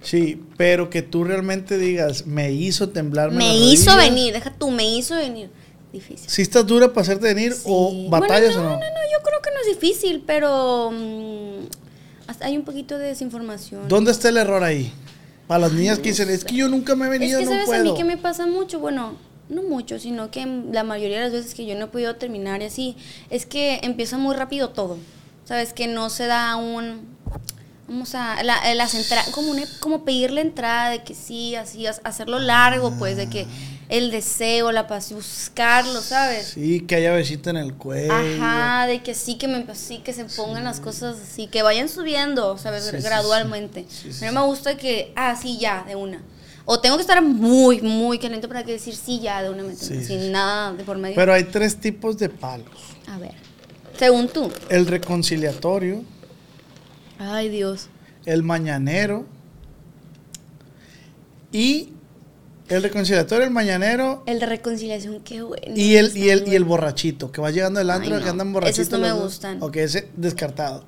Sí, 0.05 0.41
pero 0.57 0.91
que 0.91 1.03
tú 1.03 1.25
realmente 1.25 1.79
digas, 1.79 2.27
me 2.27 2.53
hizo 2.53 2.91
temblar. 2.91 3.33
Me 3.33 3.57
hizo 3.57 3.97
venir, 3.97 4.33
deja 4.35 4.53
tú, 4.53 4.71
me 4.71 4.85
hizo 4.97 5.17
venir. 5.17 5.51
Difícil. 5.93 6.29
Si 6.29 6.43
estás 6.43 6.67
dura 6.67 6.89
para 6.89 7.03
hacerte 7.03 7.33
venir 7.33 7.53
Sí. 7.53 7.63
o 7.67 8.09
batallas 8.11 8.55
Bueno, 8.55 8.61
o 8.61 8.65
no, 8.65 8.71
no. 8.71 8.77
no, 8.81 8.87
no, 8.87 9.01
yo 9.13 9.23
creo 9.25 9.41
que 9.43 9.51
no 9.51 9.61
es 9.61 9.81
difícil, 9.81 10.23
pero 10.27 10.93
hasta 12.27 12.47
hay 12.47 12.57
un 12.57 12.65
poquito 12.65 12.99
de 12.99 13.07
desinformación. 13.09 13.89
¿Dónde 13.89 14.11
está 14.11 14.29
el 14.29 14.37
error 14.37 14.63
ahí? 14.65 14.93
Para 15.47 15.61
las 15.61 15.73
niñas 15.73 15.99
que 15.99 16.09
dicen, 16.11 16.31
es 16.31 16.45
que 16.45 16.55
yo 16.57 16.69
nunca 16.69 16.95
me 16.97 17.05
he 17.07 17.09
es 17.15 17.19
venido, 17.21 17.39
que 17.39 17.45
no 17.45 17.51
sabes 17.53 17.67
puedo. 17.67 17.81
a 17.81 17.85
mí 17.85 17.95
que 17.97 18.05
me 18.05 18.17
pasa 18.17 18.47
mucho, 18.47 18.81
bueno, 18.81 19.17
no 19.49 19.63
mucho, 19.63 19.99
sino 19.99 20.31
que 20.31 20.47
la 20.73 20.85
mayoría 20.85 21.19
de 21.19 21.25
las 21.25 21.33
veces 21.33 21.55
que 21.55 21.67
yo 21.67 21.75
no 21.77 21.85
he 21.85 21.89
podido 21.89 22.17
terminar 22.17 22.63
y 22.63 22.65
así, 22.67 22.97
es 23.31 23.45
que 23.47 23.79
empieza 23.83 24.17
muy 24.19 24.35
rápido 24.35 24.71
todo. 24.71 24.97
Sabes 25.45 25.75
que 25.75 25.87
no 25.87 26.09
se 26.11 26.27
da 26.27 26.57
un 26.57 27.14
vamos 27.89 28.15
a 28.15 28.43
la, 28.43 28.71
eh, 28.71 28.75
las 28.75 28.95
entra- 28.95 29.25
como 29.33 29.51
una- 29.51 29.67
como 29.81 30.05
pedir 30.05 30.31
la 30.31 30.41
entrada 30.41 30.91
de 30.91 31.03
que 31.03 31.15
sí, 31.15 31.55
así 31.55 31.87
ha- 31.87 31.95
hacerlo 32.05 32.39
largo, 32.39 32.93
pues 32.99 33.17
de 33.17 33.29
que 33.29 33.47
el 33.91 34.11
deseo, 34.11 34.73
la 34.73 34.87
pasión, 34.87 35.19
buscarlo, 35.21 36.01
¿sabes? 36.01 36.47
Sí, 36.55 36.81
que 36.81 36.95
haya 36.97 37.13
besito 37.13 37.51
en 37.51 37.57
el 37.59 37.75
cuello. 37.75 38.13
Ajá, 38.13 38.87
de 38.87 39.03
que 39.03 39.15
sí, 39.15 39.37
que 39.37 39.47
me 39.49 39.65
sí, 39.75 39.99
que 39.99 40.13
se 40.15 40.25
pongan 40.25 40.65
las 40.65 40.81
cosas 40.81 41.17
así, 41.21 41.47
que 41.47 41.63
vayan 41.63 41.89
subiendo, 41.89 42.57
¿sabes? 42.57 42.85
Sí, 42.85 42.97
sí, 42.97 43.03
Gradualmente. 43.03 43.85
sí. 43.89 43.97
Sí, 44.05 44.13
sí, 44.15 44.25
a 44.25 44.31
mí 44.33 44.35
me 44.39 44.45
gusta 44.45 44.77
que, 44.77 45.13
ah, 45.17 45.37
sí, 45.41 45.59
ya, 45.59 45.85
de 45.87 45.97
una. 45.97 46.23
O 46.65 46.81
tengo 46.81 46.97
que 46.97 47.03
estar 47.03 47.21
muy, 47.21 47.83
muy 47.83 48.19
caliente 48.19 48.49
para 48.49 48.65
que 48.65 48.73
decir 48.73 48.97
sí, 48.97 49.21
ya, 49.21 49.43
de 49.43 49.51
una, 49.51 49.63
¿me 49.63 49.73
entiendes? 49.73 50.07
Sí, 50.07 50.15
sin 50.15 50.23
sí. 50.23 50.31
nada 50.31 50.73
de 50.73 50.83
por 50.83 50.97
medio. 50.97 51.15
Pero 51.15 51.35
hay 51.35 51.45
tres 51.45 51.77
tipos 51.79 52.17
de 52.17 52.31
palos. 52.31 52.71
a 53.07 53.19
ver, 53.19 53.35
según 53.99 54.29
tú. 54.29 54.51
El 54.71 54.87
reconciliatorio, 54.87 56.03
Ay, 57.33 57.49
Dios. 57.49 57.89
el 58.27 58.43
mañanero 58.43 59.27
y 61.53 61.91
el 62.69 62.83
reconciliatorio, 62.83 63.45
el 63.45 63.53
mañanero 63.53 64.23
El 64.27 64.41
de 64.41 64.47
reconciliación, 64.47 65.21
qué 65.21 65.43
bueno. 65.43 65.63
y 65.77 65.97
el, 65.97 66.17
y 66.17 66.31
el, 66.31 66.49
y 66.49 66.55
el 66.55 66.65
borrachito, 66.65 67.31
que 67.31 67.41
va 67.41 67.51
llegando 67.51 67.81
el 67.81 67.91
antro 67.91 68.17
Ay, 68.17 68.23
que 68.23 68.29
andan 68.29 68.53
borrachitos. 68.53 68.89
Esos 68.89 68.99
no 68.99 69.07
me 69.07 69.11
los 69.11 69.23
gustan. 69.23 69.63
Ok, 69.63 69.77
ese 69.77 70.09
descartado. 70.17 70.85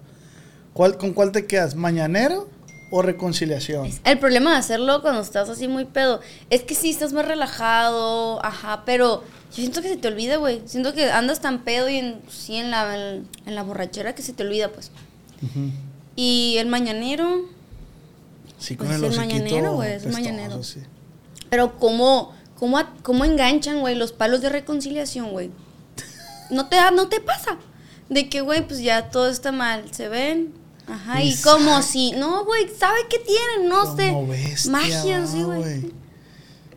¿Cuál, 0.72 0.96
¿Con 0.96 1.12
cuál 1.12 1.32
te 1.32 1.46
quedas? 1.46 1.74
¿Mañanero 1.74 2.48
o 2.90 3.02
reconciliación? 3.02 3.90
El 4.04 4.18
problema 4.18 4.52
de 4.52 4.56
hacerlo 4.56 5.02
cuando 5.02 5.20
estás 5.20 5.48
así 5.50 5.68
muy 5.68 5.84
pedo 5.84 6.20
es 6.50 6.62
que 6.62 6.74
sí 6.74 6.90
estás 6.90 7.12
más 7.12 7.26
relajado, 7.26 8.44
ajá, 8.44 8.82
pero 8.86 9.22
yo 9.50 9.56
siento 9.56 9.82
que 9.82 9.88
se 9.88 9.96
te 9.96 10.08
olvida, 10.08 10.36
güey. 10.36 10.62
Siento 10.66 10.94
que 10.94 11.10
andas 11.10 11.40
tan 11.40 11.62
pedo 11.62 11.88
y 11.90 11.96
en, 11.96 12.20
sí 12.28 12.56
en 12.56 12.70
la, 12.70 12.96
en, 12.96 13.26
la 13.54 13.62
borrachera 13.62 14.14
que 14.14 14.22
se 14.22 14.32
te 14.32 14.42
olvida, 14.42 14.70
pues. 14.70 14.90
Ujú. 15.42 15.70
Y 16.16 16.56
el 16.58 16.66
mañanero, 16.66 17.42
Sí, 18.58 18.74
con 18.74 18.86
Pues 18.86 18.98
el 18.98 19.04
el 19.04 19.16
mañanero, 19.16 19.74
güey, 19.74 19.90
es 19.92 20.02
el 20.04 20.08
pestoso, 20.08 20.22
mañanero. 20.22 20.62
sí. 20.62 20.80
pero 21.50 21.78
cómo, 21.78 22.32
cómo, 22.58 22.82
cómo 23.02 23.24
enganchan, 23.26 23.80
güey, 23.80 23.94
los 23.94 24.12
palos 24.12 24.40
de 24.40 24.48
reconciliación, 24.48 25.30
güey. 25.30 25.50
No 26.50 26.68
te, 26.68 26.76
no 26.94 27.08
te 27.08 27.20
pasa. 27.20 27.58
De 28.08 28.28
que, 28.30 28.40
güey, 28.40 28.66
pues 28.66 28.80
ya 28.80 29.10
todo 29.10 29.28
está 29.28 29.52
mal, 29.52 29.84
se 29.92 30.08
ven. 30.08 30.54
Ajá, 30.88 31.22
y 31.22 31.30
Exacto. 31.30 31.58
como 31.58 31.82
si, 31.82 32.12
no, 32.12 32.44
güey, 32.44 32.68
¿sabe 32.78 32.98
qué 33.10 33.18
tienen? 33.18 33.68
No 33.68 33.94
sé. 33.96 34.08
Como 34.12 34.28
bestia, 34.28 34.70
Magia, 34.72 35.26
sí, 35.26 35.42
güey. 35.42 35.92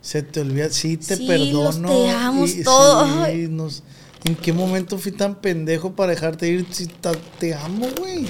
Se 0.01 0.21
te 0.23 0.41
olvida, 0.41 0.69
sí 0.71 0.97
te 0.97 1.15
Sí, 1.15 1.27
perdono. 1.27 1.87
los 1.87 1.91
te 2.05 2.09
amos 2.09 2.49
y- 2.55 2.63
todos. 2.63 3.27
sí, 3.27 3.47
nos- 3.49 3.83
¿En 4.25 4.35
qué 4.35 4.51
momento 4.51 4.97
fui 4.97 5.11
tan 5.13 5.35
pendejo 5.35 5.93
para 5.95 6.11
dejarte 6.11 6.47
ir? 6.49 6.65
Si 6.71 6.87
ta- 6.87 7.11
te 7.39 7.53
amo, 7.53 7.87
güey. 7.97 8.25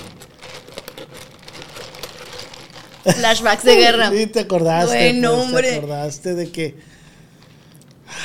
Flashbacks 3.04 3.64
de 3.64 3.76
guerra. 3.76 4.12
Sí, 4.12 4.28
te 4.28 4.42
acordaste. 4.42 4.96
Bueno, 4.96 5.32
pues, 5.34 5.42
hombre. 5.46 5.70
Te 5.70 5.78
acordaste 5.78 6.36
de 6.36 6.52
que. 6.52 6.76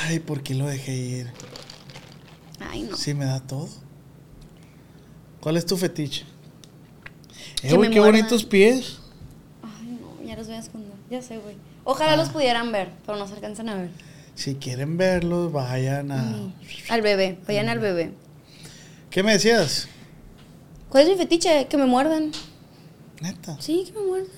Ay, 0.07 0.19
¿por 0.19 0.41
qué 0.43 0.53
lo 0.55 0.65
dejé 0.67 0.93
ir? 0.95 1.31
Ay, 2.59 2.83
no. 2.83 2.95
Sí, 2.97 3.13
me 3.13 3.25
da 3.25 3.39
todo. 3.39 3.69
¿Cuál 5.39 5.57
es 5.57 5.65
tu 5.65 5.77
fetiche? 5.77 6.23
Eh, 7.61 7.69
Que 7.69 7.75
güey, 7.75 7.89
me 7.89 7.93
qué 7.95 7.99
muerdan. 8.01 8.21
bonitos 8.21 8.45
pies. 8.45 8.97
Ay, 9.61 9.99
no, 10.01 10.27
ya 10.27 10.35
los 10.35 10.47
voy 10.47 10.55
a 10.55 10.59
esconder. 10.59 10.91
Ya 11.09 11.21
sé, 11.21 11.37
güey. 11.37 11.55
Ojalá 11.83 12.17
los 12.17 12.29
pudieran 12.29 12.71
ver, 12.71 12.89
pero 13.05 13.17
no 13.17 13.27
se 13.27 13.33
alcanzan 13.35 13.69
a 13.69 13.75
ver. 13.75 13.89
Si 14.33 14.55
quieren 14.55 14.97
verlos, 14.97 15.51
vayan 15.51 16.11
a. 16.11 16.35
Al 16.89 17.01
bebé, 17.01 17.37
vayan 17.47 17.69
al 17.69 17.79
bebé. 17.79 18.11
¿Qué 19.11 19.23
me 19.23 19.33
decías? 19.33 19.87
¿Cuál 20.89 21.03
es 21.03 21.09
mi 21.09 21.15
fetiche? 21.15 21.67
Que 21.67 21.77
me 21.77 21.85
muerdan. 21.85 22.31
Neta. 23.21 23.55
Sí, 23.61 23.83
que 23.85 23.93
me 23.99 24.05
muerdan. 24.05 24.29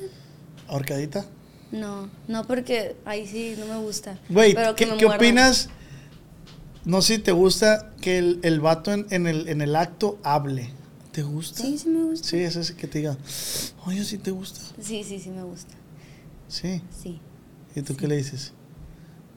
¿Ahorcadita? 0.67 1.25
No, 1.71 2.09
no 2.27 2.45
porque 2.45 2.95
ahí 3.05 3.27
sí 3.27 3.55
no 3.57 3.65
me 3.65 3.77
gusta. 3.77 4.17
Güey, 4.29 4.55
¿qué, 4.75 4.97
qué 4.97 5.05
opinas? 5.05 5.69
No 6.85 7.01
sé 7.01 7.15
si 7.15 7.21
te 7.21 7.33
gusta 7.33 7.91
que 7.99 8.17
el, 8.17 8.39
el 8.43 8.61
vato 8.61 8.93
en, 8.93 9.05
en 9.09 9.27
el, 9.27 9.49
en 9.49 9.61
el 9.61 9.75
acto 9.75 10.17
hable. 10.23 10.71
¿Te 11.11 11.23
gusta? 11.23 11.61
Sí, 11.63 11.77
sí 11.77 11.89
me 11.89 12.03
gusta. 12.03 12.27
Sí, 12.27 12.37
es 12.37 12.55
ese 12.55 12.75
que 12.75 12.87
te 12.87 12.99
diga, 12.99 13.17
oye, 13.85 14.03
sí 14.05 14.17
te 14.17 14.31
gusta. 14.31 14.61
Sí, 14.81 15.03
sí, 15.03 15.19
sí 15.19 15.29
me 15.29 15.43
gusta. 15.43 15.73
Sí. 16.47 16.81
Sí. 17.01 17.19
¿Y 17.75 17.81
tú 17.81 17.97
qué 17.97 18.07
le 18.07 18.17
dices? 18.17 18.53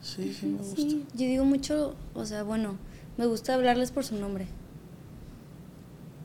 Sí, 0.02 0.36
sí 0.38 0.46
me 0.46 0.58
gusta. 0.58 0.76
Sí, 0.76 1.04
yo 1.14 1.26
digo 1.26 1.44
mucho, 1.44 1.96
o 2.14 2.24
sea, 2.26 2.42
bueno, 2.44 2.76
me 3.16 3.26
gusta 3.26 3.54
hablarles 3.54 3.90
por 3.90 4.04
su 4.04 4.14
nombre. 4.16 4.46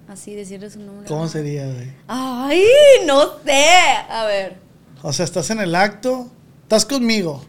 Así, 0.08 0.36
decirles 0.36 0.74
su 0.74 0.80
nombre. 0.80 1.08
¿Cómo 1.08 1.28
sería, 1.28 1.66
güey? 1.66 1.92
Ay, 2.08 2.64
no 3.08 3.40
sé. 3.44 3.66
A 4.10 4.26
ver. 4.26 4.65
O 5.02 5.14
sea, 5.14 5.26
estás 5.26 5.50
en 5.50 5.60
el 5.60 5.76
acto, 5.76 6.30
estás 6.64 6.86
conmigo. 6.86 7.44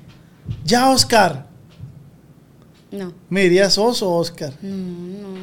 Ya, 0.64 0.90
Oscar. 0.90 1.46
No. 2.90 3.12
¿Me 3.28 3.42
dirías 3.42 3.78
oso, 3.78 4.12
Oscar? 4.14 4.52
No, 4.62 4.74
no. 4.74 5.36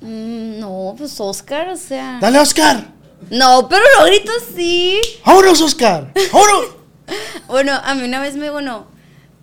Mm, 0.00 0.58
no, 0.60 0.94
pues 0.96 1.18
Oscar, 1.20 1.68
o 1.68 1.76
sea. 1.76 2.18
¡Dale, 2.20 2.38
Oscar! 2.38 2.92
No, 3.30 3.68
pero 3.68 3.82
lo 3.98 4.06
grito 4.06 4.32
así. 4.42 5.00
¡Vámonos, 5.24 5.60
Oscar! 5.60 6.12
¡Vámonos! 6.32 6.76
Bueno, 7.48 7.72
a 7.84 7.94
mí 7.94 8.04
una 8.04 8.20
vez 8.20 8.36
me, 8.36 8.48
bueno, 8.48 8.86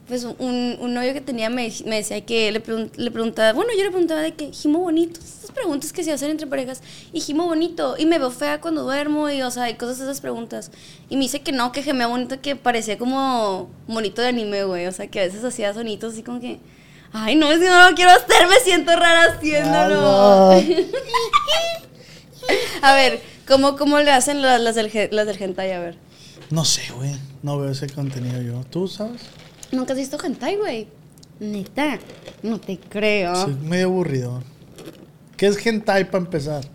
pues 0.09 0.25
un, 0.25 0.77
un 0.81 0.93
novio 0.93 1.13
que 1.13 1.21
tenía 1.21 1.49
me, 1.49 1.71
me 1.85 1.97
decía 1.97 2.19
que 2.25 2.51
le, 2.51 2.61
pregun- 2.61 2.91
le 2.97 3.11
preguntaba, 3.11 3.53
bueno, 3.53 3.71
yo 3.77 3.83
le 3.83 3.91
preguntaba 3.91 4.19
de 4.21 4.33
que 4.33 4.51
gimo 4.51 4.79
bonito, 4.79 5.19
esas 5.21 5.51
preguntas 5.51 5.93
que 5.93 6.03
se 6.03 6.11
hacen 6.11 6.31
entre 6.31 6.47
parejas, 6.47 6.81
y 7.13 7.21
gimo 7.21 7.45
bonito, 7.45 7.95
y 7.97 8.05
me 8.05 8.17
veo 8.19 8.31
fea 8.31 8.59
cuando 8.59 8.83
duermo, 8.83 9.29
y 9.29 9.41
o 9.43 9.51
sea, 9.51 9.69
y 9.69 9.75
cosas 9.75 9.99
de 9.99 10.03
esas 10.05 10.19
preguntas. 10.19 10.71
Y 11.09 11.15
me 11.15 11.21
dice 11.21 11.41
que 11.41 11.51
no, 11.51 11.71
que 11.71 11.83
gemea 11.83 12.07
bonito, 12.07 12.41
que 12.41 12.55
parecía 12.57 12.97
como 12.97 13.69
bonito 13.87 14.21
de 14.21 14.27
anime, 14.29 14.63
güey, 14.65 14.87
o 14.87 14.91
sea, 14.91 15.07
que 15.07 15.21
a 15.21 15.23
veces 15.23 15.43
hacía 15.45 15.73
sonitos 15.73 16.13
así 16.13 16.23
como 16.23 16.41
que, 16.41 16.59
ay, 17.13 17.35
no, 17.35 17.51
si 17.53 17.59
no 17.59 17.89
lo 17.89 17.95
quiero 17.95 18.11
hacer, 18.11 18.47
me 18.49 18.59
siento 18.63 18.91
rara 18.95 19.33
haciéndolo. 19.33 20.51
A 22.81 22.93
ver, 22.95 23.21
¿cómo, 23.47 23.75
cómo 23.77 23.99
le 23.99 24.11
hacen 24.11 24.41
las, 24.41 24.59
las, 24.61 24.75
del, 24.75 24.89
las 25.11 25.27
del 25.27 25.41
hentai? 25.41 25.71
A 25.73 25.79
ver. 25.79 25.97
No 26.49 26.65
sé, 26.65 26.81
güey. 26.95 27.15
No 27.43 27.59
veo 27.59 27.71
ese 27.71 27.87
contenido 27.89 28.41
yo. 28.41 28.63
¿Tú 28.69 28.87
sabes? 28.87 29.21
¿Nunca 29.71 29.93
has 29.93 29.99
visto 29.99 30.17
hentai, 30.23 30.57
güey? 30.57 30.87
Neta, 31.39 31.99
no 32.43 32.59
te 32.59 32.77
creo. 32.77 33.45
Sí, 33.45 33.55
medio 33.63 33.85
aburrido. 33.85 34.43
¿Qué 35.37 35.47
es 35.47 35.65
hentai 35.65 36.09
para 36.09 36.23
empezar? 36.23 36.65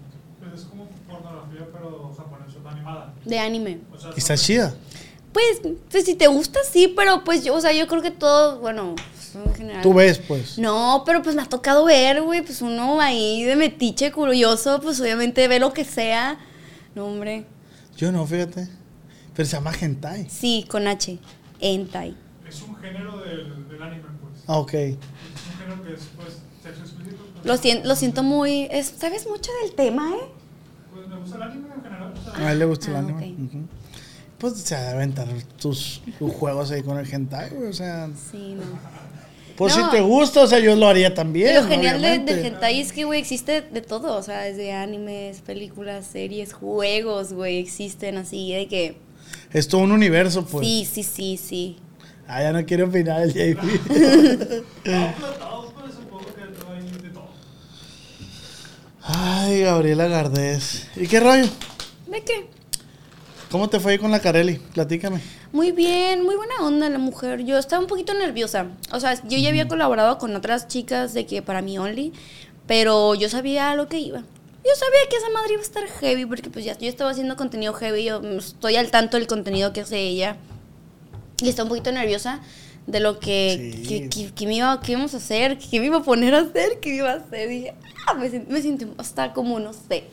Pues 0.41 0.61
es 0.61 0.67
como 0.67 0.87
pornografía, 1.07 1.69
pero 1.73 2.15
japonesa, 2.17 2.59
animada. 2.71 3.15
De 3.25 3.39
anime. 3.39 3.81
O 3.93 3.99
sea, 3.99 4.11
¿Y 4.17 4.19
está 4.19 4.37
chida? 4.37 4.75
Pues, 5.33 5.61
pues 5.91 6.05
si 6.05 6.15
te 6.15 6.29
gusta, 6.29 6.61
sí, 6.71 6.93
pero 6.97 7.25
pues 7.25 7.45
yo, 7.45 7.55
o 7.55 7.61
sea, 7.61 7.73
yo 7.73 7.89
creo 7.89 8.01
que 8.01 8.13
todo, 8.13 8.61
bueno, 8.61 8.95
pues, 8.95 9.35
en 9.35 9.55
general. 9.55 9.83
Tú 9.83 9.93
ves, 9.93 10.19
pues. 10.19 10.59
No, 10.59 11.03
pero 11.05 11.23
pues 11.23 11.35
me 11.35 11.43
ha 11.43 11.47
tocado 11.47 11.85
ver, 11.85 12.23
güey, 12.23 12.43
pues 12.43 12.63
uno 12.63 13.01
ahí 13.01 13.43
de 13.43 13.57
metiche 13.57 14.13
curioso, 14.13 14.81
pues 14.81 15.01
obviamente 15.01 15.49
ve 15.49 15.59
lo 15.59 15.73
que 15.73 15.85
sea. 15.85 16.39
No, 16.95 17.07
hombre. 17.07 17.45
Yo 17.97 18.13
no, 18.13 18.25
fíjate. 18.27 18.69
Pero 19.35 19.47
se 19.49 19.57
llama 19.57 19.73
hentai. 19.79 20.31
Sí, 20.31 20.65
con 20.69 20.87
H. 20.87 21.19
Hentai. 21.61 22.17
Es 22.89 22.91
un 22.91 22.97
género 22.99 23.19
del, 23.21 23.69
del 23.69 23.83
anime, 23.83 24.03
pues. 24.21 24.43
Ah, 24.47 24.59
ok. 24.59 24.75
Es 24.75 24.97
un 24.97 25.59
género 25.59 25.83
que 25.85 25.95
es, 25.95 26.01
pues, 26.17 26.39
sexo 26.63 26.81
explícito. 26.83 27.23
pues. 27.35 27.45
Lo, 27.47 27.57
sien- 27.57 27.83
lo 27.87 27.95
siento 27.97 28.23
muy... 28.23 28.69
es- 28.71 28.95
¿Sabes 28.99 29.27
mucho 29.27 29.51
del 29.63 29.75
tema, 29.75 30.11
eh? 30.15 30.25
Pues 30.93 31.09
me 31.09 31.17
gusta 31.17 31.37
el 31.37 31.43
anime 31.43 31.69
en 31.75 31.83
general. 31.83 32.13
O 32.17 32.37
sea, 32.37 32.47
A 32.49 32.53
él 32.53 32.59
le 32.59 32.65
gusta 32.65 32.89
el 32.91 32.97
Ah, 32.97 32.99
anime. 33.01 33.35
Pues 34.39 34.55
se 34.59 34.75
ha 34.77 34.83
de 34.83 34.89
aventar 34.91 35.27
tus, 35.61 36.03
tus 36.19 36.33
juegos 36.33 36.71
ahí 36.71 36.83
con 36.83 36.99
el 36.99 37.13
hentai, 37.13 37.51
güey, 37.51 37.69
O 37.69 37.73
sea, 37.73 38.09
Sí, 38.31 38.55
no. 38.59 38.63
pues 39.57 39.77
No. 39.77 39.85
si 39.85 39.91
te 39.97 40.01
gusta, 40.03 40.43
o 40.43 40.47
sea, 40.47 40.59
yo 40.59 40.75
lo 40.77 40.87
haría 40.87 41.15
también. 41.15 41.55
lo 41.55 41.65
genial 41.67 42.01
de, 42.03 42.09
obviamente. 42.09 42.37
del 42.37 42.47
hentai 42.47 42.81
es 42.81 42.93
que, 42.93 43.05
güey, 43.05 43.21
existe 43.21 43.63
de 43.63 43.81
todo. 43.81 44.17
O 44.17 44.23
sea, 44.23 44.41
desde 44.41 44.73
animes, 44.73 45.41
películas, 45.41 46.07
series, 46.07 46.53
juegos, 46.53 47.33
güey, 47.33 47.59
existen 47.59 48.19
así 48.19 48.53
de 48.53 48.69
que... 48.69 48.99
Es 49.53 49.69
todo 49.69 49.81
un 49.83 49.93
universo, 49.93 50.45
pues. 50.45 50.67
Sí, 50.67 50.85
sí, 50.85 51.03
sí, 51.05 51.37
sí. 51.39 51.77
Ah, 52.27 52.43
ya 52.43 52.53
no 52.53 52.65
quiero 52.65 52.87
opinar 52.87 53.23
el 53.23 53.33
JP. 53.33 53.61
Ay, 59.07 59.61
Gabriela 59.61 60.09
Gardés. 60.09 60.89
¿Y 60.97 61.07
qué 61.07 61.21
rollo? 61.21 61.45
¿De 62.07 62.23
qué? 62.23 62.49
¿Cómo 63.51 63.69
te 63.69 63.79
fue 63.79 63.93
ahí 63.93 63.99
con 63.99 64.11
la 64.11 64.21
Carelli? 64.21 64.55
Platícame. 64.73 65.21
Muy 65.53 65.73
bien, 65.73 66.25
muy 66.25 66.37
buena 66.37 66.55
onda 66.63 66.89
la 66.89 66.99
mujer. 66.99 67.45
Yo 67.45 67.59
estaba 67.59 67.81
un 67.81 67.87
poquito 67.87 68.15
nerviosa. 68.15 68.67
O 68.91 68.99
sea, 68.99 69.15
yo 69.29 69.39
ya 69.39 69.51
había 69.51 69.69
colaborado 69.69 70.19
con 70.19 70.35
otras 70.35 70.67
chicas 70.67 71.13
de 71.13 71.27
que 71.27 71.43
para 71.43 71.61
mi 71.61 71.79
Only, 71.79 72.13
pero 72.67 73.15
yo 73.15 73.29
sabía 73.29 73.71
a 73.71 73.77
lo 73.77 73.87
que 73.87 73.99
iba. 73.99 74.21
Yo 74.65 74.71
sabía 74.75 75.09
que 75.11 75.17
esa 75.17 75.29
madre 75.31 75.53
iba 75.53 75.61
a 75.61 75.65
estar 75.65 75.87
heavy 75.87 76.25
porque 76.25 76.49
pues 76.49 76.65
ya 76.65 76.77
yo 76.79 76.89
estaba 76.89 77.11
haciendo 77.11 77.37
contenido 77.37 77.75
heavy, 77.75 78.05
yo 78.05 78.23
estoy 78.39 78.77
al 78.77 78.91
tanto 78.91 79.19
del 79.19 79.27
contenido 79.27 79.75
que 79.75 79.83
hace 79.83 79.99
ella. 79.99 80.37
Y 81.43 81.49
estaba 81.49 81.65
un 81.65 81.69
poquito 81.71 81.91
nerviosa 81.93 82.41
de 82.87 83.01
lo 83.01 83.19
que, 83.19 83.73
Sí. 83.85 83.89
que, 83.89 84.09
que- 84.09 84.33
que 84.35 84.47
me 84.47 84.57
iba, 84.57 84.81
que 84.81 84.93
íbamos 84.93 85.15
a 85.15 85.17
hacer, 85.17 85.59
que 85.59 85.81
me 85.81 85.87
iba 85.87 85.99
a 85.99 86.03
poner 86.03 86.35
a 86.35 86.41
hacer, 86.41 86.81
que 86.81 86.95
iba 86.95 87.11
a 87.11 87.15
hacer. 87.17 87.49
dije, 87.49 87.75
ah, 88.07 88.15
me, 88.15 88.29
me 88.49 88.61
sentí 88.63 88.87
hasta 88.99 89.33
como, 89.33 89.59
no 89.59 89.73
sé, 89.73 90.05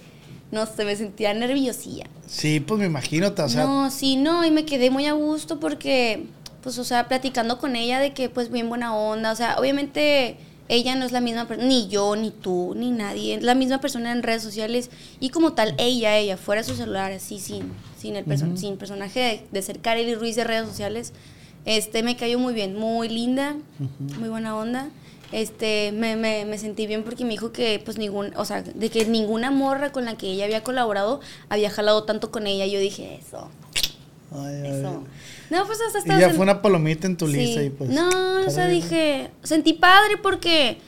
no 0.52 0.66
sé, 0.66 0.86
me 0.86 0.96
sentía 0.96 1.34
nerviosilla. 1.34 2.06
Sí, 2.28 2.60
pues 2.62 2.80
me 2.80 2.86
imagino, 2.86 3.34
o 3.38 3.50
sea, 3.50 3.66
no, 3.66 3.92
sí, 3.92 4.16
no, 4.16 4.46
y 4.46 4.52
me 4.52 4.66
quedé 4.66 4.90
muy 4.90 5.06
a 5.06 5.14
gusto 5.14 5.60
porque, 5.60 6.26
pues, 6.64 6.78
o 6.78 6.84
sea, 6.86 7.08
platicando 7.10 7.58
con 7.60 7.76
ella 7.76 8.00
de 8.00 8.14
que, 8.14 8.30
pues, 8.30 8.50
bien 8.52 8.70
buena 8.70 8.96
onda, 8.96 9.32
o 9.32 9.36
sea, 9.36 9.58
obviamente 9.60 10.38
ella 10.72 10.96
no 10.96 11.06
es 11.06 11.12
la 11.12 11.22
misma 11.22 11.48
persona, 11.48 11.68
ni 11.68 11.88
yo, 11.88 12.16
ni 12.16 12.32
tú, 12.32 12.74
ni 12.76 12.90
nadie, 12.92 13.36
es 13.36 13.44
la 13.44 13.54
misma 13.56 13.80
persona 13.82 14.12
en 14.12 14.24
redes 14.24 14.42
sociales 14.42 14.90
y 15.20 15.30
como 15.30 15.54
tal, 15.54 15.76
ella, 15.78 16.18
ella, 16.18 16.38
fuera 16.38 16.62
de 16.64 16.68
su 16.68 16.76
celular, 16.76 17.12
así, 17.12 17.40
sin, 17.40 17.72
sin 18.00 18.16
el 18.16 18.26
perso- 18.26 18.56
sin 18.58 18.78
personaje 18.78 19.20
de, 19.20 19.46
de 19.52 19.62
ser 19.62 19.80
Kareli 19.80 20.16
Ruiz 20.16 20.36
de 20.36 20.44
redes 20.46 20.68
sociales, 20.68 21.14
este, 21.66 22.02
me 22.02 22.16
cayó 22.16 22.40
muy 22.40 22.54
bien, 22.54 22.76
muy 22.76 23.08
linda, 23.10 23.56
muy 24.18 24.30
buena 24.30 24.56
onda. 24.58 24.90
Este, 25.32 25.92
me, 25.94 26.16
me, 26.18 26.44
me 26.46 26.58
sentí 26.58 26.88
bien 26.88 27.04
porque 27.04 27.24
me 27.24 27.30
dijo 27.32 27.52
que, 27.54 27.80
pues, 27.86 27.98
ningún, 27.98 28.34
o 28.36 28.44
sea, 28.44 28.64
de 28.64 28.90
que 28.90 29.06
ninguna 29.06 29.50
morra 29.50 29.92
con 29.94 30.04
la 30.06 30.18
que 30.18 30.28
ella 30.32 30.44
había 30.46 30.62
colaborado 30.64 31.22
había 31.48 31.70
jalado 31.70 32.04
tanto 32.04 32.32
con 32.32 32.48
ella. 32.48 32.66
Yo 32.66 32.80
dije, 32.80 33.18
eso, 33.26 33.50
ay, 34.32 34.56
ay, 34.64 34.80
eso. 34.80 35.04
No, 35.50 35.66
pues 35.66 35.80
hasta 35.86 36.00
Y 36.00 36.02
estaba 36.02 36.20
ya 36.20 36.30
sen- 36.30 36.36
fue 36.36 36.44
una 36.44 36.62
palomita 36.62 37.08
en 37.08 37.18
tu 37.18 37.28
Sí. 37.28 37.34
lista 37.34 37.64
y 37.64 37.70
pues. 37.70 37.90
No, 37.90 38.10
o 38.46 38.50
sea, 38.50 38.68
dije, 38.68 39.32
sentí 39.44 39.74
padre 39.74 40.18
porque, 40.22 40.80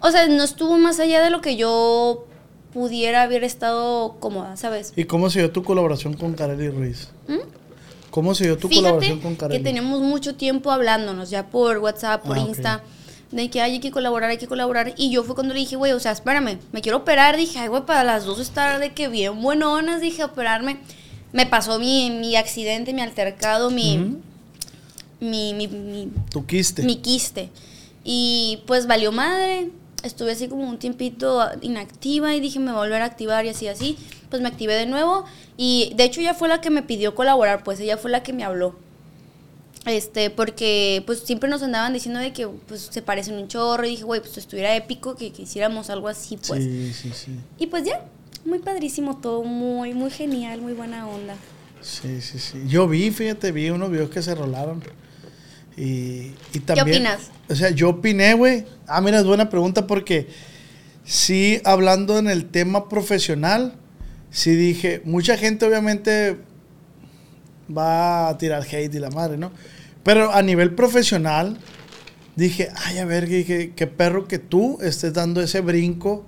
o 0.00 0.10
sea, 0.10 0.26
no 0.28 0.42
estuvo 0.44 0.76
más 0.78 0.98
allá 1.00 1.22
de 1.22 1.30
lo 1.30 1.40
que 1.40 1.56
yo 1.56 2.26
pudiera 2.72 3.22
haber 3.22 3.44
estado 3.44 4.16
cómoda, 4.20 4.56
¿sabes? 4.56 4.92
¿Y 4.96 5.04
cómo 5.04 5.30
se 5.30 5.38
dio 5.40 5.50
tu 5.52 5.62
colaboración 5.62 6.14
con 6.14 6.34
Kareli 6.34 6.68
Ruiz? 6.68 7.08
¿Mm? 7.28 7.36
¿Cómo 8.10 8.34
se 8.34 8.44
dio 8.44 8.56
tu 8.58 8.68
Fíjate 8.68 8.82
colaboración 8.84 9.20
con 9.20 9.32
que 9.34 9.38
Kareli? 9.38 9.62
tenemos 9.64 10.00
mucho 10.00 10.34
tiempo 10.34 10.70
hablándonos, 10.70 11.30
ya 11.30 11.46
por 11.46 11.78
WhatsApp, 11.78 12.24
por 12.24 12.36
Ah. 12.38 12.40
Insta, 12.40 12.82
de 13.30 13.50
que 13.50 13.60
"Ay, 13.60 13.72
hay 13.72 13.80
que 13.80 13.90
colaborar, 13.90 14.30
hay 14.30 14.38
que 14.38 14.46
colaborar. 14.48 14.94
Y 14.96 15.10
yo 15.10 15.22
fue 15.22 15.34
cuando 15.34 15.52
le 15.54 15.60
dije, 15.60 15.76
güey, 15.76 15.92
o 15.92 16.00
sea, 16.00 16.12
espérame, 16.12 16.58
me 16.72 16.80
quiero 16.80 16.98
operar. 16.98 17.36
Dije, 17.36 17.58
ay, 17.58 17.68
güey, 17.68 17.84
para 17.84 18.02
las 18.02 18.24
dos 18.24 18.40
estar 18.40 18.80
de 18.80 18.94
que 18.94 19.08
bien 19.08 19.40
buenonas, 19.42 20.00
dije, 20.00 20.24
operarme. 20.24 20.78
Me 21.32 21.46
pasó 21.46 21.78
mi, 21.78 22.10
mi 22.10 22.36
accidente, 22.36 22.92
mi 22.92 23.02
altercado, 23.02 23.70
mi, 23.70 24.16
mi, 25.20 25.54
mi, 25.54 25.68
mi, 25.68 26.08
Tu 26.30 26.46
quiste. 26.46 26.82
mi 26.82 26.96
quiste. 26.96 27.50
Y 28.04 28.60
pues 28.66 28.86
valió 28.86 29.12
madre. 29.12 29.70
Estuve 30.02 30.32
así 30.32 30.46
como 30.48 30.68
un 30.68 30.78
tiempito 30.78 31.44
inactiva 31.60 32.34
y 32.34 32.40
dije 32.40 32.60
me 32.60 32.66
voy 32.70 32.76
a 32.76 32.82
volver 32.84 33.02
a 33.02 33.06
activar 33.06 33.44
y 33.44 33.48
así 33.48 33.66
así. 33.66 33.98
Pues 34.30 34.40
me 34.40 34.48
activé 34.48 34.74
de 34.74 34.86
nuevo 34.86 35.24
y 35.56 35.92
de 35.96 36.04
hecho 36.04 36.20
ella 36.20 36.34
fue 36.34 36.48
la 36.48 36.60
que 36.60 36.70
me 36.70 36.82
pidió 36.82 37.14
colaborar, 37.14 37.64
pues 37.64 37.80
ella 37.80 37.96
fue 37.96 38.10
la 38.10 38.22
que 38.22 38.32
me 38.32 38.44
habló. 38.44 38.76
Este, 39.86 40.30
porque 40.30 41.02
pues 41.06 41.20
siempre 41.20 41.48
nos 41.48 41.62
andaban 41.62 41.92
diciendo 41.92 42.20
de 42.20 42.32
que 42.32 42.46
pues 42.46 42.88
se 42.90 43.02
parecen 43.02 43.34
un 43.36 43.48
chorro 43.48 43.84
y 43.86 43.90
dije, 43.90 44.04
güey, 44.04 44.20
pues 44.20 44.36
estuviera 44.38 44.74
épico 44.76 45.16
que, 45.16 45.32
que 45.32 45.42
hiciéramos 45.42 45.90
algo 45.90 46.08
así, 46.08 46.36
pues. 46.36 46.62
Sí, 46.62 46.92
sí, 46.92 47.10
sí. 47.14 47.32
Y 47.58 47.66
pues 47.66 47.84
ya, 47.84 48.04
muy 48.48 48.58
padrísimo 48.58 49.18
todo, 49.18 49.44
muy, 49.44 49.94
muy 49.94 50.10
genial, 50.10 50.60
muy 50.60 50.72
buena 50.72 51.06
onda. 51.06 51.36
Sí, 51.80 52.20
sí, 52.20 52.38
sí. 52.38 52.64
Yo 52.66 52.88
vi, 52.88 53.10
fíjate, 53.10 53.52
vi 53.52 53.70
unos 53.70 53.90
videos 53.90 54.10
que 54.10 54.22
se 54.22 54.34
rolaron. 54.34 54.82
Y, 55.76 56.32
y 56.52 56.60
también. 56.64 57.02
opinas? 57.06 57.30
O 57.48 57.54
sea, 57.54 57.70
yo 57.70 57.90
opiné, 57.90 58.34
güey. 58.34 58.64
Ah, 58.86 59.00
mira, 59.00 59.20
es 59.20 59.24
buena 59.24 59.48
pregunta 59.48 59.86
porque 59.86 60.28
sí, 61.04 61.60
hablando 61.64 62.18
en 62.18 62.28
el 62.28 62.46
tema 62.46 62.88
profesional, 62.88 63.74
sí 64.30 64.56
dije, 64.56 65.02
mucha 65.04 65.36
gente 65.36 65.66
obviamente 65.66 66.38
va 67.76 68.28
a 68.28 68.38
tirar 68.38 68.62
hate 68.62 68.94
y 68.94 68.98
la 68.98 69.10
madre, 69.10 69.36
¿no? 69.36 69.52
Pero 70.02 70.32
a 70.32 70.42
nivel 70.42 70.74
profesional, 70.74 71.58
dije, 72.34 72.70
ay, 72.74 72.98
a 72.98 73.04
ver, 73.04 73.28
dije, 73.28 73.72
qué 73.76 73.86
perro 73.86 74.26
que 74.26 74.38
tú 74.38 74.78
estés 74.80 75.12
dando 75.12 75.40
ese 75.40 75.60
brinco, 75.60 76.26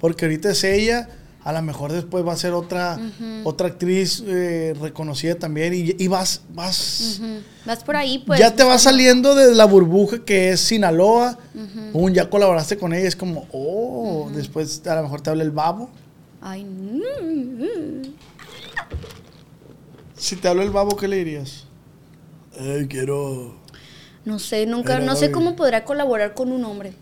porque 0.00 0.24
ahorita 0.24 0.50
es 0.50 0.64
ella, 0.64 1.08
a 1.48 1.52
lo 1.52 1.62
mejor 1.62 1.92
después 1.92 2.26
va 2.26 2.34
a 2.34 2.36
ser 2.36 2.52
otra, 2.52 3.00
otra 3.42 3.68
actriz 3.68 4.22
eh, 4.26 4.76
reconocida 4.78 5.34
también, 5.36 5.72
y, 5.72 5.94
y 5.98 6.06
vas, 6.06 6.42
vas. 6.52 7.22
Vas 7.64 7.82
por 7.82 7.96
ahí, 7.96 8.18
pues. 8.18 8.38
ya 8.38 8.54
te 8.54 8.62
vas 8.64 8.82
saliendo 8.82 9.34
de 9.34 9.54
la 9.54 9.64
burbuja 9.64 10.18
que 10.26 10.50
es 10.50 10.60
Sinaloa, 10.60 11.38
un 11.94 12.12
ya 12.12 12.28
colaboraste 12.28 12.76
con 12.76 12.92
ella, 12.92 13.08
es 13.08 13.16
como, 13.16 13.48
oh, 13.50 14.28
después 14.34 14.86
a 14.86 14.96
lo 14.96 15.04
mejor 15.04 15.22
te 15.22 15.30
habla 15.30 15.42
el 15.42 15.50
babo. 15.50 15.88
Ay, 16.42 16.66
mm, 16.66 18.02
Si 20.18 20.36
te 20.36 20.48
habla 20.48 20.64
el 20.64 20.70
babo, 20.70 20.98
¿qué 20.98 21.08
le 21.08 21.16
dirías? 21.16 21.64
Ay, 22.60 22.86
quiero... 22.88 23.54
No 24.26 24.38
sé, 24.38 24.66
nunca, 24.66 24.96
Pero, 24.96 25.06
no 25.06 25.16
sé 25.16 25.30
cómo 25.30 25.56
podrá 25.56 25.86
colaborar 25.86 26.34
con 26.34 26.52
un 26.52 26.62
hombre. 26.66 26.92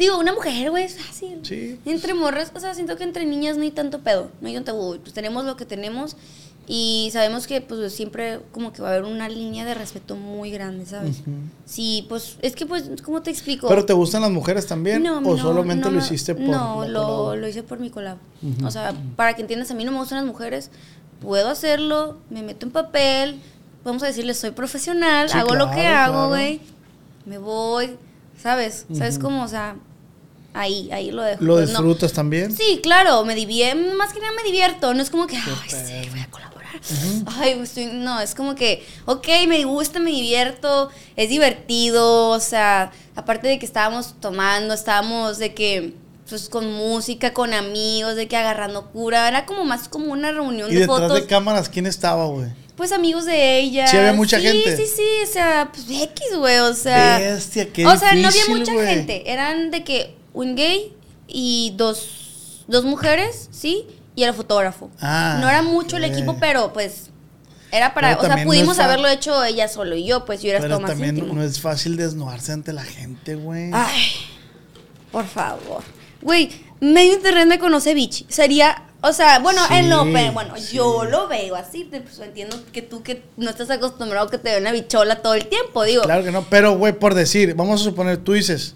Digo, 0.00 0.18
una 0.18 0.32
mujer, 0.32 0.70
güey, 0.70 0.84
es 0.84 0.96
fácil. 0.98 1.40
Sí. 1.42 1.78
Entre 1.84 2.14
morras, 2.14 2.50
o 2.54 2.58
sea, 2.58 2.72
siento 2.72 2.96
que 2.96 3.04
entre 3.04 3.26
niñas 3.26 3.58
no 3.58 3.64
hay 3.64 3.70
tanto 3.70 3.98
pedo, 3.98 4.30
no 4.40 4.48
hay 4.48 4.54
tanto 4.54 4.72
tabú. 4.72 4.96
Pues 4.98 5.12
tenemos 5.12 5.44
lo 5.44 5.58
que 5.58 5.66
tenemos 5.66 6.16
y 6.66 7.10
sabemos 7.12 7.46
que 7.46 7.60
pues 7.60 7.92
siempre 7.92 8.40
como 8.50 8.72
que 8.72 8.80
va 8.80 8.88
a 8.88 8.92
haber 8.92 9.04
una 9.04 9.28
línea 9.28 9.66
de 9.66 9.74
respeto 9.74 10.16
muy 10.16 10.50
grande, 10.50 10.86
¿sabes? 10.86 11.18
Sí, 11.66 12.06
pues 12.08 12.38
es 12.40 12.56
que 12.56 12.64
pues, 12.64 12.88
¿cómo 13.04 13.20
te 13.20 13.30
explico? 13.30 13.68
¿Pero 13.68 13.84
te 13.84 13.92
gustan 13.92 14.22
las 14.22 14.30
mujeres 14.30 14.66
también? 14.66 15.02
No, 15.02 15.18
¿O 15.18 15.20
no, 15.20 15.36
solamente 15.36 15.84
no 15.84 15.90
lo 15.90 15.98
hiciste 15.98 16.34
por 16.34 16.44
No, 16.44 16.88
lo, 16.88 17.36
lo 17.36 17.46
hice 17.46 17.62
por 17.62 17.78
mi 17.78 17.90
collab. 17.90 18.16
O 18.64 18.70
sea, 18.70 18.94
para 19.16 19.34
que 19.34 19.42
entiendas, 19.42 19.70
a 19.70 19.74
mí 19.74 19.84
no 19.84 19.92
me 19.92 19.98
gustan 19.98 20.16
las 20.16 20.26
mujeres, 20.26 20.70
puedo 21.20 21.50
hacerlo, 21.50 22.16
me 22.30 22.42
meto 22.42 22.64
en 22.64 22.72
papel, 22.72 23.38
vamos 23.84 24.02
a 24.02 24.06
decirle, 24.06 24.32
soy 24.32 24.52
profesional, 24.52 25.28
Sí, 25.28 25.36
hago 25.36 25.54
lo 25.56 25.70
que 25.70 25.86
hago, 25.86 26.12
claro. 26.14 26.28
güey, 26.30 26.60
me 27.26 27.36
voy, 27.36 27.98
¿sabes? 28.40 28.86
¿Sabes 28.94 29.18
cómo? 29.18 29.42
O 29.44 29.48
sea, 29.48 29.76
ahí, 30.54 30.90
ahí 30.92 31.10
lo 31.10 31.22
dejo. 31.22 31.42
¿Lo 31.44 31.54
Pues, 31.54 31.70
no. 31.70 31.78
disfrutas 31.78 32.12
también? 32.12 32.56
Sí, 32.56 32.80
claro, 32.82 33.24
me 33.24 33.34
divierto, 33.34 33.94
más 33.96 34.12
que 34.12 34.20
nada 34.20 34.32
me 34.36 34.42
divierto, 34.42 34.94
no 34.94 35.02
es 35.02 35.10
como 35.10 35.26
que, 35.26 35.36
ay, 35.36 35.42
sí, 35.68 36.08
voy 36.10 36.20
a 36.20 36.26
colaborar. 36.30 36.60
Ay, 37.38 37.58
estoy- 37.62 37.86
no, 37.92 38.20
es 38.20 38.34
como 38.34 38.54
que, 38.54 38.86
ok, 39.06 39.26
me 39.48 39.64
gusta, 39.64 39.98
me 40.00 40.10
divierto, 40.10 40.90
es 41.16 41.28
divertido, 41.28 42.28
o 42.28 42.40
sea, 42.40 42.92
aparte 43.16 43.48
de 43.48 43.58
que 43.58 43.66
estábamos 43.66 44.14
tomando, 44.20 44.72
estábamos 44.74 45.38
de 45.38 45.52
que, 45.54 45.94
pues 46.28 46.48
con 46.48 46.72
música, 46.72 47.32
con 47.34 47.54
amigos, 47.54 48.14
de 48.14 48.28
que 48.28 48.36
agarrando 48.36 48.86
cura, 48.92 49.26
era 49.28 49.46
como 49.46 49.64
más 49.64 49.88
como 49.88 50.12
una 50.12 50.30
reunión 50.30 50.70
¿Y 50.70 50.74
de 50.74 50.80
detrás 50.80 51.00
fotos. 51.00 51.14
de 51.20 51.26
cámaras 51.26 51.68
quién 51.68 51.86
estaba, 51.86 52.24
güey? 52.26 52.48
pues 52.76 52.92
amigos 52.92 53.26
de 53.26 53.58
ella. 53.58 53.86
Sí, 53.88 53.96
había 53.98 54.14
mucha 54.14 54.38
sí, 54.38 54.44
gente. 54.46 54.74
Sí, 54.74 54.84
sí, 54.86 55.02
o 55.22 55.26
sea, 55.30 55.70
pues 55.70 55.84
X, 55.90 56.36
güey, 56.38 56.60
o 56.60 56.72
sea. 56.72 57.18
Bestia, 57.18 57.70
qué 57.70 57.84
O 57.84 57.94
sea, 57.98 58.14
no 58.14 58.26
había 58.28 58.46
mucha 58.48 58.72
gente. 58.72 59.30
Eran 59.30 59.70
de 59.70 59.84
que 59.84 60.14
un 60.32 60.54
gay 60.56 60.94
y 61.26 61.74
dos, 61.76 62.64
dos 62.68 62.84
mujeres, 62.84 63.48
¿sí? 63.50 63.86
Y 64.14 64.24
el 64.24 64.34
fotógrafo. 64.34 64.90
Ah, 65.00 65.38
no 65.40 65.48
era 65.48 65.62
mucho 65.62 65.96
el 65.96 66.04
equipo, 66.04 66.36
pero 66.40 66.72
pues 66.72 67.10
era 67.72 67.94
para, 67.94 68.08
Pero 68.08 68.20
o 68.20 68.26
sea, 68.26 68.36
no 68.36 68.44
pudimos 68.44 68.78
haberlo 68.78 69.08
hecho 69.08 69.44
ella 69.44 69.68
solo 69.68 69.94
y 69.94 70.04
yo, 70.04 70.24
pues 70.24 70.42
yo 70.42 70.50
Pero 70.50 70.64
estado 70.64 70.80
más 70.80 70.90
también 70.90 71.16
íntimo. 71.16 71.34
no 71.34 71.42
es 71.42 71.60
fácil 71.60 71.96
desnudarse 71.96 72.52
ante 72.52 72.72
la 72.72 72.82
gente, 72.82 73.36
güey. 73.36 73.70
Ay, 73.72 74.10
por 75.12 75.26
favor. 75.26 75.82
Güey, 76.20 76.50
medio 76.80 77.14
internet 77.14 77.46
me 77.46 77.58
conoce 77.58 77.94
bichi. 77.94 78.26
Sería, 78.28 78.89
o 79.02 79.12
sea, 79.12 79.38
bueno, 79.38 79.60
Sí, 79.68 79.74
él 79.74 79.88
no, 79.88 80.04
pero 80.12 80.32
bueno, 80.32 80.54
sí. 80.56 80.76
yo 80.76 81.04
lo 81.04 81.26
veo 81.28 81.54
así. 81.56 81.84
Pues 81.84 82.18
entiendo 82.18 82.56
que 82.72 82.82
tú 82.82 83.02
que 83.02 83.22
no 83.36 83.50
estás 83.50 83.70
acostumbrado 83.70 84.28
que 84.28 84.38
te 84.38 84.50
den 84.50 84.62
una 84.62 84.72
bichola 84.72 85.22
todo 85.22 85.34
el 85.34 85.46
tiempo, 85.46 85.84
digo. 85.84 86.02
Claro 86.02 86.22
que 86.24 86.30
no, 86.30 86.42
pero 86.50 86.76
güey, 86.76 86.92
por 86.92 87.14
decir, 87.14 87.54
vamos 87.54 87.80
a 87.80 87.84
suponer, 87.84 88.18
tú 88.18 88.32
dices, 88.32 88.74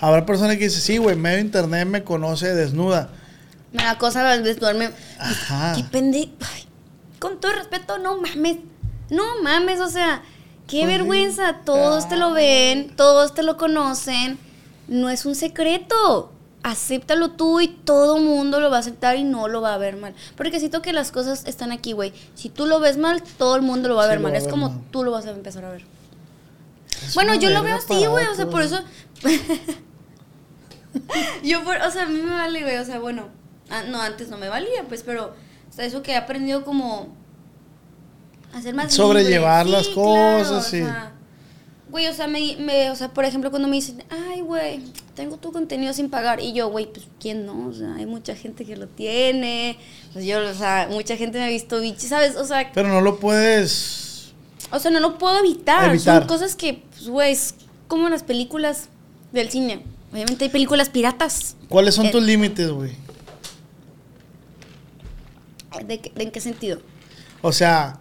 habrá 0.00 0.24
personas 0.24 0.56
que 0.56 0.64
dicen, 0.64 0.80
sí, 0.80 0.96
güey, 0.98 1.16
medio 1.16 1.38
internet 1.40 1.86
me 1.86 2.02
conoce 2.04 2.54
desnuda. 2.54 3.10
Me 3.72 3.82
da 3.82 3.98
cosa 3.98 4.24
desnudarme. 4.38 4.90
Ajá. 5.18 5.74
Qué 5.76 5.84
pende. 5.84 6.30
ay, 6.40 6.64
Con 7.18 7.38
todo 7.38 7.52
respeto, 7.52 7.98
no 7.98 8.20
mames. 8.20 8.56
No 9.10 9.22
mames, 9.42 9.80
o 9.80 9.88
sea, 9.88 10.22
qué 10.66 10.80
Pues 10.84 10.98
vergüenza. 10.98 11.60
Todos 11.64 12.08
te 12.08 12.16
lo 12.16 12.32
ven, 12.32 12.94
todos 12.96 13.34
te 13.34 13.42
lo 13.42 13.56
conocen. 13.56 14.38
No 14.86 15.10
es 15.10 15.26
un 15.26 15.34
secreto. 15.34 16.32
Acéptalo 16.62 17.30
tú 17.30 17.60
y 17.60 17.68
todo 17.68 18.18
mundo 18.18 18.60
lo 18.60 18.70
va 18.70 18.78
a 18.78 18.80
aceptar 18.80 19.16
y 19.16 19.24
no 19.24 19.48
lo 19.48 19.60
va 19.60 19.74
a 19.74 19.78
ver 19.78 19.96
mal. 19.96 20.14
Porque 20.36 20.58
siento 20.58 20.82
que 20.82 20.92
las 20.92 21.12
cosas 21.12 21.44
están 21.46 21.70
aquí, 21.72 21.92
güey. 21.92 22.12
Si 22.34 22.48
tú 22.50 22.66
lo 22.66 22.80
ves 22.80 22.96
mal, 22.98 23.22
todo 23.22 23.56
el 23.56 23.62
mundo 23.62 23.88
lo 23.88 23.94
va 23.94 24.02
a 24.02 24.06
Sí, 24.06 24.10
ver 24.10 24.20
mal. 24.20 24.34
a 24.34 24.38
Es 24.38 24.44
ver 24.44 24.50
como 24.52 24.70
mal. 24.70 24.80
tú 24.90 25.04
lo 25.04 25.12
vas 25.12 25.26
a 25.26 25.30
empezar 25.30 25.64
a 25.64 25.70
ver. 25.70 25.84
Es 27.06 27.14
Bueno, 27.14 27.34
yo 27.36 27.50
lo 27.50 27.62
veo 27.62 27.76
así, 27.76 28.04
güey. 28.06 28.26
O 28.26 28.34
sea, 28.34 28.46
por 28.48 28.62
eso. 28.62 28.80
yo, 31.44 31.62
por, 31.64 31.76
o 31.76 31.90
sea, 31.90 32.02
a 32.02 32.06
mí 32.06 32.20
me 32.20 32.34
vale, 32.34 32.62
güey. 32.62 32.76
O 32.78 32.84
sea, 32.84 32.98
bueno. 32.98 33.28
ah, 33.70 33.82
no, 33.88 34.00
antes 34.00 34.28
no 34.28 34.36
me 34.38 34.48
valía, 34.48 34.84
pues, 34.88 35.02
pero. 35.02 35.34
O 35.70 35.72
sea, 35.72 35.84
eso 35.84 36.02
que 36.02 36.12
he 36.12 36.16
aprendido 36.16 36.64
como. 36.64 37.14
a 38.52 38.60
ser 38.60 38.74
más. 38.74 38.92
Sobrellevar 38.92 39.66
libre. 39.66 39.78
las 39.78 39.86
Sí, 39.86 39.94
cosas, 39.94 40.48
claro, 40.48 40.58
o 40.58 40.62
sí. 40.62 40.78
sea, 40.82 41.12
Güey, 41.90 42.06
o 42.06 42.12
sea, 42.12 42.26
me, 42.26 42.56
me- 42.56 42.90
o 42.90 42.96
sea, 42.96 43.08
por 43.08 43.24
ejemplo, 43.24 43.50
cuando 43.50 43.66
me 43.66 43.76
dicen, 43.76 44.04
ay, 44.10 44.42
güey, 44.42 44.80
tengo 45.14 45.38
tu 45.38 45.52
contenido 45.52 45.92
sin 45.94 46.10
pagar. 46.10 46.38
Y 46.40 46.52
yo, 46.52 46.68
güey, 46.68 46.86
pues, 46.92 47.06
¿quién 47.18 47.46
no? 47.46 47.68
O 47.68 47.72
sea, 47.72 47.94
hay 47.94 48.04
mucha 48.04 48.34
gente 48.36 48.64
que 48.66 48.76
lo 48.76 48.86
tiene. 48.88 49.78
Pues 50.12 50.26
yo, 50.26 50.38
o 50.46 50.54
sea, 50.54 50.88
mucha 50.90 51.16
gente 51.16 51.38
me 51.38 51.44
ha 51.44 51.48
visto 51.48 51.80
bichi, 51.80 52.06
¿sabes? 52.06 52.36
O 52.36 52.44
sea, 52.44 52.70
Pero 52.74 52.88
no 52.88 53.00
lo 53.00 53.18
puedes... 53.18 54.32
o 54.70 54.78
sea, 54.78 54.90
no 54.90 55.00
lo 55.00 55.16
puedo 55.16 55.38
evitar. 55.38 55.88
Evitar. 55.88 56.20
Son 56.20 56.28
cosas 56.28 56.56
que, 56.56 56.82
pues, 56.90 57.08
güey, 57.08 57.32
es 57.32 57.54
como 57.86 58.04
en 58.06 58.12
las 58.12 58.22
películas 58.22 58.88
del 59.32 59.48
cine. 59.50 59.82
Obviamente 60.12 60.44
hay 60.44 60.50
películas 60.50 60.90
piratas. 60.90 61.56
¿Cuáles 61.70 61.94
son 61.94 62.06
Eh, 62.06 62.10
tus 62.10 62.22
límites, 62.22 62.70
güey? 62.70 62.92
¿De, 65.86 66.00
en 66.16 66.30
qué 66.30 66.40
sentido? 66.40 66.80
O 67.42 67.52
sea, 67.52 67.98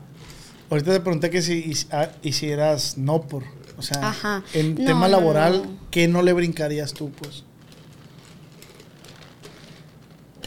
ahorita 0.70 0.92
te 0.94 1.00
pregunté 1.00 1.30
que 1.30 1.42
si 1.42 1.72
ah, 1.92 2.10
hicieras 2.22 2.98
no 2.98 3.22
por... 3.22 3.44
O 3.78 3.82
sea, 3.82 4.10
Ajá. 4.10 4.44
en 4.54 4.76
No, 4.76 4.86
tema 4.86 5.08
laboral, 5.08 5.64
no. 5.64 5.78
¿qué 5.92 6.08
no 6.08 6.22
le 6.24 6.34
brincarías 6.34 6.94
tú, 6.94 7.12
pues? 7.12 7.44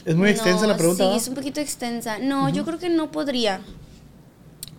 Es 0.04 0.16
muy 0.16 0.30
extensa 0.30 0.66
la 0.66 0.76
pregunta, 0.76 1.04
Sí, 1.04 1.10
¿va? 1.10 1.16
es 1.16 1.28
un 1.28 1.34
poquito 1.34 1.60
extensa. 1.60 2.18
No, 2.18 2.48
yo 2.48 2.64
creo 2.64 2.78
que 2.78 2.88
no 2.88 3.10
podría. 3.12 3.60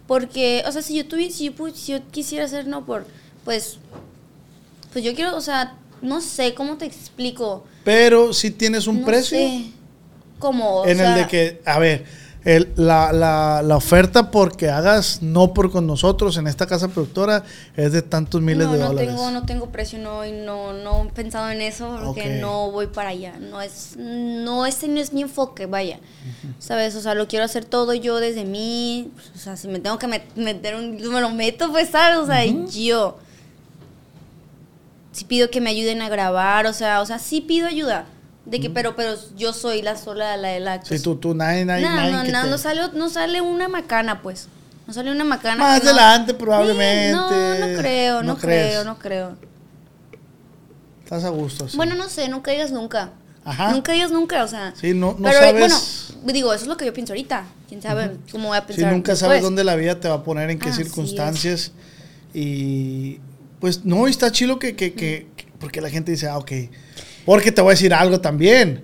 Porque, 0.07 0.63
o 0.67 0.71
sea, 0.71 0.81
si 0.81 0.95
yo 0.97 1.07
tuviera, 1.07 1.33
si 1.33 1.53
si 1.75 1.91
yo 1.93 1.99
quisiera 2.11 2.45
hacer 2.45 2.67
no 2.67 2.85
por, 2.85 3.05
pues, 3.45 3.77
pues 4.91 5.05
yo 5.05 5.13
quiero, 5.15 5.37
o 5.37 5.41
sea, 5.41 5.77
no 6.01 6.19
sé, 6.21 6.53
¿cómo 6.53 6.77
te 6.77 6.85
explico? 6.85 7.65
Pero 7.85 8.33
si 8.33 8.51
tienes 8.51 8.87
un 8.87 9.05
precio 9.05 9.37
sé. 9.37 9.71
Como, 10.39 10.81
o 10.81 10.85
en 10.87 10.99
el 10.99 11.15
de 11.15 11.27
que, 11.27 11.61
a 11.65 11.77
ver, 11.79 12.03
el- 12.43 12.71
la, 12.75 13.13
la, 13.13 13.61
la 13.63 13.75
oferta 13.77 14.31
porque 14.31 14.69
hagas 14.69 15.21
no 15.21 15.53
por 15.53 15.71
con 15.71 15.85
nosotros 15.85 16.37
en 16.37 16.47
esta 16.47 16.65
casa 16.65 16.87
productora 16.87 17.43
es 17.75 17.91
de 17.91 18.01
tantos 18.01 18.41
miles 18.41 18.65
no, 18.67 18.73
de 18.73 18.79
no 18.79 18.87
dólares. 18.87 19.09
Tengo, 19.09 19.29
no 19.31 19.45
tengo 19.45 19.69
precio, 19.69 19.99
no, 19.99 20.25
no, 20.25 20.73
no 20.73 21.03
he 21.03 21.09
pensado 21.11 21.49
en 21.51 21.61
eso 21.61 21.99
porque 22.03 22.39
no 22.41 22.71
voy 22.71 22.87
para 22.87 23.09
allá. 23.09 23.33
No 23.39 23.61
es, 23.61 23.95
no, 23.97 24.65
ese 24.65 24.87
no 24.87 24.99
es 24.99 25.13
mi 25.13 25.21
enfoque, 25.21 25.67
vaya. 25.67 25.99
¿Sabes? 26.59 26.95
O 26.95 27.01
sea, 27.01 27.13
lo 27.13 27.27
quiero 27.27 27.45
hacer 27.45 27.63
todo 27.65 27.93
yo 27.93 28.19
desde 28.19 28.43
mí. 28.45 29.11
O 29.35 29.37
sea, 29.37 29.55
si 29.55 29.67
me 29.67 29.79
tengo 29.79 29.99
que 29.99 30.07
met- 30.07 30.35
meter 30.35 30.75
un, 30.75 30.95
me 31.11 31.21
lo 31.21 31.29
meto, 31.29 31.69
pues, 31.71 31.89
¿sabes? 31.89 32.17
O 32.17 32.25
sea, 32.25 32.43
yo. 32.45 33.17
Si 35.11 35.25
pido 35.25 35.49
que 35.49 35.59
me 35.61 35.69
ayuden 35.69 36.01
a 36.01 36.09
grabar, 36.09 36.65
o 36.67 36.73
sea, 36.73 37.01
o 37.01 37.05
sea, 37.05 37.19
sí 37.19 37.41
pido 37.41 37.67
ayuda. 37.67 38.05
De 38.45 38.59
que, 38.59 38.69
pero, 38.71 38.95
pero 38.95 39.13
yo 39.37 39.53
soy 39.53 39.81
la 39.83 39.95
sola, 39.95 40.35
la 40.35 40.49
de 40.49 40.59
la. 40.59 40.83
Si 40.83 40.99
tú, 40.99 41.15
tú, 41.15 41.35
nadie, 41.35 41.63
nadie, 41.63 41.83
no, 41.87 41.95
nadie 41.95 42.11
no, 42.11 42.23
que 42.23 42.31
no, 42.31 42.43
te- 42.43 42.49
no 42.49 42.57
sale, 42.57 42.81
no 42.93 43.09
sale 43.09 43.39
una 43.41 43.67
macana, 43.67 44.21
pues. 44.21 44.47
No 44.87 44.93
sale 44.93 45.11
una 45.11 45.23
macana. 45.23 45.57
Más 45.57 45.83
no- 45.83 45.89
adelante, 45.91 46.31
Sí, 46.31 46.37
probablemente. 46.39 47.11
no, 47.11 47.29
no 47.55 47.77
creo, 47.79 48.23
no, 48.23 48.37
creo, 48.37 48.83
no 48.83 48.97
creo. 48.97 49.37
Estás 51.03 51.23
a 51.23 51.29
gusto, 51.29 51.67
sí. 51.69 51.77
Bueno, 51.77 51.95
no 51.95 52.09
sé, 52.09 52.27
nunca 52.29 52.51
digas 52.51 52.71
nunca. 52.71 53.11
Ajá. 53.43 53.71
Nunca 53.71 53.91
digas 53.93 54.11
nunca, 54.11 54.43
o 54.43 54.47
sea. 54.47 54.73
Sí, 54.79 54.93
no- 54.93 55.15
no 55.19 55.29
pero, 55.29 55.39
sabes- 55.39 56.13
Bueno, 56.23 56.33
digo, 56.33 56.53
eso 56.53 56.63
es 56.63 56.67
lo 56.67 56.77
que 56.77 56.85
yo 56.85 56.93
pienso 56.93 57.13
ahorita. 57.13 57.45
Quién 57.67 57.81
sabe 57.81 58.17
cómo 58.31 58.49
voy 58.49 58.57
a 58.57 58.65
pensar. 58.65 58.91
nunca 58.91 59.15
sabes 59.15 59.41
dónde 59.41 59.63
la 59.63 59.75
vida 59.75 59.99
te 59.99 60.07
va 60.09 60.15
a 60.15 60.23
poner, 60.23 60.49
en 60.49 60.59
qué 60.59 60.71
circunstancias. 60.73 61.71
Y 62.33 63.19
pues 63.59 63.85
no, 63.85 64.07
está 64.07 64.31
chilo 64.31 64.57
que, 64.59 64.75
que, 64.75 64.93
que- 64.93 65.27
que- 65.35 65.45
porque 65.59 65.79
la 65.81 65.89
gente 65.89 66.11
dice, 66.11 66.27
ah, 66.27 66.37
ok. 66.37 66.51
Porque 67.25 67.51
te 67.51 67.61
voy 67.61 67.71
a 67.71 67.73
decir 67.75 67.93
algo 67.93 68.19
también. 68.19 68.81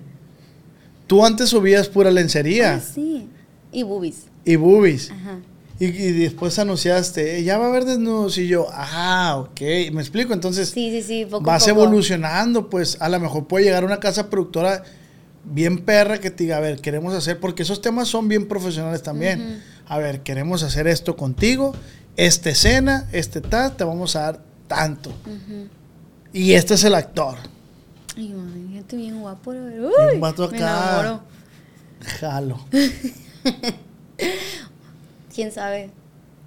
Tú 1.06 1.24
antes 1.24 1.48
subías 1.48 1.88
pura 1.88 2.10
lencería 2.10 2.74
Ah, 2.76 2.80
sí. 2.80 3.28
Y 3.72 3.82
boobies. 3.82 4.24
y 4.44 4.56
boobies. 4.56 5.10
Ajá. 5.10 5.38
Y, 5.80 5.86
y 5.86 6.12
después 6.12 6.58
anunciaste, 6.58 7.38
"Eh, 7.38 7.44
ya 7.44 7.56
va 7.56 7.66
a 7.66 7.68
haber 7.68 7.84
desnudos. 7.84 8.36
Y 8.38 8.48
yo, 8.48 8.66
ah, 8.72 9.36
ok. 9.38 9.60
Me 9.92 10.00
explico. 10.00 10.32
Entonces, 10.34 10.70
Sí, 10.70 10.90
sí, 10.90 11.02
sí. 11.02 11.24
Poco 11.24 11.44
vas 11.44 11.64
poco. 11.66 11.80
evolucionando. 11.82 12.68
Pues 12.68 12.96
a 13.00 13.08
lo 13.08 13.20
mejor 13.20 13.46
puede 13.46 13.64
llegar 13.66 13.84
una 13.84 14.00
casa 14.00 14.28
productora 14.28 14.82
bien 15.44 15.78
perra 15.78 16.18
que 16.18 16.30
te 16.30 16.44
diga, 16.44 16.56
a 16.58 16.60
ver, 16.60 16.80
queremos 16.80 17.14
hacer, 17.14 17.38
porque 17.40 17.62
esos 17.62 17.80
temas 17.80 18.08
son 18.08 18.28
bien 18.28 18.48
profesionales 18.48 19.02
también. 19.02 19.62
A 19.86 19.98
ver, 19.98 20.22
queremos 20.22 20.62
hacer 20.62 20.86
esto 20.88 21.16
contigo, 21.16 21.74
esta 22.16 22.50
escena, 22.50 23.08
este 23.12 23.40
tal, 23.40 23.74
te 23.76 23.84
vamos 23.84 24.14
a 24.16 24.20
dar 24.22 24.42
tanto. 24.66 25.10
Y 26.32 26.52
este 26.52 26.74
es 26.74 26.84
el 26.84 26.94
actor. 26.94 27.36
Ay, 28.18 28.28
madre, 28.34 28.60
gente 28.72 28.96
bien 28.96 29.20
guapo. 29.20 29.52
la 29.54 29.60
verdad. 29.60 29.76
Y 29.78 30.02
un 30.08 30.14
Uy, 30.14 30.18
vato 30.20 30.48
me 30.50 30.56
acá. 30.58 30.96
enamoro. 30.98 31.22
Jalo. 32.00 32.58
Quién 35.34 35.52
sabe. 35.52 35.90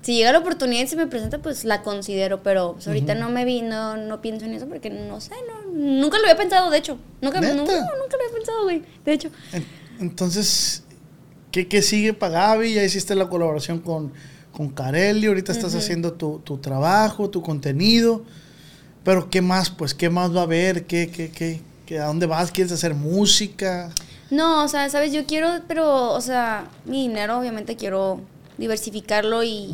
Si 0.01 0.15
llega 0.15 0.31
la 0.31 0.39
oportunidad 0.39 0.83
y 0.83 0.87
se 0.87 0.95
me 0.95 1.05
presenta, 1.07 1.37
pues 1.39 1.63
la 1.63 1.83
considero, 1.83 2.41
pero 2.41 2.73
pues, 2.73 2.87
ahorita 2.87 3.13
no 3.15 3.29
me 3.29 3.45
vi, 3.45 3.61
no, 3.61 3.97
no 3.97 4.19
pienso 4.19 4.45
en 4.45 4.53
eso 4.53 4.67
porque 4.67 4.89
no 4.89 5.21
sé, 5.21 5.31
no, 5.47 5.71
nunca 5.71 6.17
lo 6.17 6.23
había 6.23 6.35
pensado, 6.37 6.71
de 6.71 6.79
hecho. 6.79 6.97
Nunca, 7.21 7.39
nunca, 7.39 7.55
nunca 7.55 7.73
lo 7.73 8.23
había 8.23 8.35
pensado, 8.35 8.63
güey. 8.63 8.81
De 9.05 9.13
hecho. 9.13 9.29
En- 9.53 9.65
Entonces, 9.99 10.83
¿qué, 11.51 11.67
qué 11.67 11.83
sigue 11.83 12.13
para 12.13 12.33
Gaby? 12.55 12.73
Ya 12.73 12.83
hiciste 12.83 13.13
la 13.13 13.29
colaboración 13.29 13.79
con, 13.79 14.11
con 14.51 14.69
Carelli, 14.69 15.27
ahorita 15.27 15.51
estás 15.51 15.75
haciendo 15.75 16.13
tu, 16.13 16.39
tu 16.39 16.57
trabajo, 16.57 17.29
tu 17.29 17.43
contenido. 17.43 18.23
Pero 19.03 19.29
¿qué 19.29 19.41
más? 19.41 19.69
Pues, 19.69 19.93
¿qué 19.93 20.09
más 20.09 20.35
va 20.35 20.41
a 20.41 20.43
haber? 20.43 20.85
¿Qué, 20.85 21.09
qué, 21.09 21.31
qué, 21.31 21.61
qué- 21.85 21.99
¿A 21.99 22.05
dónde 22.05 22.25
vas? 22.25 22.51
¿Quieres 22.51 22.71
hacer 22.71 22.93
música? 22.93 23.89
No, 24.29 24.63
o 24.63 24.67
sea, 24.67 24.89
sabes, 24.89 25.11
yo 25.11 25.25
quiero, 25.25 25.49
pero, 25.67 26.11
o 26.13 26.21
sea, 26.21 26.69
mi 26.85 27.01
dinero 27.07 27.37
obviamente 27.39 27.75
quiero 27.75 28.21
diversificarlo 28.57 29.43
y, 29.43 29.73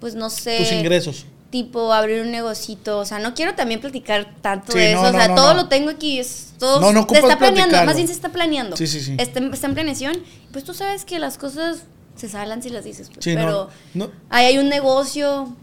pues 0.00 0.14
no 0.14 0.30
sé. 0.30 0.58
Tus 0.58 0.72
ingresos. 0.72 1.26
Tipo, 1.50 1.92
abrir 1.92 2.22
un 2.22 2.32
negocito. 2.32 2.98
O 2.98 3.04
sea, 3.04 3.20
no 3.20 3.34
quiero 3.34 3.54
también 3.54 3.80
platicar 3.80 4.34
tanto 4.40 4.72
Sí, 4.72 4.78
de 4.78 4.92
eso. 4.92 5.02
no, 5.02 5.08
o 5.10 5.12
sea, 5.12 5.28
no, 5.28 5.34
todo 5.36 5.54
lo 5.54 5.68
tengo 5.68 5.90
aquí. 5.90 6.18
Es, 6.18 6.54
todo 6.58 6.80
No, 6.80 6.92
no 6.92 7.06
se 7.08 7.14
está 7.14 7.38
planeando. 7.38 7.54
platicarlo. 7.54 7.86
Más 7.86 7.94
bien 7.96 8.08
se 8.08 8.14
está 8.14 8.30
planeando. 8.30 8.76
Sí, 8.76 8.88
sí, 8.88 9.00
sí. 9.00 9.14
Está, 9.18 9.38
está 9.40 9.66
en 9.68 9.74
planeación. 9.74 10.16
Pues 10.50 10.64
tú 10.64 10.74
sabes 10.74 11.04
que 11.04 11.20
las 11.20 11.38
cosas 11.38 11.82
se 12.16 12.28
salen 12.28 12.60
si 12.62 12.70
las 12.70 12.84
dices. 12.84 13.08
pues, 13.14 13.22
Sí, 13.24 13.34
pero 13.36 13.68
no. 13.94 14.10
ahí 14.30 14.46
hay 14.46 14.58
un 14.58 14.68
negocio 14.68 15.54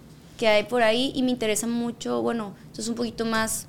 que 0.42 0.48
hay 0.48 0.64
por 0.64 0.82
ahí 0.82 1.12
y 1.14 1.22
me 1.22 1.30
interesa 1.30 1.68
mucho. 1.68 2.24
Bueno, 2.24 2.56
esto 2.72 2.82
es 2.82 2.88
un 2.88 2.96
poquito 2.96 3.26
más 3.26 3.68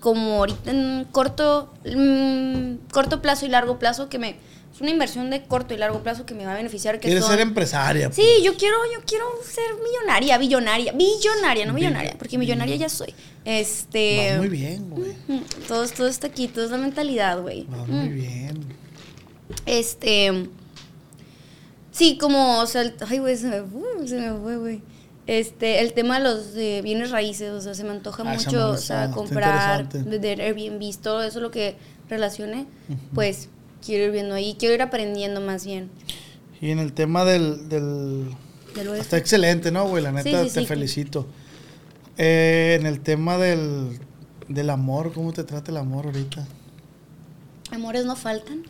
como 0.00 0.34
ahorita 0.40 0.70
en 0.70 1.06
corto, 1.10 1.72
mm, 1.86 2.90
corto 2.92 3.22
plazo 3.22 3.46
y 3.46 3.48
largo 3.48 3.78
plazo 3.78 4.10
que 4.10 4.18
me 4.18 4.36
es 4.74 4.80
una 4.82 4.90
inversión 4.90 5.30
de 5.30 5.42
corto 5.44 5.72
y 5.72 5.78
largo 5.78 6.02
plazo 6.02 6.26
que 6.26 6.34
me 6.34 6.44
va 6.44 6.52
a 6.52 6.56
beneficiar 6.56 6.96
que 7.00 7.06
Quieres 7.08 7.24
son- 7.24 7.32
ser 7.32 7.40
empresaria. 7.40 8.12
Sí, 8.12 8.22
yo 8.42 8.54
quiero 8.56 8.76
yo 8.94 9.00
quiero 9.06 9.24
ser 9.44 9.64
millonaria, 9.82 10.36
billonaria, 10.36 10.92
billonaria, 10.92 11.64
no 11.66 11.72
millonaria, 11.72 12.16
porque 12.18 12.36
millonaria 12.36 12.76
ya 12.76 12.88
soy. 12.90 13.14
Este 13.46 14.28
Vas 14.30 14.38
muy 14.40 14.48
bien, 14.50 14.90
güey. 14.90 15.12
todo, 15.68 15.86
todo 15.88 16.06
está 16.06 16.26
aquí, 16.26 16.48
todo 16.48 16.66
es 16.66 16.70
la 16.70 16.76
mentalidad, 16.78 17.40
güey. 17.40 17.64
Vas 17.70 17.88
Mm. 17.88 17.92
muy 17.92 18.08
bien. 18.10 18.60
Este. 19.64 20.48
Sí, 21.92 22.16
como, 22.18 22.58
o 22.60 22.66
sea, 22.66 22.82
el- 22.82 22.94
ay, 23.08 23.18
güey, 23.18 23.36
se 23.36 23.46
me, 23.48 23.60
uh, 23.60 24.06
se 24.06 24.18
me 24.18 24.32
fue, 24.40 24.56
güey. 24.56 24.80
Este, 25.32 25.80
el 25.80 25.94
tema 25.94 26.18
de 26.18 26.24
los 26.24 26.52
de 26.52 26.82
bienes 26.82 27.10
raíces, 27.10 27.50
o 27.52 27.60
sea, 27.62 27.74
se 27.74 27.84
me 27.84 27.90
antoja 27.90 28.22
Ah, 28.26 28.34
mucho, 28.34 28.68
o 28.70 28.76
sea, 28.76 29.10
comprar, 29.10 29.88
vender 29.90 30.40
Airbnb, 30.42 30.94
todo 31.00 31.22
eso 31.22 31.40
lo 31.40 31.50
que 31.50 31.76
relacione, 32.10 32.66
pues 33.14 33.48
quiero 33.84 34.04
ir 34.04 34.10
viendo 34.10 34.34
ahí, 34.34 34.56
quiero 34.58 34.74
ir 34.74 34.82
aprendiendo 34.82 35.40
más 35.40 35.64
bien. 35.64 35.88
Y 36.60 36.70
en 36.70 36.78
el 36.78 36.92
tema 36.92 37.24
del... 37.24 37.68
del 37.70 38.26
está 38.98 39.16
excelente, 39.16 39.70
¿no, 39.72 39.88
güey? 39.88 40.02
La 40.02 40.12
neta, 40.12 40.42
Sí, 40.42 40.48
sí, 40.50 40.54
te 40.54 40.60
sí. 40.60 40.66
felicito. 40.66 41.26
Eh, 42.18 42.76
en 42.78 42.86
el 42.86 43.00
tema 43.00 43.38
del, 43.38 43.98
del 44.48 44.68
amor, 44.68 45.12
¿cómo 45.14 45.32
te 45.32 45.44
trata 45.44 45.70
el 45.70 45.78
amor 45.78 46.06
ahorita? 46.06 46.46
Amores 47.70 48.04
no 48.04 48.16
faltan, 48.16 48.64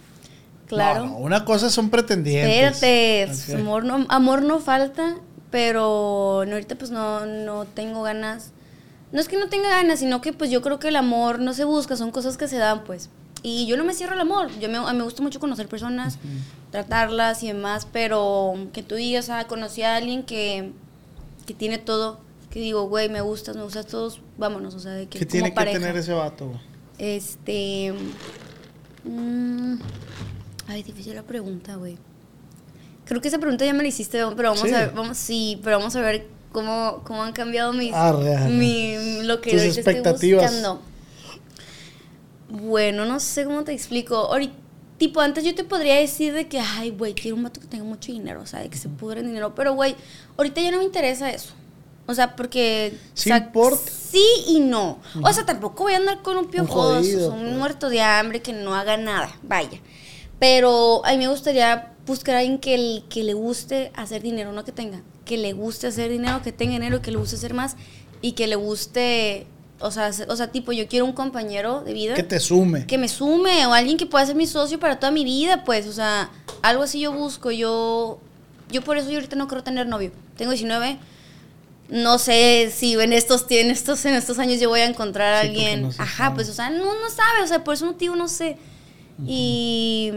claro. 0.69 1.07
No, 1.07 1.11
no, 1.11 1.17
una 1.19 1.45
cosa 1.45 1.71
son 1.71 1.91
pretendientes. 1.91 2.77
Espérate, 2.83 3.55
amor 3.61 3.85
no, 3.85 4.07
amor 4.09 4.43
no 4.43 4.61
falta, 4.61 5.17
pero 5.53 6.45
no, 6.47 6.55
ahorita 6.55 6.75
pues 6.75 6.91
no, 6.91 7.25
no 7.27 7.67
tengo 7.67 8.03
ganas. 8.03 8.51
No 9.13 9.21
es 9.21 9.29
que 9.29 9.37
no 9.39 9.49
tenga 9.49 9.69
ganas, 9.69 10.01
sino 10.01 10.21
que 10.23 10.33
pues 10.33 10.51
yo 10.51 10.63
creo 10.63 10.79
que 10.81 10.89
el 10.89 10.97
amor 10.97 11.39
no 11.39 11.53
se 11.53 11.65
busca, 11.65 11.95
son 11.95 12.11
cosas 12.11 12.37
que 12.39 12.49
se 12.49 12.57
dan 12.57 12.83
pues. 12.83 13.11
Y 13.45 13.67
yo 13.67 13.77
no 13.77 13.85
me 13.85 13.93
cierro 13.93 14.15
al 14.15 14.21
amor, 14.21 14.51
yo 14.61 14.69
me, 14.69 14.81
me 14.95 15.03
gusta 15.03 15.23
mucho 15.23 15.41
conocer 15.41 15.69
personas, 15.69 16.19
tratarlas 16.71 17.43
y 17.43 17.49
demás, 17.49 17.87
pero 17.93 18.55
que 18.73 18.83
tú 18.83 18.95
digas, 18.95 19.29
ah, 19.31 19.47
conocí 19.47 19.83
a 19.83 19.97
alguien 19.97 20.23
que, 20.23 20.73
que 21.45 21.53
tiene 21.53 21.79
todo, 21.79 22.21
que 22.51 22.61
digo, 22.61 22.89
güey, 22.89 23.09
me 23.09 23.21
gustas, 23.21 23.57
me 23.57 23.65
gustas 23.65 23.87
todos, 23.87 24.21
vámonos, 24.39 24.75
o 24.77 24.81
sea, 24.81 24.93
de 24.93 25.09
que 25.09 25.19
¿Qué 25.19 25.27
tiene 25.27 25.51
que 25.51 25.57
pareja. 25.57 25.79
tener 25.79 25.97
ese 25.97 26.13
vato, 26.13 26.47
güey? 26.47 26.61
Este. 26.99 27.93
mm, 29.05 29.75
ay, 30.69 30.83
difícil 30.85 31.17
la 31.17 31.23
pregunta, 31.25 31.75
güey. 31.75 31.99
Creo 33.13 33.21
que 33.21 33.29
esa 33.29 33.39
pregunta 33.39 33.67
ya 33.67 33.75
me 33.75 33.83
la 33.83 33.89
hiciste, 33.91 34.19
pero 34.35 34.49
vamos 34.55 34.61
Sí. 34.67 34.73
a 34.75 34.79
ver, 34.79 34.93
vamos, 34.95 35.19
sí, 35.19 35.61
pero 35.63 35.77
vamos 35.79 35.95
a 35.97 36.01
ver 36.01 36.27
cómo, 36.51 37.03
cómo 37.05 37.23
han 37.23 37.35
cambiado 37.35 37.75
mis, 37.75 37.93
Arre, 37.93 38.35
arre. 38.37 38.49
mi- 38.51 39.23
lo 39.25 39.43
que 39.43 39.51
Tus 39.51 39.61
ahorita 39.61 39.81
estoy 39.81 39.95
expectativas. 39.95 40.45
buscando. 40.51 40.81
Bueno, 42.49 43.05
no 43.07 43.21
sé 43.21 43.45
cómo 43.45 43.65
te 43.65 43.73
explico. 43.73 44.17
Ahorita, 44.17 44.55
tipo, 44.99 45.21
antes 45.21 45.45
yo 45.45 45.55
te 45.55 45.65
podría 45.65 45.97
decir 45.97 46.33
de 46.35 46.49
que, 46.49 46.59
ay, 46.61 46.91
güey, 46.91 47.15
quiero 47.15 47.37
un 47.37 47.43
vato 47.45 47.61
que 47.61 47.67
tenga 47.67 47.85
mucho 47.85 48.13
dinero, 48.13 48.41
o 48.43 48.47
sea, 48.47 48.61
de 48.61 48.69
que 48.69 48.77
se 48.77 48.89
pudre 48.89 49.21
en 49.21 49.27
dinero. 49.27 49.55
Pero, 49.55 49.75
güey, 49.75 49.95
ahorita 50.37 50.61
ya 50.61 50.71
no 50.71 50.79
me 50.79 50.85
interesa 50.85 51.31
eso. 51.31 51.51
O 52.07 52.15
sea, 52.15 52.35
porque... 52.35 52.95
Sí 53.15 53.31
o 53.31 53.35
sea, 53.35 53.39
importa. 53.45 53.91
Sí 53.91 54.25
y 54.49 54.61
no. 54.61 54.99
O 55.23 55.33
sea, 55.33 55.47
tampoco 55.47 55.85
voy 55.85 55.95
a 55.95 55.97
andar 55.99 56.21
con 56.23 56.37
un 56.37 56.47
piojoso, 56.51 56.97
jodido, 56.99 57.33
un 57.33 57.41
pues. 57.43 57.57
muerto 57.57 57.89
de 57.89 58.01
hambre 58.03 58.43
que 58.43 58.53
no 58.53 58.75
haga 58.75 58.97
nada, 58.97 59.31
vaya. 59.43 59.79
Pero 60.43 61.03
a 61.07 61.13
mí 61.13 61.19
me 61.19 61.29
gustaría 61.29 61.93
buscar 62.05 62.35
a 62.35 62.39
alguien 62.41 62.59
que, 62.59 62.75
el- 62.75 63.05
que 63.09 63.23
le 63.23 63.33
guste 63.33 63.93
hacer 63.95 64.23
dinero, 64.23 64.51
no 64.53 64.65
que 64.65 64.73
tenga. 64.73 65.01
Que 65.25 65.39
le 65.39 65.53
guste 65.53 65.87
hacer 65.87 66.11
dinero, 66.11 66.43
que 66.43 66.51
tenga 66.51 66.73
dinero, 66.73 67.01
que 67.01 67.13
le 67.13 67.17
guste 67.19 67.37
hacer 67.37 67.55
más 67.55 67.77
y 68.21 68.33
que 68.33 68.49
le 68.49 68.57
guste, 68.57 69.47
o 69.79 69.93
sea, 69.93 70.11
o 70.27 70.35
sea 70.35 70.49
tipo, 70.51 70.73
yo 70.73 70.89
quiero 70.89 71.05
un 71.05 71.13
compañero 71.13 71.83
de 71.83 71.93
vida 71.93 72.15
Que 72.15 72.25
te 72.25 72.41
sume. 72.41 72.87
que 72.89 72.99
me 72.99 73.07
sume 73.09 73.65
o 73.67 73.73
alguien 73.73 73.97
que 73.97 74.05
pueda 74.07 74.27
ser 74.27 74.35
mi 74.35 74.49
socio 74.49 74.81
para 74.81 74.99
toda 74.99 75.13
mi 75.13 75.23
vida, 75.25 75.63
pues, 75.65 75.87
o 75.87 75.93
sea, 75.93 76.29
algo 76.63 76.83
así 76.83 76.99
yo 76.99 77.13
busco. 77.13 77.53
Yo, 77.53 78.19
yo 78.69 78.83
por 78.83 78.99
eso 78.99 79.11
yo 79.11 79.19
ahorita 79.19 79.37
no 79.37 79.47
quiero 79.47 79.63
tener 79.63 79.87
novio. 79.87 80.11
Tengo 80.37 80.51
19. 80.51 80.99
No 81.89 82.19
sé 82.19 82.73
si 82.75 82.95
en 82.95 83.13
estos, 83.13 83.45
en 83.49 83.71
estos, 83.71 84.05
en 84.07 84.15
estos 84.15 84.41
años 84.41 84.59
yo 84.61 84.71
voy 84.71 84.81
a 84.81 84.87
encontrar 84.87 85.35
a 85.35 85.43
Sí, 85.43 85.49
alguien. 85.49 85.83
no 85.83 85.91
Ajá, 85.99 86.25
sabe. 86.25 86.35
pues, 86.35 86.49
o 86.49 86.53
sea, 86.55 86.69
no, 86.71 86.85
no 86.85 87.11
sabe, 87.11 87.45
o 87.45 87.47
sea, 87.47 87.63
por 87.63 87.75
ese 87.75 87.85
motivo 87.85 88.17
no 88.17 88.27
sé. 88.27 88.57
Y. 89.27 90.13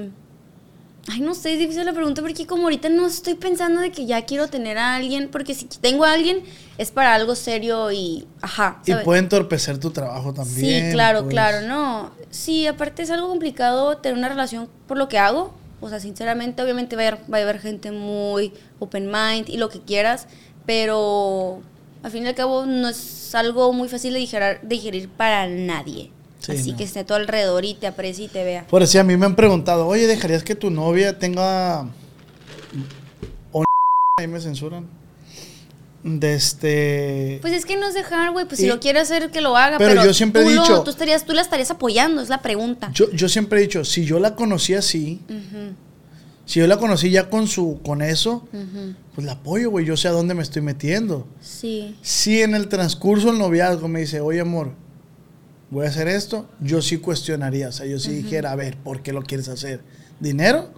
Ay, 1.07 1.21
no 1.21 1.35
sé, 1.35 1.53
es 1.53 1.59
difícil 1.59 1.85
la 1.85 1.93
pregunta 1.93 2.23
porque 2.23 2.47
como 2.47 2.63
ahorita 2.63 2.89
no 2.89 3.05
estoy 3.05 3.35
pensando 3.35 3.79
de 3.79 3.91
que 3.91 4.07
ya 4.07 4.25
quiero 4.25 4.47
tener 4.47 4.79
a 4.79 4.95
alguien, 4.95 5.29
porque 5.31 5.53
si 5.53 5.65
tengo 5.65 6.03
a 6.03 6.13
alguien 6.13 6.41
es 6.79 6.91
para 6.91 7.13
algo 7.13 7.35
serio 7.35 7.91
y. 7.91 8.27
Ajá. 8.41 8.81
Y 8.85 8.93
puede 8.95 9.19
entorpecer 9.19 9.77
tu 9.79 9.91
trabajo 9.91 10.33
también. 10.33 10.87
Sí, 10.87 10.91
claro, 10.91 11.21
pues. 11.21 11.33
claro, 11.33 11.67
no. 11.67 12.11
Sí, 12.31 12.65
aparte 12.65 13.03
es 13.03 13.11
algo 13.11 13.29
complicado 13.29 13.97
tener 13.97 14.17
una 14.17 14.29
relación 14.29 14.67
por 14.87 14.97
lo 14.97 15.07
que 15.07 15.19
hago. 15.19 15.53
O 15.79 15.89
sea, 15.89 15.99
sinceramente, 15.99 16.63
obviamente 16.63 16.95
va 16.95 17.03
a 17.03 17.07
haber, 17.09 17.21
va 17.31 17.37
a 17.37 17.41
haber 17.41 17.59
gente 17.59 17.91
muy 17.91 18.53
open 18.79 19.11
mind 19.11 19.49
y 19.49 19.57
lo 19.57 19.69
que 19.69 19.81
quieras, 19.81 20.27
pero 20.65 21.61
al 22.01 22.11
fin 22.11 22.23
y 22.23 22.27
al 22.27 22.35
cabo 22.35 22.65
no 22.65 22.87
es 22.87 23.33
algo 23.35 23.73
muy 23.73 23.89
fácil 23.89 24.13
de 24.13 24.19
digerir, 24.19 24.59
de 24.61 24.67
digerir 24.67 25.09
para 25.09 25.47
nadie. 25.47 26.11
Sí, 26.45 26.51
Así 26.51 26.71
no. 26.71 26.77
que 26.77 26.83
esté 26.83 26.99
a 26.99 27.05
tu 27.05 27.13
alrededor 27.13 27.65
y 27.65 27.73
te 27.73 27.87
aprecie 27.87 28.25
y 28.25 28.27
te 28.27 28.43
vea. 28.43 28.67
Por 28.67 28.83
eso 28.83 28.99
a 28.99 29.03
mí 29.03 29.17
me 29.17 29.25
han 29.25 29.35
preguntado, 29.35 29.87
oye, 29.87 30.05
¿dejarías 30.07 30.43
que 30.43 30.53
tu 30.55 30.69
novia 30.69 31.17
tenga... 31.17 31.87
o 33.51 33.63
ahí 34.19 34.27
me 34.27 34.39
censuran? 34.39 34.87
De 36.03 36.35
este... 36.35 37.39
Pues 37.41 37.51
es 37.53 37.65
que 37.65 37.77
no 37.77 37.87
es 37.87 37.95
dejar, 37.95 38.31
güey, 38.31 38.45
pues 38.45 38.59
Y- 38.59 38.63
si 38.63 38.69
lo 38.69 38.79
quiere 38.79 38.99
hacer, 38.99 39.31
que 39.31 39.41
lo 39.41 39.57
haga. 39.57 39.79
Pero 39.79 39.89
Pero, 39.91 40.05
yo 40.05 40.13
siempre 40.13 40.43
he 40.43 40.45
tú 40.45 40.51
lo- 40.51 40.61
dicho- 40.61 40.83
tú, 40.83 40.91
estarías, 40.91 41.25
tú 41.25 41.33
la 41.33 41.41
estarías 41.41 41.71
apoyando, 41.71 42.21
es 42.21 42.29
la 42.29 42.43
pregunta. 42.43 42.91
Yo, 42.93 43.09
yo 43.11 43.27
siempre 43.27 43.57
he 43.59 43.61
dicho, 43.63 43.83
si 43.83 44.05
yo 44.05 44.19
la 44.19 44.35
conocí 44.35 44.75
así, 44.75 45.21
si 46.45 46.59
yo 46.59 46.67
la 46.67 46.77
conocí 46.77 47.09
ya 47.09 47.27
con 47.31 47.47
su 47.47 47.79
con 47.83 48.03
eso, 48.03 48.47
pues 49.15 49.25
la 49.25 49.33
apoyo, 49.33 49.71
güey, 49.71 49.83
yo 49.83 49.97
sé 49.97 50.07
a 50.07 50.11
dónde 50.11 50.35
me 50.35 50.43
estoy 50.43 50.61
metiendo. 50.61 51.25
Sí. 51.41 51.95
Si 52.03 52.39
en 52.43 52.53
el 52.53 52.67
transcurso 52.67 53.29
del 53.29 53.39
noviazgo 53.39 53.87
me 53.87 54.01
dice, 54.01 54.19
oye, 54.21 54.41
amor, 54.41 54.73
voy 55.69 55.85
a 55.85 55.89
hacer 55.89 56.07
esto, 56.07 56.47
yo 56.59 56.81
sí 56.81 56.97
cuestionaría, 56.97 57.69
o 57.69 57.71
sea, 57.71 57.85
yo 57.85 57.99
sí 57.99 58.13
dijera, 58.13 58.51
a 58.51 58.55
ver, 58.55 58.77
¿por 58.77 59.01
qué 59.01 59.13
lo 59.13 59.23
quieres 59.23 59.49
hacer? 59.49 59.81
¿Dinero? 60.19 60.69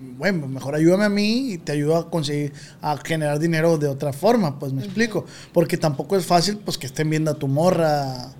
Bueno, 0.00 0.46
mejor 0.48 0.74
ayúdame 0.74 1.04
a 1.04 1.08
mí 1.08 1.52
y 1.52 1.58
te 1.58 1.72
ayudo 1.72 1.96
a 1.96 2.10
conseguir, 2.10 2.52
a 2.80 2.96
generar 2.96 3.38
dinero 3.38 3.76
de 3.78 3.88
otra 3.88 4.12
forma, 4.12 4.58
pues 4.58 4.72
me 4.72 4.82
explico. 4.82 5.26
Porque 5.52 5.76
tampoco 5.76 6.16
es 6.16 6.24
fácil, 6.24 6.58
pues 6.58 6.78
que 6.78 6.86
estén 6.86 7.10
viendo 7.10 7.30
a 7.30 7.34
tu 7.34 7.48
morra, 7.48 8.32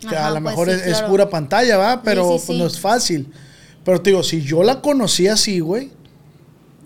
que 0.00 0.16
Ajá, 0.16 0.28
a 0.28 0.30
lo 0.30 0.42
pues 0.42 0.44
mejor 0.44 0.68
sí, 0.68 0.74
es, 0.74 0.86
es 0.86 0.92
claro. 0.94 1.08
pura 1.08 1.30
pantalla, 1.30 1.76
¿va? 1.76 2.02
Pero 2.02 2.22
sí, 2.24 2.28
pues 2.30 2.42
sí. 2.44 2.58
no 2.58 2.66
es 2.66 2.80
fácil. 2.80 3.32
Pero 3.84 4.00
te 4.00 4.10
digo, 4.10 4.22
si 4.22 4.42
yo 4.42 4.62
la 4.62 4.80
conocí 4.80 5.28
así, 5.28 5.60
güey, 5.60 5.90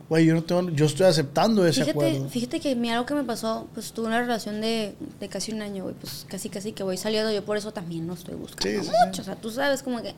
güey, 0.09 0.25
yo 0.27 0.35
no 0.35 0.43
tengo, 0.45 0.71
yo 0.71 0.87
estoy 0.87 1.07
aceptando 1.07 1.67
ese 1.67 1.85
Fíjate, 1.85 1.91
acuerdo. 2.09 2.29
fíjate 2.29 2.61
que 2.61 2.73
a 2.73 2.75
mí 2.77 2.91
algo 2.91 3.07
que 3.07 3.15
me 3.15 3.25
pasó, 3.25 3.67
pues 3.75 3.93
tuve 3.93 4.07
una 4.07 4.21
relación 4.21 4.61
de, 4.61 4.95
de 5.21 5.29
casi 5.29 5.53
un 5.53 5.63
año, 5.63 5.83
güey, 5.85 5.95
pues 6.01 6.27
casi 6.29 6.49
casi 6.49 6.73
que 6.73 6.83
voy 6.83 6.97
saliendo, 6.97 7.33
yo 7.33 7.45
por 7.45 7.57
eso 7.57 7.73
también 7.73 8.07
no 8.07 8.15
estoy 8.15 8.35
buscando 8.37 8.83
Sí, 8.85 8.89
mucho, 8.91 9.15
sí. 9.15 9.21
o 9.21 9.25
sea, 9.25 9.37
tú 9.37 9.51
sabes 9.51 9.83
como 9.83 10.03
que, 10.03 10.15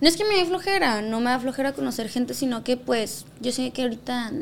no 0.00 0.08
es 0.08 0.16
que 0.16 0.24
me 0.24 0.34
dé 0.36 0.44
flojera, 0.46 1.02
no 1.02 1.20
me 1.20 1.30
da 1.30 1.38
flojera 1.38 1.72
conocer 1.72 2.08
gente, 2.08 2.34
sino 2.34 2.64
que 2.64 2.76
pues 2.76 3.24
yo 3.40 3.52
sé 3.52 3.70
que 3.70 3.82
ahorita. 3.82 4.32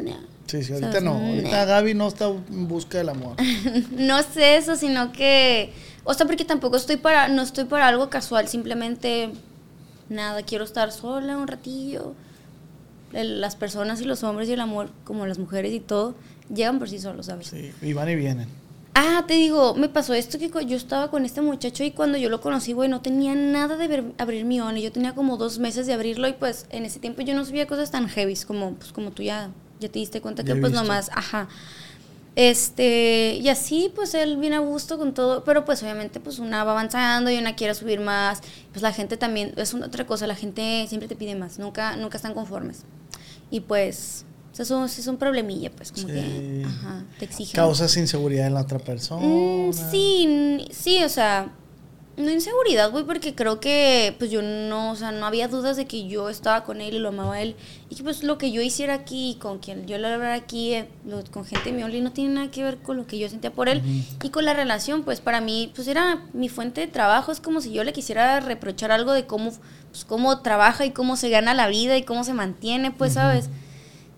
Sí, 0.46 0.64
sí, 0.64 0.72
ahorita 0.72 0.88
¿Sabes? 0.92 1.02
no. 1.04 1.12
Ahorita. 1.12 1.64
Gaby 1.66 1.94
no 1.94 2.08
está 2.08 2.24
en 2.28 2.66
busca 2.66 2.96
del 2.98 3.10
amor. 3.10 3.36
no 3.92 4.22
sé 4.22 4.56
eso, 4.56 4.74
sino 4.76 5.12
que, 5.12 5.72
o 6.04 6.14
sea, 6.14 6.26
porque 6.26 6.44
tampoco 6.46 6.76
estoy 6.78 6.96
para, 6.96 7.28
no 7.28 7.42
estoy 7.42 7.64
para 7.66 7.86
algo 7.86 8.08
casual, 8.08 8.48
simplemente, 8.48 9.30
nada, 10.08 10.42
quiero 10.42 10.64
estar 10.64 10.90
sola 10.92 11.36
un 11.36 11.46
ratillo, 11.46 12.14
El- 13.12 13.40
las 13.40 13.56
personas 13.56 14.00
y 14.00 14.04
los 14.04 14.22
hombres 14.22 14.48
y 14.48 14.52
el 14.52 14.60
amor, 14.60 14.90
como 15.04 15.26
las 15.26 15.38
mujeres 15.38 15.72
y 15.72 15.80
todo, 15.80 16.14
llegan 16.54 16.78
por 16.78 16.88
sí 16.88 16.98
solos, 16.98 17.26
¿sabes? 17.26 17.48
Sí, 17.48 17.72
y 17.82 17.92
van 17.92 18.08
y 18.08 18.14
vienen. 18.16 18.48
Ah, 18.94 19.24
te 19.26 19.34
digo, 19.34 19.74
me 19.76 19.88
pasó 19.88 20.14
esto 20.14 20.36
que 20.38 20.50
yo 20.66 20.76
estaba 20.76 21.10
con 21.10 21.24
este 21.24 21.40
muchacho 21.40 21.84
y 21.84 21.92
cuando 21.92 22.18
yo 22.18 22.28
lo 22.28 22.40
conocí, 22.40 22.72
güey, 22.72 22.88
no 22.88 23.00
tenía 23.00 23.34
nada 23.34 23.76
de 23.76 23.86
ver- 23.88 24.04
abrir 24.18 24.44
mi 24.44 24.60
ONI. 24.60 24.82
Yo 24.82 24.90
tenía 24.92 25.14
como 25.14 25.36
dos 25.36 25.58
meses 25.60 25.86
de 25.86 25.92
abrirlo 25.92 26.26
y 26.28 26.32
pues 26.32 26.66
en 26.70 26.84
ese 26.84 26.98
tiempo 26.98 27.22
yo 27.22 27.34
no 27.34 27.44
sabía 27.44 27.66
cosas 27.66 27.90
tan 27.92 28.08
heavy 28.08 28.34
como, 28.46 28.74
pues, 28.74 28.92
como 28.92 29.12
tú 29.12 29.22
ya, 29.22 29.50
ya 29.78 29.88
te 29.88 29.98
diste 30.00 30.20
cuenta 30.20 30.42
que 30.44 30.56
pues 30.56 30.72
visto. 30.72 30.82
nomás, 30.82 31.08
ajá. 31.14 31.48
Este, 32.36 33.38
y 33.42 33.48
así 33.48 33.92
pues 33.94 34.14
él 34.14 34.36
viene 34.36 34.56
a 34.56 34.60
gusto 34.60 34.98
con 34.98 35.14
todo, 35.14 35.42
pero 35.44 35.64
pues 35.64 35.82
obviamente 35.82 36.20
pues 36.20 36.38
una 36.38 36.62
va 36.64 36.72
avanzando 36.72 37.30
y 37.30 37.38
una 37.38 37.54
quiere 37.56 37.74
subir 37.74 38.00
más. 38.00 38.40
Pues 38.72 38.82
la 38.82 38.92
gente 38.92 39.16
también, 39.16 39.52
es 39.56 39.74
una 39.74 39.86
otra 39.86 40.06
cosa, 40.06 40.26
la 40.26 40.36
gente 40.36 40.84
siempre 40.88 41.08
te 41.08 41.16
pide 41.16 41.34
más, 41.34 41.58
nunca, 41.58 41.96
nunca 41.96 42.16
están 42.16 42.34
conformes. 42.34 42.82
Y 43.50 43.60
pues, 43.60 44.24
eso 44.58 44.84
es 44.84 45.06
un 45.06 45.16
problemilla, 45.16 45.70
pues 45.70 45.90
como 45.92 46.06
Sí. 46.08 46.12
que, 46.14 46.62
ajá, 46.66 47.04
te 47.18 47.24
exigen. 47.24 47.54
Causas 47.56 47.96
inseguridad 47.96 48.46
en 48.46 48.54
la 48.54 48.60
otra 48.62 48.78
persona. 48.78 49.26
Mm, 49.26 49.72
sí, 49.72 50.68
sí, 50.72 51.02
o 51.02 51.08
sea, 51.08 51.52
no 52.22 52.30
inseguridad, 52.30 52.90
güey, 52.90 53.04
porque 53.04 53.34
creo 53.34 53.60
que 53.60 54.14
pues 54.18 54.30
yo 54.30 54.42
no, 54.42 54.92
o 54.92 54.96
sea, 54.96 55.12
no 55.12 55.26
había 55.26 55.48
dudas 55.48 55.76
de 55.76 55.86
que 55.86 56.06
yo 56.08 56.28
estaba 56.28 56.64
con 56.64 56.80
él 56.80 56.94
y 56.94 56.98
lo 56.98 57.08
amaba 57.10 57.34
a 57.34 57.42
él. 57.42 57.56
Y 57.88 57.94
que 57.96 58.02
pues 58.02 58.22
lo 58.22 58.38
que 58.38 58.52
yo 58.52 58.62
hiciera 58.62 58.94
aquí, 58.94 59.36
con 59.40 59.58
quien 59.58 59.86
yo 59.86 59.98
lo 59.98 60.08
hablara 60.08 60.34
aquí, 60.34 60.74
eh, 60.74 60.88
lo- 61.06 61.22
con 61.30 61.44
gente 61.44 61.72
mi 61.72 61.82
no 62.00 62.12
tiene 62.12 62.34
nada 62.34 62.50
que 62.50 62.62
ver 62.62 62.78
con 62.78 62.96
lo 62.96 63.06
que 63.06 63.18
yo 63.18 63.28
sentía 63.28 63.52
por 63.52 63.68
él. 63.68 63.82
Y 64.22 64.30
con 64.30 64.44
la 64.44 64.54
relación, 64.54 65.02
pues 65.02 65.20
para 65.20 65.40
mí, 65.40 65.72
pues 65.74 65.88
era 65.88 66.22
mi 66.32 66.48
fuente 66.48 66.80
de 66.82 66.86
trabajo, 66.86 67.32
es 67.32 67.40
como 67.40 67.60
si 67.60 67.72
yo 67.72 67.84
le 67.84 67.92
quisiera 67.92 68.40
reprochar 68.40 68.92
algo 68.92 69.12
de 69.12 69.26
cómo, 69.26 69.52
pues 69.90 70.04
cómo 70.04 70.40
trabaja 70.40 70.84
y 70.84 70.90
cómo 70.92 71.16
se 71.16 71.30
gana 71.30 71.54
la 71.54 71.68
vida 71.68 71.96
y 71.96 72.02
cómo 72.02 72.24
se 72.24 72.34
mantiene, 72.34 72.90
pues, 72.90 73.14
¿sabes? 73.14 73.48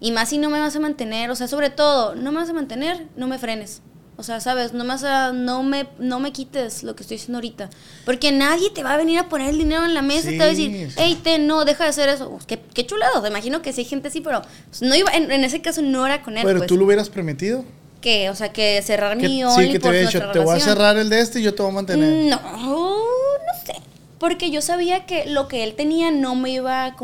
Y 0.01 0.11
más 0.11 0.29
si 0.31 0.39
no 0.39 0.51
me 0.51 0.59
vas 0.59 0.75
a 0.75 0.81
mantener, 0.81 1.31
o 1.31 1.37
sea, 1.37 1.47
sobre 1.49 1.71
todo, 1.71 2.15
no 2.15 2.33
me 2.33 2.39
vas 2.41 2.49
a 2.51 2.53
mantener, 2.53 3.07
no 3.17 3.29
me 3.29 3.39
frenes. 3.39 3.83
O 4.19 4.23
sea, 4.25 4.41
sabes, 4.41 4.73
no 4.75 4.85
me, 4.85 4.91
vas 4.91 5.05
a- 5.05 5.33
no 5.33 5.63
me, 5.63 5.87
no 5.99 6.21
me 6.21 6.33
quites 6.33 6.83
lo 6.83 6.95
que 6.95 7.03
estoy 7.03 7.17
haciendo 7.17 7.39
ahorita. 7.39 7.71
Porque 8.05 8.31
nadie 8.31 8.71
te 8.71 8.83
va 8.83 8.93
a 8.93 8.97
venir 8.97 9.19
a 9.19 9.29
poner 9.29 9.49
el 9.51 9.59
dinero 9.59 9.85
en 9.85 9.95
la 9.95 10.03
mesa 10.03 10.29
y 10.31 10.33
te 10.35 10.39
va 10.39 10.45
a 10.45 10.49
decir, 10.49 10.71
Sí, 10.71 10.87
sí. 10.91 10.95
hey, 10.99 11.19
te, 11.25 11.39
no, 11.39 11.65
deja 11.65 11.85
de 11.85 11.91
hacer 11.91 12.09
eso. 12.11 12.31
Pues, 12.31 12.45
qué, 12.47 12.61
qué 12.75 12.87
chulado, 12.87 13.23
te 13.23 13.29
imagino 13.29 13.63
que 13.63 13.73
sí 13.73 13.81
hay 13.81 13.85
gente 13.87 14.09
así, 14.09 14.21
pero 14.21 14.43
pues, 14.69 14.83
no 14.83 14.95
iba, 14.95 15.11
en, 15.13 15.33
en 15.33 15.45
ese 15.45 15.61
caso 15.63 15.81
no 15.83 16.05
era 16.07 16.23
con 16.23 16.37
él. 16.37 16.45
Pero 16.45 16.59
pues. 16.59 16.69
tú 16.69 16.77
lo 16.77 16.85
hubieras 16.85 17.09
permitido. 17.09 17.65
que, 18.03 18.29
o 18.31 18.35
sea, 18.35 18.53
que 18.53 18.83
cerrar 18.83 19.17
Que- 19.17 19.29
mi 19.29 19.37
sí, 19.37 19.43
Only 19.45 19.73
que 19.73 19.79
te 19.79 19.93
dicho, 19.93 20.19
te 20.19 20.39
voy 20.41 20.49
a 20.51 20.55
relación". 20.55 20.61
cerrar 20.61 20.97
el 20.99 21.09
de 21.09 21.21
este 21.21 21.41
y 21.41 21.43
yo 21.45 21.55
te 21.55 21.63
voy 21.63 21.71
a 21.71 21.75
mantener. 21.75 22.27
No, 22.29 22.37
no 22.37 23.65
sé. 23.65 23.75
Porque 24.19 24.51
yo 24.51 24.61
sabía 24.61 25.07
que 25.07 25.25
lo 25.27 25.49
que 25.49 25.65
él 25.65 25.75
tenía 25.75 26.11
no 26.11 26.35
me 26.35 26.51
iba 26.51 26.85
a... 26.85 26.97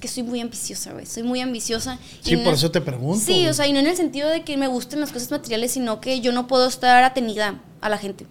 que 0.00 0.08
soy 0.08 0.22
muy 0.24 0.40
ambiciosa, 0.40 0.92
güey. 0.92 1.06
Soy 1.06 1.22
muy 1.22 1.40
ambiciosa. 1.40 1.98
Sí, 2.22 2.34
no 2.36 2.44
por 2.44 2.54
es- 2.54 2.60
eso 2.60 2.70
te 2.70 2.80
pregunto. 2.80 3.22
Sí, 3.24 3.46
o 3.46 3.54
sea, 3.54 3.66
y 3.66 3.72
no 3.72 3.78
en 3.78 3.86
el 3.86 3.96
sentido 3.96 4.28
de 4.28 4.42
que 4.42 4.56
me 4.56 4.66
gusten 4.66 4.98
las 5.00 5.12
cosas 5.12 5.30
materiales, 5.30 5.72
sino 5.72 6.00
que 6.00 6.20
yo 6.20 6.32
no 6.32 6.46
puedo 6.46 6.66
estar 6.66 7.04
atenida 7.04 7.60
a 7.80 7.88
la 7.88 7.98
gente. 7.98 8.26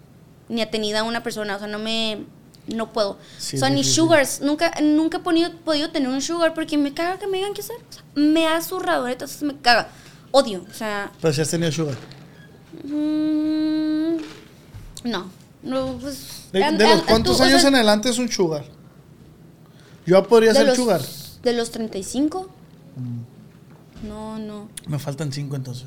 Ni 0.48 0.60
atenida 0.62 1.00
a 1.00 1.02
una 1.04 1.22
persona. 1.22 1.56
O 1.56 1.58
sea, 1.58 1.68
no 1.68 1.78
me... 1.78 2.24
No 2.66 2.92
puedo. 2.92 3.18
Sí, 3.38 3.56
o 3.56 3.58
sea, 3.60 3.70
ni 3.70 3.82
sugars. 3.84 4.40
Nunca, 4.42 4.72
nunca 4.82 5.16
he 5.18 5.20
podido, 5.20 5.50
podido 5.64 5.90
tener 5.90 6.08
un 6.08 6.20
sugar 6.20 6.54
porque 6.54 6.76
me 6.78 6.92
caga 6.92 7.18
que 7.18 7.26
me 7.26 7.38
digan 7.38 7.54
qué 7.54 7.62
hacer. 7.62 7.76
O 7.76 7.92
sea, 7.92 8.02
me 8.14 8.46
ha 8.46 8.60
zurrado, 8.62 9.08
entonces 9.08 9.42
me 9.42 9.56
caga. 9.56 9.88
Odio. 10.30 10.64
O 10.70 10.74
sea, 10.74 11.10
Pero 11.20 11.32
si 11.34 11.40
has 11.40 11.48
tenido 11.50 11.72
sugar. 11.72 11.96
mm, 12.84 14.16
no. 15.04 15.30
No, 15.62 15.98
pues... 16.00 16.48
¿De, 16.52 16.60
de 16.72 16.86
los 16.88 17.02
cuántos 17.02 17.36
tú, 17.36 17.42
o 17.42 17.46
años 17.46 17.60
sea, 17.60 17.68
en 17.68 17.74
adelante 17.76 18.08
es 18.08 18.18
un 18.18 18.30
sugar? 18.30 18.64
Yo 20.06 20.26
podría 20.26 20.54
ser 20.54 20.66
los, 20.66 20.76
sugar. 20.76 21.00
De 21.42 21.52
los 21.52 21.70
35. 21.70 22.48
Mm. 22.96 24.08
No, 24.08 24.38
no. 24.38 24.68
Me 24.86 24.98
faltan 24.98 25.32
cinco 25.32 25.56
entonces. 25.56 25.86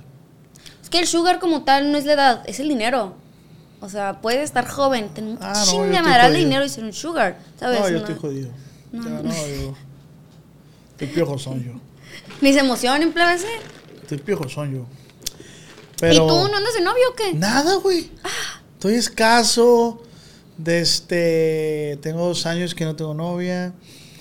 Es 0.82 0.89
que 0.89 0.99
el 0.99 1.08
sugar 1.08 1.39
como 1.39 1.64
tal 1.64 1.91
no 1.91 1.97
es 1.97 2.06
la 2.06 2.14
edad, 2.14 2.43
es 2.45 2.60
el 2.60 2.70
dinero. 2.70 3.16
O 3.82 3.89
sea, 3.89 4.22
puedes 4.22 4.43
estar 4.43 4.68
joven, 4.68 5.10
tener 5.10 5.32
un 5.32 5.38
Ah, 5.41 5.54
no, 5.74 5.84
de 6.30 6.38
dinero 6.38 6.64
y 6.64 6.70
ser 6.70 6.84
un 6.84 6.93
sugar, 6.93 7.38
¿sabes? 7.60 7.80
no, 7.80 7.88
yo 7.89 7.93
No. 7.93 7.99
estoy 7.99 8.16
jodido. 8.16 8.49
No. 8.91 9.04
Ya, 9.04 9.10
no, 9.10 9.47
yo. 9.47 9.76
Estoy 10.91 11.08
piojosón 11.08 11.64
yo. 11.64 11.72
Ni 12.41 12.54
se 12.54 12.60
emocionen, 12.60 13.12
plebes. 13.12 13.43
¿eh? 13.43 13.47
Estoy 14.01 14.20
piojosón 14.20 14.74
yo. 14.74 14.86
Pero. 15.99 16.14
¿Y 16.14 16.18
tú 16.18 16.47
no 16.47 16.56
andas 16.58 16.74
de 16.76 16.82
novio 16.82 17.04
o 17.12 17.16
qué? 17.16 17.34
Nada, 17.34 17.76
güey. 17.76 18.12
Estoy 18.74 18.95
escaso. 18.95 20.01
De 20.58 20.80
este. 20.82 21.97
Tengo 22.04 22.28
dos 22.28 22.45
años 22.45 22.76
que 22.76 22.86
no 22.86 22.95
tengo 22.95 23.14
novia. 23.16 23.74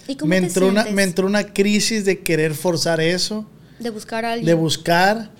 ¿Y 0.09 0.17
cómo 0.17 0.29
Me 0.31 0.41
te 0.41 0.47
entró, 0.47 0.67
una, 0.69 0.85
me 0.87 1.03
entró 1.03 1.27
una 1.27 1.53
crisis 1.53 2.05
de 2.05 2.21
querer 2.21 2.55
forzar 2.55 3.01
eso. 3.01 3.47
de 3.79 3.91
buscar 3.91 4.25
a 4.25 4.33
alguien? 4.33 4.47
De 4.47 4.55
buscar. 4.55 5.31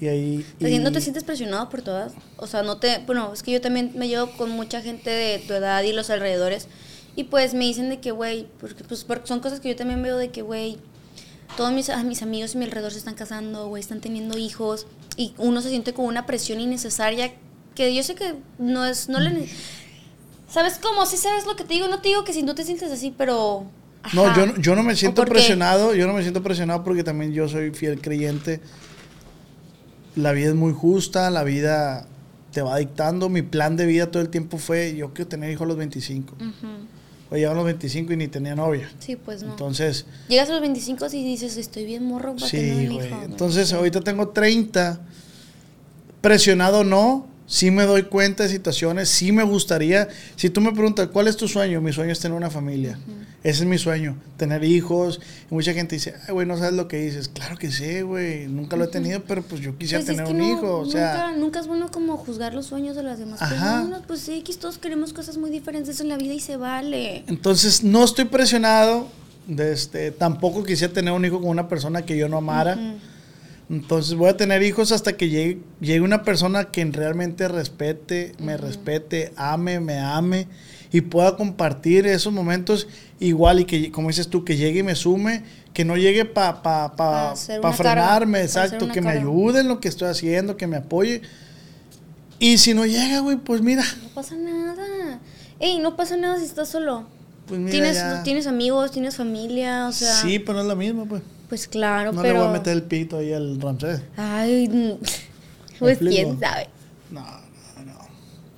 Y 0.00 0.08
ahí. 0.08 0.46
¿Te 0.58 0.70
y- 0.70 0.78
¿No 0.78 0.90
te 0.92 1.00
sientes 1.00 1.24
presionado 1.24 1.68
por 1.68 1.82
todas? 1.82 2.12
O 2.36 2.46
sea, 2.46 2.62
no 2.62 2.78
te... 2.78 2.98
Bueno, 3.06 3.32
es 3.32 3.42
que 3.42 3.52
yo 3.52 3.60
también 3.60 3.92
me 3.94 4.08
llevo 4.08 4.30
con 4.32 4.50
mucha 4.50 4.80
gente 4.82 5.10
de 5.10 5.38
tu 5.38 5.54
edad 5.54 5.82
y 5.84 5.92
los 5.92 6.10
alrededores. 6.10 6.66
Y 7.14 7.24
pues 7.24 7.54
me 7.54 7.64
dicen 7.66 7.88
de 7.88 8.00
que, 8.00 8.10
güey, 8.10 8.48
porque, 8.58 8.84
pues, 8.84 9.04
porque 9.04 9.26
son 9.28 9.40
cosas 9.40 9.60
que 9.60 9.68
yo 9.68 9.76
también 9.76 10.02
veo 10.02 10.16
de 10.16 10.30
que, 10.30 10.42
güey, 10.42 10.78
todos 11.56 11.70
mis, 11.72 11.88
a 11.90 12.02
mis 12.02 12.22
amigos 12.22 12.54
y 12.54 12.58
mi 12.58 12.64
alrededor 12.64 12.90
se 12.92 12.98
están 12.98 13.14
casando, 13.14 13.68
güey, 13.68 13.80
están 13.80 14.00
teniendo 14.00 14.38
hijos. 14.38 14.86
Y 15.16 15.34
uno 15.38 15.60
se 15.60 15.68
siente 15.68 15.92
con 15.94 16.06
una 16.06 16.26
presión 16.26 16.58
innecesaria 16.60 17.32
que 17.74 17.94
yo 17.94 18.02
sé 18.02 18.14
que 18.14 18.34
no 18.58 18.84
es... 18.86 19.08
No 19.08 19.20
le, 19.20 19.48
¿Sabes 20.48 20.78
cómo? 20.82 21.06
Sí 21.06 21.16
sabes 21.16 21.46
lo 21.46 21.54
que 21.56 21.64
te 21.64 21.74
digo. 21.74 21.86
No 21.88 22.00
te 22.00 22.08
digo 22.08 22.24
que 22.24 22.32
si 22.32 22.42
no 22.42 22.54
te 22.54 22.64
sientes 22.64 22.90
así, 22.90 23.14
pero... 23.16 23.66
No, 24.14 24.26
ajá. 24.26 24.36
yo, 24.40 24.46
no- 24.46 24.56
yo 24.60 24.74
no 24.76 24.82
me 24.82 24.92
¿O 24.92 24.96
siento 24.96 25.24
presionado, 25.24 25.94
yo 25.94 26.06
no 26.06 26.12
me 26.12 26.22
siento 26.22 26.42
presionado 26.42 26.82
porque 26.84 27.04
también 27.04 27.32
yo 27.32 27.48
soy 27.48 27.70
fiel 27.70 28.00
creyente. 28.00 28.60
La 30.16 30.32
vida 30.32 30.48
es 30.48 30.54
muy 30.54 30.72
justa, 30.72 31.30
la 31.30 31.42
vida 31.44 32.06
te 32.52 32.60
va 32.62 32.76
dictando. 32.78 33.28
Mi 33.28 33.42
plan 33.42 33.76
de 33.76 33.86
vida 33.86 34.10
todo 34.10 34.22
el 34.22 34.28
tiempo 34.28 34.58
fue, 34.58 34.94
yo 34.96 35.14
quiero 35.14 35.28
tener 35.28 35.50
hijos 35.50 35.62
a 35.64 35.68
los 35.68 35.76
25. 35.76 36.34
Ujú. 36.34 36.46
Hoy 37.30 37.40
llegan 37.40 37.56
los 37.56 37.64
25 37.64 38.12
y 38.12 38.16
ni 38.18 38.28
tenía 38.28 38.54
novia. 38.54 38.90
Sí, 38.98 39.16
pues 39.16 39.42
no. 39.42 39.52
Entonces, 39.52 40.04
Llegas 40.28 40.50
a 40.50 40.52
los 40.52 40.60
25 40.60 41.06
y 41.14 41.24
dices, 41.24 41.56
estoy 41.56 41.86
bien 41.86 42.04
morro 42.04 42.34
para 42.36 42.50
tener 42.50 42.74
sí, 42.76 42.86
un 42.88 42.92
güey. 42.94 43.06
hijo. 43.06 43.16
güey. 43.16 43.30
Entonces, 43.30 43.72
ahorita 43.72 44.00
tengo 44.02 44.28
30. 44.28 45.00
Presionado 46.20 46.84
no, 46.84 47.26
sí 47.46 47.70
me 47.70 47.84
doy 47.84 48.02
cuenta 48.04 48.42
de 48.44 48.48
situaciones, 48.50 49.08
sí 49.08 49.32
me 49.32 49.42
gustaría. 49.44 50.08
Si 50.36 50.50
tú 50.50 50.60
me 50.60 50.72
preguntas, 50.72 51.08
¿cuál 51.12 51.26
es 51.26 51.36
tu 51.36 51.48
sueño? 51.48 51.80
Mi 51.80 51.92
sueño 51.92 52.12
es 52.12 52.20
tener 52.20 52.36
una 52.36 52.50
familia. 52.50 52.98
Ese 53.44 53.64
es 53.64 53.68
mi 53.68 53.76
sueño, 53.76 54.16
tener 54.36 54.62
hijos. 54.62 55.20
Y 55.50 55.54
mucha 55.54 55.72
gente 55.74 55.96
dice, 55.96 56.14
ay, 56.26 56.32
güey, 56.32 56.46
no 56.46 56.56
sabes 56.56 56.74
lo 56.74 56.86
que 56.86 56.98
dices. 56.98 57.28
Claro 57.28 57.56
que 57.56 57.72
sé, 57.72 58.02
güey, 58.02 58.46
nunca 58.46 58.76
lo 58.76 58.84
he 58.84 58.88
tenido, 58.88 59.22
pero 59.24 59.42
pues 59.42 59.60
yo 59.60 59.76
quisiera 59.76 60.04
Pues 60.04 60.10
es 60.10 60.16
tener 60.16 60.26
que 60.26 60.32
un 60.32 60.38
no, 60.48 60.58
hijo. 60.58 60.78
O 60.78 60.86
sea, 60.86 61.12
nunca, 61.32 61.36
nunca 61.38 61.60
es 61.60 61.66
bueno 61.66 61.90
como 61.90 62.16
juzgar 62.16 62.54
los 62.54 62.66
sueños 62.66 62.94
de 62.94 63.02
las 63.02 63.18
demás 63.18 63.42
Ajá. 63.42 63.54
personas. 63.78 64.02
Pues 64.06 64.20
sí, 64.20 64.44
todos 64.60 64.78
queremos 64.78 65.12
cosas 65.12 65.38
muy 65.38 65.50
diferentes 65.50 66.00
en 66.00 66.08
la 66.08 66.16
vida 66.16 66.34
y 66.34 66.40
se 66.40 66.56
vale. 66.56 67.24
entonces 67.26 67.82
no 67.82 68.04
estoy 68.04 68.26
presionado. 68.26 69.08
De 69.46 69.72
este, 69.72 70.12
tampoco 70.12 70.62
quisiera 70.62 70.92
tener 70.92 71.12
un 71.12 71.24
hijo 71.24 71.40
con 71.40 71.50
una 71.50 71.66
persona 71.68 72.02
que 72.02 72.16
yo 72.16 72.28
no 72.28 72.36
amara. 72.36 72.78
Entonces 73.68 74.14
voy 74.14 74.28
a 74.28 74.36
tener 74.36 74.62
hijos 74.62 74.92
hasta 74.92 75.16
que 75.16 75.28
llegue, 75.28 75.58
llegue 75.80 76.00
una 76.00 76.22
persona 76.22 76.66
que 76.66 76.84
realmente 76.84 77.48
respete, 77.48 78.34
me 78.38 78.56
respete, 78.56 79.32
ame, 79.34 79.80
me 79.80 79.98
ame 79.98 80.46
y 80.92 81.00
pueda 81.00 81.36
compartir 81.36 82.06
esos 82.06 82.32
momentos 82.32 82.86
igual 83.18 83.60
y 83.60 83.64
que, 83.64 83.90
como 83.90 84.08
dices 84.08 84.28
tú, 84.28 84.44
que 84.44 84.56
llegue 84.56 84.80
y 84.80 84.82
me 84.82 84.94
sume, 84.94 85.42
que 85.72 85.84
no 85.84 85.96
llegue 85.96 86.24
para 86.24 86.62
pa, 86.62 86.94
pa, 86.96 87.34
Pa 87.34 87.60
pa 87.60 87.72
frenarme, 87.72 88.42
exacto, 88.42 88.88
que 88.88 89.00
me 89.00 89.10
ayude 89.10 89.60
en 89.60 89.68
lo 89.68 89.80
que 89.80 89.88
estoy 89.88 90.08
haciendo, 90.08 90.56
que 90.56 90.66
me 90.66 90.76
apoye. 90.76 91.22
Y 92.38 92.58
si 92.58 92.74
no 92.74 92.84
llega, 92.84 93.20
güey, 93.20 93.36
pues 93.36 93.62
mira, 93.62 93.84
No 94.02 94.08
pasa 94.14 94.34
nada. 94.36 95.18
Ey, 95.60 95.78
no 95.78 95.96
pasa 95.96 96.16
nada 96.16 96.38
si 96.38 96.44
estás 96.44 96.68
solo. 96.68 97.04
pues 97.46 97.60
mira 97.60 97.70
Tienes, 97.70 97.96
ya. 97.96 98.22
tienes 98.24 98.46
amigos, 98.46 98.90
tienes 98.90 99.16
familia, 99.16 99.86
o 99.88 99.92
sea. 99.92 100.12
sí, 100.14 100.38
pero 100.40 100.54
no 100.54 100.60
es 100.62 100.66
lo 100.66 100.76
mismo, 100.76 101.06
pues. 101.06 101.22
Pues 101.48 101.68
claro, 101.68 102.12
No 102.12 102.20
pero. 102.22 102.34
le 102.34 102.40
voy 102.40 102.48
a 102.48 102.52
meter 102.52 102.72
el 102.72 102.82
pito 102.82 103.18
ahí 103.18 103.32
al 103.32 103.60
Ramsés. 103.60 104.00
Ay, 104.16 104.98
pues 105.78 105.98
quién 105.98 106.40
sabe. 106.40 106.68
No, 107.10 107.20
no, 107.20 107.30
no. 107.30 107.41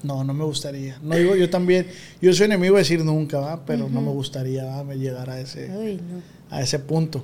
No, 0.05 0.23
no 0.23 0.35
me 0.35 0.45
gustaría. 0.45 0.99
No 1.03 1.17
digo 1.17 1.35
yo 1.35 1.49
también. 1.49 1.87
Yo 2.21 2.33
soy 2.35 2.45
enemigo 2.45 2.75
de 2.75 2.83
decir 2.83 3.03
nunca, 3.03 3.41
¿va? 3.41 3.65
Pero 3.65 3.89
no 3.89 4.03
me 4.03 4.11
gustaría 4.11 4.65
¿va? 4.65 4.95
llegar 4.95 5.31
a 5.31 5.41
ese, 5.41 5.71
Ay, 5.73 5.97
no. 5.97 6.23
a 6.55 6.61
ese 6.61 6.79
punto. 6.79 7.23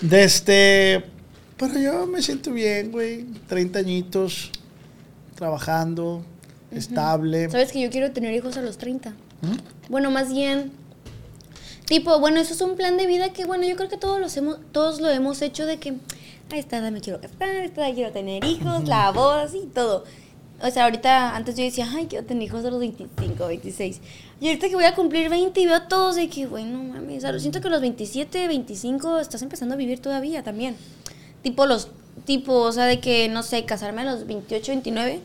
De 0.00 0.22
este. 0.22 1.04
Pero 1.56 1.78
yo 1.78 2.06
me 2.06 2.22
siento 2.22 2.52
bien, 2.52 2.92
güey. 2.92 3.24
30 3.48 3.80
añitos, 3.80 4.52
trabajando, 5.34 6.24
estable. 6.70 7.50
¿Sabes 7.50 7.72
que 7.72 7.80
yo 7.80 7.90
quiero 7.90 8.12
tener 8.12 8.32
hijos 8.32 8.56
a 8.56 8.62
los 8.62 8.78
30? 8.78 9.10
¿Mm? 9.10 9.90
Bueno, 9.90 10.10
más 10.12 10.32
bien. 10.32 10.70
Tipo, 11.86 12.18
bueno, 12.20 12.40
eso 12.40 12.54
es 12.54 12.60
un 12.60 12.76
plan 12.76 12.96
de 12.96 13.06
vida 13.06 13.32
que, 13.32 13.44
bueno, 13.44 13.66
yo 13.66 13.76
creo 13.76 13.88
que 13.88 13.98
todos, 13.98 14.20
los 14.20 14.36
hemos, 14.36 14.58
todos 14.72 15.00
lo 15.00 15.10
hemos 15.10 15.42
hecho 15.42 15.66
de 15.66 15.78
que 15.78 15.94
a 16.50 16.56
esta 16.56 16.78
edad 16.78 16.90
me 16.92 17.00
quiero 17.00 17.20
casar, 17.20 17.42
a 17.42 17.64
esta 17.64 17.86
edad 17.86 17.94
quiero 17.94 18.12
tener 18.12 18.44
hijos, 18.44 18.86
la 18.88 19.10
boda, 19.10 19.42
así, 19.42 19.68
todo. 19.74 20.04
O 20.66 20.70
sea, 20.70 20.84
ahorita, 20.84 21.36
antes 21.36 21.56
yo 21.56 21.62
decía, 21.62 21.86
ay, 21.94 22.06
quiero 22.08 22.24
tener 22.24 22.44
hijos 22.44 22.64
a 22.64 22.70
los 22.70 22.80
25, 22.80 23.46
26. 23.46 24.00
Y 24.40 24.46
ahorita 24.48 24.68
que 24.68 24.74
voy 24.76 24.84
a 24.84 24.94
cumplir 24.94 25.28
20 25.28 25.60
y 25.60 25.66
veo 25.66 25.74
a 25.74 25.88
todos 25.88 26.16
de 26.16 26.28
que, 26.28 26.46
güey, 26.46 26.64
no 26.64 26.82
mames. 26.82 27.18
O 27.18 27.20
sea, 27.20 27.32
lo 27.32 27.38
siento 27.38 27.60
que 27.60 27.68
a 27.68 27.70
los 27.70 27.82
27, 27.82 28.48
25 28.48 29.18
estás 29.18 29.42
empezando 29.42 29.74
a 29.74 29.76
vivir 29.76 29.98
todavía 30.00 30.42
también. 30.42 30.74
Tipo 31.42 31.66
los, 31.66 31.88
tipo, 32.24 32.54
o 32.54 32.72
sea, 32.72 32.86
de 32.86 32.98
que, 33.00 33.28
no 33.28 33.42
sé, 33.42 33.64
casarme 33.66 34.00
a 34.00 34.04
los 34.04 34.26
28, 34.26 34.72
29. 34.72 35.20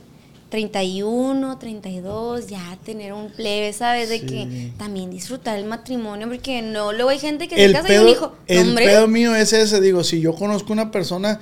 31, 0.49 1.57
32, 1.59 2.47
ya 2.47 2.77
tener 2.83 3.13
un 3.13 3.29
plebe, 3.29 3.71
¿sabes? 3.71 4.09
De 4.09 4.19
Sí. 4.19 4.25
que 4.25 4.71
también 4.77 5.09
disfrutar 5.11 5.57
el 5.57 5.65
matrimonio, 5.65 6.27
porque 6.27 6.61
no, 6.61 6.91
luego 6.91 7.09
hay 7.11 7.19
gente 7.19 7.47
que 7.47 7.55
se 7.55 7.65
El 7.65 7.73
casa 7.73 7.87
y 7.93 7.97
un 7.97 8.03
pedo, 8.05 8.09
hijo. 8.11 8.35
el 8.47 8.69
Hombre, 8.69 8.85
pedo 8.85 9.07
mío 9.07 9.35
es 9.35 9.53
ese. 9.53 9.79
Digo, 9.79 10.03
si 10.03 10.19
yo 10.21 10.33
conozco 10.33 10.73
una 10.73 10.91
persona, 10.91 11.39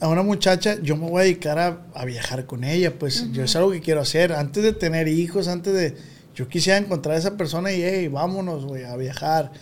a 0.00 0.08
una 0.08 0.22
muchacha, 0.22 0.76
yo 0.82 0.96
me 0.96 1.08
voy 1.08 1.20
a 1.20 1.24
dedicar 1.24 1.58
a, 1.58 1.82
a 1.94 2.04
viajar 2.04 2.46
con 2.46 2.64
ella. 2.64 2.98
Pues 2.98 3.32
yo 3.32 3.44
es 3.44 3.56
algo 3.56 3.70
que 3.70 3.80
quiero 3.80 4.00
hacer. 4.00 4.32
Antes 4.32 4.62
de 4.62 4.72
tener 4.72 5.08
hijos, 5.08 5.48
antes 5.48 5.72
de. 5.72 5.96
Yo 6.34 6.48
quisiera 6.48 6.78
encontrar 6.78 7.14
a 7.14 7.18
esa 7.18 7.36
persona 7.36 7.72
y, 7.72 7.82
hey, 7.82 8.08
vámonos, 8.08 8.64
güey, 8.64 8.84
a 8.84 8.96
viajar. 8.96 9.52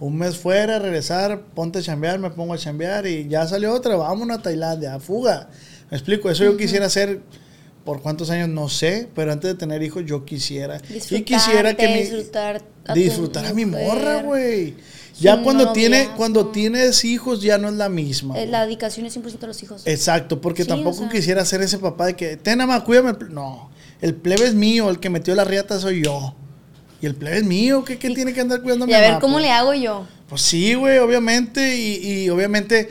Un 0.00 0.16
mes 0.16 0.36
fuera, 0.36 0.78
regresar, 0.78 1.42
ponte 1.54 1.78
a 1.78 1.82
chambear, 1.82 2.18
me 2.18 2.30
pongo 2.30 2.54
a 2.54 2.58
chambear 2.58 3.06
y 3.06 3.28
ya 3.28 3.46
salió 3.46 3.72
otra, 3.72 3.94
vámonos 3.94 4.38
a 4.38 4.42
Tailandia, 4.42 4.94
a 4.94 4.98
fuga. 4.98 5.48
Me 5.90 5.96
explico, 5.96 6.30
eso 6.30 6.42
yo 6.44 6.56
quisiera 6.56 6.86
hacer. 6.86 7.20
Por 7.84 8.00
cuántos 8.00 8.30
años 8.30 8.48
no 8.48 8.68
sé, 8.68 9.08
pero 9.14 9.32
antes 9.32 9.52
de 9.52 9.58
tener 9.58 9.82
hijos 9.82 10.04
yo 10.06 10.24
quisiera. 10.24 10.80
Y 10.88 11.22
quisiera 11.22 11.74
que 11.74 11.88
mi, 11.88 11.94
disfrutar 11.94 12.62
a 12.86 12.94
disfrutar 12.94 13.46
a 13.46 13.52
mi 13.52 13.66
morra, 13.66 14.22
güey. 14.22 14.74
Ya 15.22 15.42
cuando 15.42 15.72
tiene, 15.72 16.08
cuando 16.16 16.48
tienes 16.48 17.04
hijos 17.04 17.40
ya 17.42 17.58
no 17.58 17.68
es 17.68 17.74
la 17.74 17.88
misma. 17.88 18.38
Eh. 18.38 18.46
La 18.46 18.64
dedicación 18.64 19.06
es 19.06 19.16
100% 19.16 19.44
a 19.44 19.46
los 19.46 19.62
hijos. 19.62 19.82
Exacto, 19.86 20.40
porque 20.40 20.62
Sí, 20.62 20.68
tampoco 20.68 20.96
o 20.96 21.00
sea. 21.00 21.08
quisiera 21.08 21.44
ser 21.44 21.62
ese 21.62 21.78
papá 21.78 22.06
de 22.06 22.16
que, 22.16 22.36
ten 22.36 22.60
ama, 22.60 22.82
cuídame. 22.84 23.10
el 23.10 23.16
ple-". 23.16 23.28
No, 23.30 23.70
el 24.00 24.14
plebe 24.14 24.46
es 24.46 24.54
mío, 24.54 24.90
el 24.90 24.98
que 25.00 25.10
metió 25.10 25.34
la 25.34 25.44
riata 25.44 25.78
soy 25.80 26.02
yo. 26.04 26.34
Y 27.00 27.06
el 27.06 27.14
plebe 27.14 27.38
es 27.38 27.44
mío, 27.44 27.84
¿qué, 27.84 27.98
qué 27.98 28.10
tiene 28.10 28.32
que 28.32 28.40
andar 28.40 28.62
cuidando 28.62 28.84
a 28.84 28.86
mi 28.86 28.92
y 28.92 28.96
a 28.96 29.00
ver 29.00 29.08
mamá, 29.10 29.20
cómo 29.20 29.34
pues? 29.34 29.44
le 29.44 29.50
hago 29.50 29.74
yo. 29.74 30.06
Pues 30.28 30.42
sí, 30.42 30.74
güey, 30.74 30.98
obviamente. 30.98 31.76
Y, 31.76 32.22
y 32.24 32.30
obviamente 32.30 32.88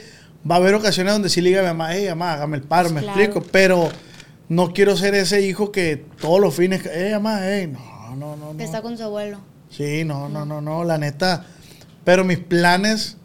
va 0.50 0.56
a 0.56 0.58
haber 0.58 0.74
ocasiones 0.76 1.14
donde 1.14 1.30
sí 1.30 1.40
le 1.42 1.50
diga 1.50 1.62
a 1.62 1.64
mi 1.64 1.70
mamá, 1.78 1.94
hey, 1.96 2.08
mamá, 2.10 2.34
hágame 2.34 2.58
el 2.58 2.64
paro, 2.64 2.90
Pues 2.90 2.96
me 2.96 3.02
claro. 3.02 3.20
explico. 3.22 3.48
Pero 3.52 3.90
no 4.50 4.74
quiero 4.74 4.98
ser 4.98 5.16
ese 5.16 5.42
hijo 5.42 5.72
que 5.72 6.06
todos 6.20 6.40
los 6.42 6.54
fines, 6.54 6.82
hey, 6.94 7.12
mamá, 7.14 7.40
hey, 7.44 7.68
no, 7.72 8.16
no, 8.16 8.36
no. 8.36 8.52
Que 8.52 8.58
no. 8.58 8.64
está 8.64 8.82
con 8.82 8.98
su 8.98 9.04
abuelo. 9.04 9.40
Sí, 9.70 10.04
no, 10.04 10.28
no, 10.28 10.46
no, 10.46 10.60
no, 10.62 10.84
la 10.84 10.98
neta. 10.98 11.46
Pero 12.04 12.24
mis 12.24 12.40
planes 12.40 13.18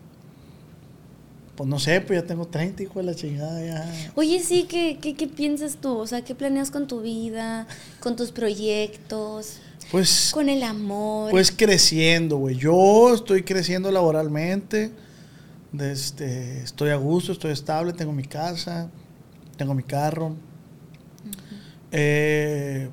Pues 1.57 1.69
no 1.69 1.79
sé, 1.79 2.03
pues 2.03 2.21
ya 2.21 2.27
tengo 2.27 2.47
30, 2.47 2.83
hijo 2.83 2.99
de 2.99 3.07
la 3.07 3.15
chingada, 3.15 3.65
ya. 3.65 4.11
Oye, 4.15 4.41
sí, 4.41 4.65
¿qué, 4.69 4.99
qué, 5.01 5.15
qué 5.15 5.27
piensas 5.27 5.77
tú? 5.81 5.97
O 5.97 6.07
sea, 6.07 6.23
¿qué 6.23 6.35
planeas 6.35 6.71
con 6.71 6.87
tu 6.87 7.01
vida, 7.01 7.67
con 8.01 8.15
tus 8.15 8.31
proyectos, 8.31 9.61
Pues, 9.91 10.31
con 10.35 10.51
el 10.51 10.63
amor? 10.63 11.31
pues 11.31 11.51
creciendo, 11.51 12.37
güey. 12.37 12.57
Yo 12.57 13.15
estoy 13.15 13.43
creciendo 13.43 13.91
laboralmente. 13.91 14.91
este, 15.81 16.63
estoy 16.63 16.91
a 16.91 16.97
gusto, 16.97 17.33
estoy 17.33 17.53
estable, 17.53 17.95
tengo 17.95 18.13
mi 18.13 18.25
casa, 18.25 18.91
tengo 19.57 19.73
mi 19.73 19.83
carro. 19.83 20.35
Eh, 21.93 22.89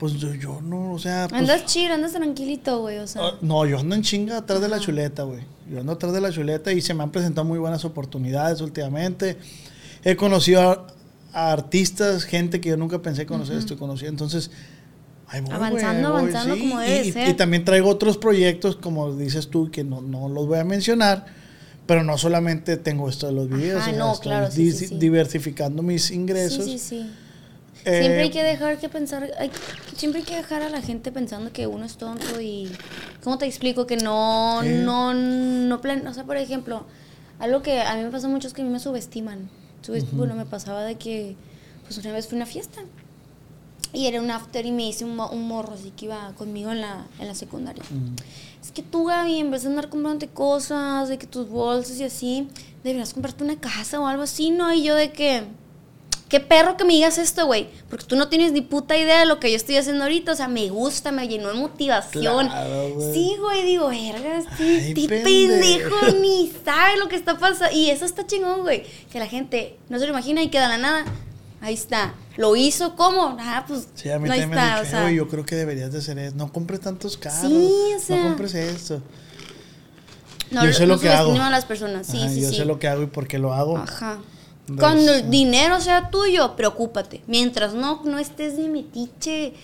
pues 0.00 0.14
yo, 0.14 0.34
yo 0.34 0.60
no, 0.62 0.92
o 0.94 0.98
sea. 0.98 1.28
pues- 1.28 1.40
andas 1.42 1.64
chido, 1.66 1.94
andas 1.94 2.12
tranquilito, 2.12 2.80
güey, 2.80 2.98
o 2.98 3.06
sea. 3.06 3.22
Ah, 3.22 3.34
no, 3.42 3.64
yo 3.66 3.78
ando 3.78 3.94
en 3.94 4.02
chinga 4.02 4.38
atrás 4.38 4.60
de 4.60 4.68
la 4.68 4.80
chuleta, 4.80 5.22
güey. 5.22 5.42
Yo 5.70 5.78
ando 5.78 5.92
atrás 5.92 6.12
de 6.12 6.20
la 6.20 6.32
chuleta 6.32 6.72
y 6.72 6.80
se 6.80 6.92
me 6.94 7.04
han 7.04 7.12
presentado 7.12 7.44
muy 7.46 7.58
buenas 7.60 7.84
oportunidades 7.84 8.60
últimamente. 8.60 9.36
He 10.02 10.16
conocido 10.16 10.62
a, 10.62 10.86
a 11.32 11.52
artistas, 11.52 12.24
gente 12.24 12.60
que 12.60 12.70
yo 12.70 12.76
nunca 12.76 13.00
pensé 13.00 13.26
conocer, 13.26 13.58
estoy 13.58 13.76
conociendo. 13.76 14.24
Entonces, 14.24 14.50
ahí 15.28 15.40
voy, 15.42 15.52
Avanzando, 15.54 16.10
voy, 16.12 16.20
avanzando 16.22 16.54
sí. 16.56 16.60
como 16.62 16.80
debe 16.80 17.06
y, 17.06 17.12
ser. 17.12 17.28
y 17.28 17.34
también 17.34 17.64
traigo 17.64 17.88
otros 17.88 18.16
proyectos, 18.16 18.74
como 18.76 19.14
dices 19.14 19.48
tú, 19.48 19.70
que 19.70 19.84
no, 19.84 20.00
no 20.00 20.28
los 20.28 20.46
voy 20.48 20.58
a 20.58 20.64
mencionar. 20.64 21.26
Pero 21.86 22.04
no 22.04 22.16
solamente 22.18 22.76
tengo 22.76 23.08
esto 23.08 23.26
de 23.26 23.32
los 23.32 23.48
videos, 23.48 23.82
Ajá, 23.82 23.92
no, 23.92 24.12
estoy 24.12 24.28
claro, 24.28 24.50
sí, 24.50 24.64
di- 24.64 24.72
sí, 24.72 24.86
sí. 24.88 24.96
diversificando 24.98 25.82
mis 25.82 26.10
ingresos. 26.12 26.64
Sí, 26.64 26.78
sí, 26.78 27.00
sí. 27.02 27.10
Eh, 27.84 28.00
Siempre 28.00 28.20
hay 28.22 28.30
que 28.30 28.42
dejar 28.42 28.78
que 28.78 28.88
pensar, 28.88 29.30
hay- 29.38 29.50
siempre 29.96 30.20
hay 30.20 30.26
que 30.26 30.36
dejar 30.36 30.62
a 30.62 30.68
la 30.68 30.82
gente 30.82 31.10
pensando 31.12 31.52
que 31.52 31.66
uno 31.66 31.84
es 31.86 31.96
tonto 31.96 32.40
y, 32.40 32.70
¿cómo 33.24 33.38
te 33.38 33.46
explico? 33.46 33.86
Que 33.86 33.96
no, 33.96 34.60
Sí. 34.62 34.68
no, 34.68 35.14
no 35.14 35.80
plan, 35.80 36.06
o 36.06 36.12
sea, 36.14 36.24
por 36.24 36.36
ejemplo, 36.36 36.84
algo 37.38 37.62
que 37.62 37.80
a 37.80 37.94
mí 37.96 38.02
me 38.02 38.10
pasa 38.10 38.28
mucho 38.28 38.48
es 38.48 38.54
que 38.54 38.62
a 38.62 38.64
mí 38.64 38.70
me 38.70 38.80
subestiman. 38.80 39.48
Subest- 39.86 40.10
Bueno, 40.12 40.34
me 40.34 40.44
pasaba 40.44 40.82
de 40.84 40.96
que, 40.96 41.36
pues 41.84 41.96
una 41.98 42.12
vez 42.12 42.26
fui 42.28 42.36
a 42.36 42.40
una 42.42 42.46
fiesta 42.46 42.82
y 43.92 44.06
era 44.06 44.20
un 44.20 44.30
after 44.30 44.64
y 44.66 44.72
me 44.72 44.86
hice 44.86 45.04
un 45.04 45.16
morro 45.16 45.72
así 45.74 45.90
que 45.96 46.04
iba 46.04 46.32
conmigo 46.36 46.70
en 46.70 46.80
la, 46.82 47.06
en 47.18 47.26
la 47.26 47.34
secundaria. 47.34 47.82
Mm. 47.90 48.14
Es 48.62 48.70
que 48.72 48.82
tú, 48.82 49.06
Gaby, 49.06 49.38
en 49.38 49.50
vez 49.50 49.62
de 49.62 49.68
andar 49.70 49.88
comprándote 49.88 50.28
cosas, 50.28 51.08
de 51.08 51.16
que 51.18 51.26
tus 51.26 51.48
bolsas 51.48 51.98
y 51.98 52.04
así, 52.04 52.46
deberías 52.84 53.14
comprarte 53.14 53.42
una 53.42 53.56
casa 53.58 53.98
o 54.00 54.06
algo 54.06 54.22
así, 54.22 54.50
¿no? 54.50 54.72
Y 54.74 54.82
yo 54.84 54.94
de 54.94 55.10
que, 55.12 55.44
qué 56.30 56.40
perro 56.40 56.78
que 56.78 56.84
me 56.84 56.94
digas 56.94 57.18
esto, 57.18 57.44
güey, 57.44 57.68
porque 57.90 58.06
tú 58.06 58.16
no 58.16 58.28
tienes 58.28 58.52
ni 58.52 58.62
puta 58.62 58.96
idea 58.96 59.18
de 59.18 59.26
lo 59.26 59.38
que 59.40 59.50
yo 59.50 59.56
estoy 59.56 59.76
haciendo 59.76 60.04
ahorita, 60.04 60.32
o 60.32 60.36
sea, 60.36 60.48
me 60.48 60.70
gusta, 60.70 61.12
me 61.12 61.28
llenó 61.28 61.48
de 61.48 61.54
motivación. 61.54 62.48
Claro, 62.48 62.94
güey. 62.94 63.12
sí, 63.12 63.36
güey, 63.38 63.64
digo, 63.66 63.88
verga, 63.88 64.40
sí, 64.56 64.94
pendejo. 65.08 66.12
ni 66.22 66.50
sabe 66.64 66.96
lo 66.98 67.08
que 67.08 67.16
está 67.16 67.36
pasando. 67.36 67.76
Y 67.76 67.90
eso 67.90 68.04
está 68.06 68.26
chingón, 68.26 68.62
güey, 68.62 68.84
que 69.12 69.18
la 69.18 69.26
gente 69.26 69.76
no 69.90 69.98
se 69.98 70.06
lo 70.06 70.12
imagina 70.12 70.42
y 70.42 70.48
queda 70.48 70.68
la 70.68 70.78
nada. 70.78 71.04
Ahí 71.60 71.74
está. 71.74 72.14
¿Lo 72.38 72.56
hizo 72.56 72.96
cómo? 72.96 73.36
Ah, 73.38 73.64
pues 73.68 73.88
Sí, 73.94 74.08
a 74.08 74.18
mí 74.18 74.26
no 74.28 74.32
ahí 74.32 74.40
también 74.40 74.58
me 74.62 74.66
está, 74.70 74.80
o 74.80 74.84
sea. 74.86 75.02
"Güey, 75.02 75.16
yo 75.16 75.28
creo 75.28 75.44
que 75.44 75.56
deberías 75.56 75.92
de 75.92 75.98
hacer 75.98 76.18
eso. 76.18 76.34
No 76.36 76.50
compres 76.50 76.80
tantos 76.80 77.18
carros. 77.18 77.50
Sí, 77.50 77.72
o 77.94 78.00
sea. 78.00 78.16
No 78.16 78.22
compres 78.28 78.54
esto. 78.54 79.02
No, 80.50 80.64
yo 80.64 80.72
sé 80.72 80.86
no 80.86 80.94
lo 80.94 81.00
que 81.00 81.10
hago. 81.10 81.32
a 81.32 81.50
las 81.50 81.64
personas, 81.66 82.06
sí, 82.06 82.18
Ajá, 82.18 82.30
sí, 82.30 82.40
yo 82.40 82.48
sí. 82.48 82.56
sé 82.56 82.64
lo 82.64 82.78
que 82.78 82.88
hago 82.88 83.02
y 83.02 83.06
por 83.06 83.26
qué 83.28 83.38
lo 83.38 83.52
hago. 83.52 83.76
Ajá. 83.76 84.18
Cuando 84.78 85.14
el 85.14 85.30
dinero 85.30 85.80
sea 85.80 86.10
tuyo, 86.10 86.54
preocúpate. 86.56 87.22
Mientras 87.26 87.74
no, 87.74 88.02
no 88.04 88.18
estés 88.18 88.56
de 88.56 88.68
metiche. 88.68 89.54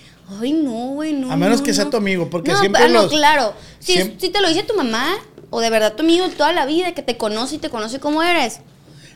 Ay, 0.41 0.53
no, 0.53 0.89
güey, 0.95 1.13
no. 1.13 1.31
A 1.31 1.37
menos 1.37 1.59
no, 1.61 1.65
que 1.65 1.73
sea 1.75 1.85
no. 1.85 1.91
tu 1.91 1.97
amigo, 1.99 2.29
porque 2.31 2.51
No, 2.53 2.59
siempre 2.59 2.83
ah, 2.85 2.89
no, 2.89 3.03
los- 3.03 3.11
claro. 3.13 3.55
Si, 3.79 3.95
te 4.19 4.41
lo 4.41 4.49
dice 4.49 4.63
tu 4.65 4.75
mamá, 4.75 5.15
o 5.51 5.61
de 5.61 5.71
verdad 5.71 5.95
tu 5.95 6.03
amigo 6.03 6.29
toda 6.31 6.53
la 6.53 6.67
vida, 6.67 6.93
que 6.93 7.03
te 7.03 7.17
conoce 7.17 7.57
y 7.57 7.59
te 7.59 7.71
conoce 7.71 8.01
cómo 8.01 8.23
eres. 8.23 8.61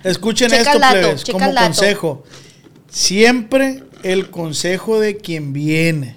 Escuchen 0.05 0.49
Checa 0.51 0.61
esto, 0.63 0.75
el 0.75 0.81
dato, 0.81 0.93
plebes, 1.01 1.25
checa 1.25 1.33
como 1.39 1.49
el 1.51 1.55
dato. 1.55 1.67
consejo. 1.67 2.25
Siempre 2.89 3.83
el 4.03 4.31
consejo 4.31 5.01
de 5.01 5.17
quien 5.17 5.53
viene. 5.53 6.17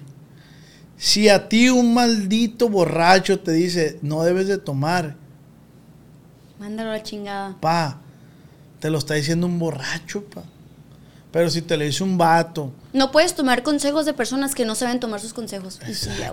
Si 0.97 1.27
a 1.27 1.49
ti 1.49 1.69
un 1.69 1.93
maldito 1.93 2.69
borracho 2.69 3.39
te 3.39 3.51
dice, 3.51 3.99
no 4.01 4.23
debes 4.23 4.47
de 4.47 4.57
tomar, 4.57 5.15
Mándalo 6.59 6.91
a 6.91 6.93
la 6.93 7.03
chingada. 7.03 7.57
pa, 7.59 7.99
te 8.83 8.89
lo 8.89 8.97
está 8.97 9.13
diciendo 9.13 9.47
un 9.47 9.59
borracho, 9.59 10.25
pa. 10.25 10.43
Pero 11.31 11.49
si 11.49 11.61
te 11.61 11.77
lo 11.77 11.85
dice 11.85 12.03
un 12.03 12.17
vato, 12.17 12.73
No 12.91 13.13
puedes 13.13 13.33
tomar 13.33 13.63
consejos 13.63 14.05
de 14.05 14.13
personas 14.13 14.53
que 14.53 14.65
no 14.65 14.75
saben 14.75 14.99
tomar 14.99 15.21
sus 15.21 15.31
consejos. 15.33 15.79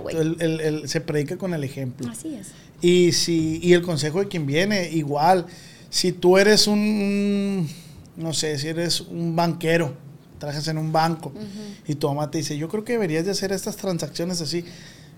Güey. 0.02 0.16
el- 0.16 0.36
el- 0.40 0.60
el- 0.60 0.88
se 0.88 1.00
predica 1.00 1.38
con 1.38 1.54
el 1.54 1.62
ejemplo. 1.62 2.10
Así 2.10 2.34
es. 2.34 2.48
Y 2.82 3.12
si 3.12 3.60
y 3.62 3.72
el 3.74 3.82
consejo 3.82 4.18
de 4.18 4.26
quien 4.26 4.46
viene, 4.46 4.90
igual, 4.90 5.46
si 5.90 6.10
tú 6.10 6.38
eres 6.38 6.66
un, 6.66 6.80
un- 6.80 7.68
no 8.16 8.32
sé, 8.34 8.58
si 8.58 8.66
eres 8.66 9.00
un 9.00 9.36
banquero, 9.36 9.94
trabajas 10.40 10.66
en 10.66 10.76
un 10.76 10.90
banco 10.90 11.32
y 11.86 11.94
tu 11.94 12.08
mamá 12.08 12.28
te 12.32 12.38
dice, 12.38 12.58
yo 12.58 12.68
creo 12.68 12.82
que 12.82 12.94
deberías 12.94 13.24
de 13.24 13.30
hacer 13.30 13.52
estas 13.52 13.76
transacciones 13.76 14.40
así. 14.40 14.64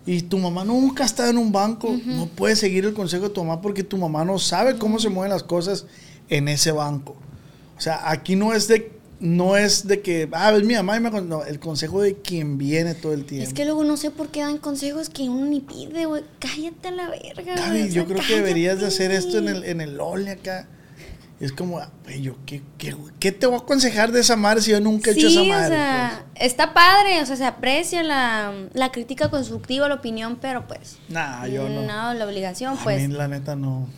Y 0.05 0.21
tu 0.21 0.37
mamá 0.37 0.65
nunca 0.67 1.05
ha 1.05 1.07
estado 1.07 1.31
en 1.31 1.39
un 1.39 1.51
banco, 1.51 1.97
no 2.05 2.27
puedes 2.27 2.59
seguir 2.59 2.85
el 2.85 2.93
consejo 2.93 3.29
de 3.29 3.31
tu 3.31 3.43
mamá 3.43 3.63
porque 3.63 3.83
tu 3.83 3.97
mamá 3.97 4.23
no 4.23 4.39
sabe 4.39 4.77
cómo 4.77 4.99
se 4.99 5.09
mueven 5.09 5.31
las 5.33 5.43
cosas 5.45 5.87
en 6.29 6.49
ese 6.49 6.73
banco. 6.73 7.17
O 7.77 7.81
sea, 7.81 8.11
aquí 8.11 8.37
no 8.37 8.55
es 8.55 8.69
de 8.69 9.03
no 9.23 9.57
es 9.57 9.87
de 9.87 10.03
que, 10.03 10.29
ah, 10.33 10.53
es 10.53 10.65
mi 10.65 10.75
mamá 10.75 10.97
y 10.97 11.01
me 11.01 11.09
acon-". 11.09 11.27
no, 11.27 11.45
el 11.45 11.61
consejo 11.61 12.03
de 12.03 12.17
quien 12.17 12.59
viene 12.59 12.95
todo 12.95 13.15
el 13.15 13.25
tiempo. 13.25 13.47
Es 13.47 13.55
que 13.55 13.65
luego 13.65 13.85
no 13.85 13.97
sé 13.97 14.11
por 14.11 14.29
qué 14.29 14.41
dan 14.41 14.59
consejos 14.59 15.09
que 15.09 15.29
uno 15.29 15.47
ni 15.47 15.61
pide, 15.61 16.07
güey. 16.07 16.25
Cállate 16.41 16.89
a 16.89 16.91
la 16.91 17.09
verga, 17.09 17.69
güey. 17.69 17.85
O 17.85 17.87
yo 17.87 18.05
creo 18.07 18.21
que 18.27 18.35
deberías 18.35 18.81
de 18.81 18.87
hacer 18.87 19.13
esto 19.13 19.39
en 19.39 19.49
el, 19.49 19.65
en 19.65 19.81
el 19.81 20.01
Ole 20.01 20.33
acá. 20.33 20.67
Es 21.39 21.53
como, 21.53 21.81
güey, 22.05 22.23
yo, 22.23 22.37
¿qué, 22.47 22.63
qué, 22.79 22.95
qué 23.19 23.33
te 23.33 23.47
voy 23.47 23.57
a 23.57 23.59
aconsejar 23.59 24.13
de 24.13 24.21
esa 24.21 24.37
madre 24.37 24.61
si 24.61 24.71
yo 24.71 24.81
nunca 24.81 25.11
he 25.11 25.15
hecho 25.15 25.29
Sí, 25.29 25.35
esa 25.35 25.43
o 25.43 25.45
madre? 25.47 25.75
sea, 25.75 26.25
está 26.37 26.73
padre, 26.73 27.21
o 27.21 27.27
sea, 27.27 27.37
se 27.37 27.45
aprecia 27.45 28.03
la, 28.05 28.53
la 28.75 28.93
crítica 28.93 29.29
constructiva, 29.29 29.89
la 29.89 29.97
opinión, 29.97 30.39
pero 30.41 30.69
pues. 30.69 30.79
pues? 30.79 30.99
Nah, 31.09 31.47
yo 31.47 31.69
no. 31.69 32.15
la 32.15 32.27
obligación, 32.27 32.77
a 32.79 32.83
pues. 32.83 33.09
mí, 33.09 33.15
la 33.15 33.27
neta, 33.27 33.57
no. 33.57 33.89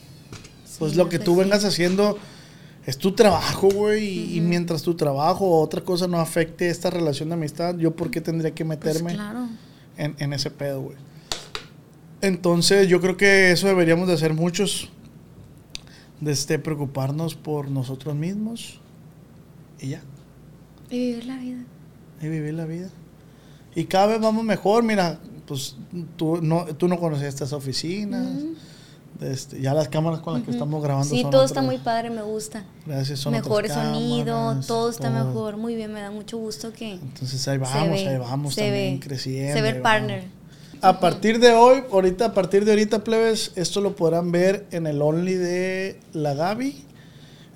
Pues 0.78 0.96
lo 0.96 1.08
que 1.08 1.18
pues 1.18 1.24
tú 1.24 1.34
sí. 1.34 1.40
vengas 1.40 1.64
haciendo 1.64 2.18
es 2.86 2.98
tu 2.98 3.12
trabajo, 3.12 3.68
güey. 3.70 4.04
y- 4.04 4.36
Y 4.38 4.40
mientras 4.40 4.82
tu 4.82 4.94
trabajo 4.94 5.46
o 5.46 5.60
otra 5.62 5.80
cosa 5.82 6.06
no 6.08 6.18
afecte 6.20 6.68
esta 6.68 6.90
relación 6.90 7.28
de 7.30 7.34
amistad, 7.34 7.76
¿yo 7.78 7.94
por 7.96 8.10
qué 8.10 8.20
tendría 8.20 8.52
que 8.54 8.64
Pues 8.64 8.78
meterme 8.78 9.14
claro. 9.14 9.48
en, 9.96 10.14
en 10.18 10.32
ese 10.32 10.50
pedo, 10.50 10.80
güey? 10.82 10.96
Entonces, 12.20 12.88
yo 12.88 13.00
creo 13.00 13.16
que 13.16 13.52
eso 13.52 13.66
deberíamos 13.66 14.08
de 14.08 14.14
hacer 14.14 14.32
muchos. 14.34 14.88
De 16.20 16.32
este, 16.32 16.58
preocuparnos 16.58 17.34
por 17.34 17.70
nosotros 17.70 18.14
mismos. 18.14 18.80
Y 19.80 19.88
ya. 19.88 20.02
Y 20.90 20.98
vivir 21.10 21.24
la 21.26 21.36
vida. 21.36 21.64
y 22.22 22.28
vivir 22.28 22.54
la 22.54 22.64
vida. 22.64 22.88
Y 23.74 23.84
cada 23.84 24.06
vez 24.06 24.20
vamos 24.20 24.44
mejor, 24.44 24.82
mira, 24.84 25.18
pues 25.46 25.76
tú 26.16 26.40
no, 26.40 26.64
tú 26.76 26.88
no 26.88 26.98
conoces 26.98 27.26
estas 27.26 27.52
oficinas, 27.52 28.26
este, 29.20 29.60
ya 29.60 29.74
las 29.74 29.88
cámaras 29.88 30.20
con 30.20 30.34
las 30.34 30.42
que 30.42 30.50
estamos 30.50 30.82
grabando 30.82 31.08
Sí, 31.08 31.22
son 31.22 31.30
todo 31.30 31.40
otras. 31.42 31.50
está 31.52 31.62
muy 31.62 31.78
padre, 31.78 32.10
me 32.10 32.22
gusta. 32.22 32.64
Gracias, 32.86 33.20
son 33.20 33.32
Mejor 33.32 33.64
otras 33.64 33.84
sonido, 33.84 34.34
cámaras, 34.34 34.66
todo 34.66 34.90
está 34.90 35.10
todo. 35.10 35.24
mejor. 35.26 35.56
Muy 35.56 35.74
bien, 35.76 35.92
me 35.92 36.00
da 36.00 36.10
mucho 36.10 36.38
gusto 36.38 36.72
que. 36.72 36.92
Entonces 36.92 37.46
ahí 37.48 37.56
se 37.58 37.58
vamos, 37.64 37.90
ve, 37.90 38.08
ahí 38.08 38.18
vamos 38.18 38.54
se 38.54 38.62
también 38.62 39.00
ve, 39.00 39.06
creciendo. 39.06 39.54
Se 39.54 39.62
ve 39.62 39.68
el 39.68 39.74
vamos. 39.82 39.82
partner. 39.82 40.24
A 40.80 41.00
partir 41.00 41.38
de 41.38 41.52
hoy, 41.52 41.82
ahorita, 41.90 42.26
a 42.26 42.34
partir 42.34 42.64
de 42.64 42.72
ahorita, 42.72 43.04
plebes, 43.04 43.52
esto 43.56 43.80
lo 43.80 43.96
podrán 43.96 44.30
ver 44.32 44.66
en 44.70 44.86
el 44.86 45.00
Only 45.00 45.34
de 45.34 46.00
la 46.12 46.34
Gaby. 46.34 46.84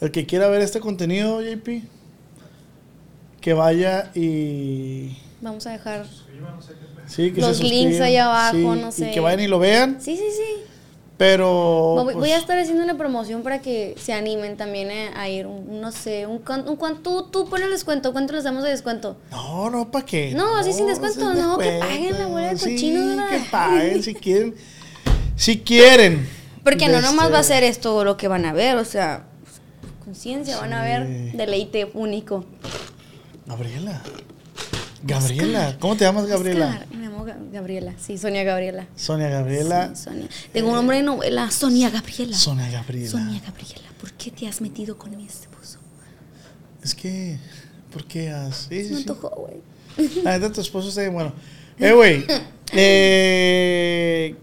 El 0.01 0.11
que 0.13 0.25
quiera 0.25 0.49
ver 0.49 0.63
este 0.63 0.81
contenido, 0.81 1.43
JP, 1.43 1.83
que 3.41 3.53
vaya 3.53 4.11
y... 4.15 5.19
Vamos 5.41 5.67
a 5.67 5.71
dejar. 5.73 6.07
Sí, 7.07 7.33
que 7.33 7.41
Los 7.41 7.61
links 7.63 8.01
ahí 8.01 8.17
abajo, 8.17 8.57
sí, 8.57 8.63
no 8.81 8.93
sé. 8.93 9.11
Y 9.11 9.15
que 9.15 9.21
vayan 9.21 9.41
y 9.41 9.47
lo 9.49 9.59
vean. 9.59 9.99
Sí, 10.01 10.17
sí, 10.17 10.23
sí. 10.37 10.63
Pero. 11.19 11.95
voy, 11.97 12.05
voy 12.05 12.15
pues, 12.15 12.33
a 12.33 12.39
estar 12.39 12.57
haciendo 12.59 12.83
una 12.85 12.97
promoción 12.97 13.43
para 13.43 13.61
que 13.61 13.95
se 14.01 14.13
animen 14.13 14.57
también 14.57 14.89
a, 14.91 15.21
a 15.21 15.29
ir. 15.29 15.47
Un, 15.47 15.81
no 15.81 15.91
sé, 15.93 16.27
un, 16.27 16.37
un 16.67 16.77
cuan- 16.77 17.03
tú, 17.03 17.25
tú 17.31 17.49
pon 17.51 17.61
el 17.63 17.71
descuento. 17.71 18.13
¿Cuánto 18.13 18.33
les 18.35 18.45
damos 18.45 18.63
de 18.63 18.71
descuento? 18.71 19.17
No, 19.33 19.69
no, 19.69 19.91
¿para 19.91 20.07
qué? 20.07 20.33
No, 20.35 20.57
así 20.57 20.73
sin 20.73 20.87
descuento, 20.87 21.35
no, 21.35 21.59
que 21.59 21.79
paguen 21.81 22.19
la 22.19 22.27
bola 22.29 22.51
de 22.53 22.57
Sí, 22.59 22.71
cochinos, 22.75 23.09
¿verdad? 23.17 23.31
que 23.31 23.39
paguen 23.51 24.03
si 24.05 24.15
quieren. 24.15 24.55
Si 25.37 25.59
quieren. 25.61 26.29
Porque 26.65 26.89
no 26.89 27.01
nomás 27.01 27.25
este- 27.27 27.33
va 27.35 27.39
a 27.41 27.43
ser 27.45 27.65
esto 27.65 28.05
lo 28.05 28.17
que 28.17 28.29
van 28.29 28.45
a 28.45 28.53
ver, 28.53 28.77
o 28.77 28.85
sea, 28.85 29.25
conciencia, 30.05 30.57
van 30.59 30.73
a 30.73 30.83
ver 30.83 31.07
Sí. 31.07 31.37
deleite 31.37 31.91
único. 31.95 32.45
Gabriela. 33.47 34.03
Gabriela. 35.03 35.77
¿Cómo 35.79 35.97
te 35.97 36.05
llamas, 36.05 36.27
Gabriela? 36.27 36.67
Oscar, 36.67 36.87
Gabriela, 37.53 37.95
sí, 37.99 38.19
Sonia 38.19 38.45
Gabriela. 38.45 38.87
Sonia 38.97 39.29
Gabriela. 39.29 39.95
Sí, 39.95 40.05
Sonia. 40.05 40.29
Tengo 40.53 40.69
un 40.69 40.75
nombre 40.75 40.97
de 40.97 41.03
novela, 41.03 41.51
Sonia 41.51 41.91
Gabriela. 41.91 42.37
Sonia 42.37 42.71
Gabriela. 42.71 43.11
Sonia 43.11 43.41
Gabriela, 43.45 43.89
¿por 44.01 44.13
qué 44.13 44.31
te 44.31 44.47
has 44.47 44.61
metido 44.61 44.97
con 44.99 45.17
mi 45.17 45.27
esposo? 45.27 45.79
Es 46.83 46.95
que. 46.95 47.39
¿Por 47.93 48.05
qué 48.05 48.31
has.? 48.31 48.67
Sí, 48.69 48.89
me 48.91 48.99
antojó, 48.99 49.31
güey. 49.31 49.63
La 50.23 50.39
neta, 50.39 50.53
tu 50.53 50.61
esposo 50.61 50.89
está 50.89 51.01
bien 51.01 51.15
bueno. 51.15 51.33
Eh, 51.79 51.93
güey. 51.93 52.25
eh, 52.73 54.37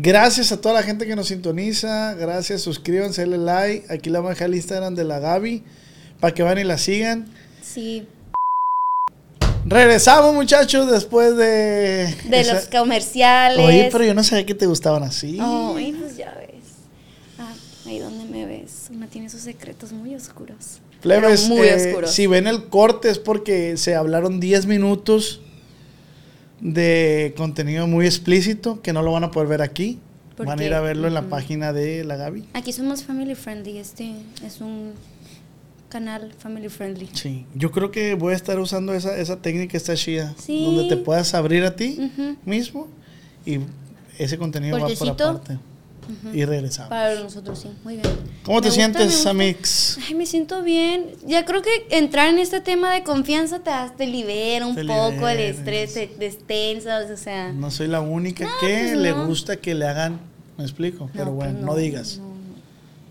Gracias 0.00 0.52
a 0.52 0.60
toda 0.60 0.74
la 0.74 0.84
gente 0.84 1.06
que 1.06 1.16
nos 1.16 1.26
sintoniza. 1.26 2.14
Gracias, 2.14 2.62
suscríbanse, 2.62 3.22
denle 3.22 3.38
like. 3.38 3.92
Aquí 3.92 4.10
le 4.10 4.18
vamos 4.18 4.30
a 4.30 4.34
dejar 4.34 4.48
el 4.48 4.54
Instagram 4.54 4.94
de 4.94 5.02
la 5.02 5.18
Gaby 5.18 5.64
para 6.20 6.32
que 6.32 6.44
van 6.44 6.56
y 6.58 6.62
la 6.62 6.78
sigan. 6.78 7.26
Sí, 7.62 8.06
Regresamos, 9.68 10.34
muchachos, 10.34 10.90
después 10.90 11.36
de. 11.36 12.14
de 12.24 12.40
esa- 12.40 12.54
los 12.54 12.66
comerciales. 12.66 13.58
Oye, 13.64 13.88
pero 13.92 14.04
yo 14.04 14.14
no 14.14 14.24
sabía 14.24 14.46
que 14.46 14.54
te 14.54 14.66
gustaban 14.66 15.02
así. 15.02 15.38
Ay, 15.40 15.94
pues 15.98 16.16
ya 16.16 16.34
ves. 16.34 16.64
Ah, 17.38 17.52
ahí 17.86 17.98
donde 17.98 18.24
me 18.24 18.46
ves. 18.46 18.88
Una 18.90 19.06
tiene 19.08 19.28
sus 19.28 19.42
secretos 19.42 19.92
muy 19.92 20.14
oscuros. 20.14 20.80
Plebes, 21.02 21.48
muy 21.48 21.68
eh, 21.68 21.74
oscuros. 21.74 22.10
si 22.10 22.26
ven 22.26 22.46
el 22.46 22.68
corte 22.68 23.10
es 23.10 23.18
porque 23.18 23.76
se 23.76 23.94
hablaron 23.94 24.40
10 24.40 24.66
minutos 24.66 25.40
de 26.60 27.34
contenido 27.36 27.86
muy 27.86 28.06
explícito 28.06 28.80
que 28.82 28.92
no 28.92 29.02
lo 29.02 29.12
van 29.12 29.24
a 29.24 29.30
poder 29.30 29.48
ver 29.48 29.62
aquí. 29.62 30.00
¿Por 30.36 30.46
Van 30.46 30.58
a 30.60 30.64
ir 30.64 30.72
a 30.74 30.80
verlo 30.80 31.08
en 31.08 31.14
la 31.14 31.22
página 31.22 31.72
de 31.72 32.04
la 32.04 32.16
Gaby. 32.16 32.48
Aquí 32.54 32.72
somos 32.72 33.02
family 33.02 33.34
friendly. 33.34 33.78
Este 33.78 34.12
es 34.46 34.60
un 34.60 34.92
canal 35.88 36.32
family 36.38 36.68
friendly. 36.68 37.08
Sí, 37.14 37.46
yo 37.54 37.70
creo 37.70 37.90
que 37.90 38.14
voy 38.14 38.32
a 38.32 38.36
estar 38.36 38.58
usando 38.58 38.92
esa, 38.94 39.16
esa 39.16 39.36
técnica, 39.40 39.76
esta 39.76 39.94
chida, 39.94 40.34
Sí. 40.38 40.64
donde 40.64 40.84
te 40.88 40.96
puedas 40.96 41.34
abrir 41.34 41.64
a 41.64 41.74
ti 41.76 41.98
Ujú. 41.98 42.36
mismo 42.44 42.88
y 43.46 43.60
ese 44.18 44.36
contenido 44.38 44.78
va 44.78 44.88
por 44.88 45.08
aparte. 45.08 45.58
Y 46.32 46.42
regresamos. 46.46 46.88
Para 46.88 47.20
nosotros, 47.20 47.58
sí. 47.58 47.68
Muy 47.84 47.96
bien. 47.96 48.06
¿Cómo 48.42 48.62
te 48.62 48.68
gusta, 48.68 48.80
sientes. 48.82 49.26
Amix? 49.26 49.98
Ay, 50.08 50.14
me 50.14 50.24
siento 50.24 50.62
bien. 50.62 51.04
Ya 51.26 51.44
creo 51.44 51.60
que 51.60 51.68
entrar 51.90 52.30
en 52.30 52.38
este 52.38 52.62
tema 52.62 52.94
de 52.94 53.02
confianza 53.02 53.58
te, 53.58 53.70
te 53.94 54.06
libera 54.06 54.66
un 54.66 54.74
Te 54.74 54.86
poco 54.86 55.28
el 55.28 55.38
estrés, 55.40 55.92
te 55.92 56.10
destensas, 56.18 57.10
o 57.10 57.16
sea. 57.18 57.52
No 57.52 57.70
soy 57.70 57.88
la 57.88 58.00
única 58.00 58.44
No, 58.44 58.50
que 58.58 58.66
pues 58.88 58.96
le 58.96 59.10
no. 59.10 59.26
gusta 59.26 59.56
que 59.58 59.74
le 59.74 59.86
hagan, 59.86 60.18
me 60.56 60.64
explico, 60.64 61.10
pero 61.12 61.26
no, 61.26 61.32
bueno, 61.32 61.52
pues 61.52 61.64
no, 61.66 61.76
digas, 61.76 62.18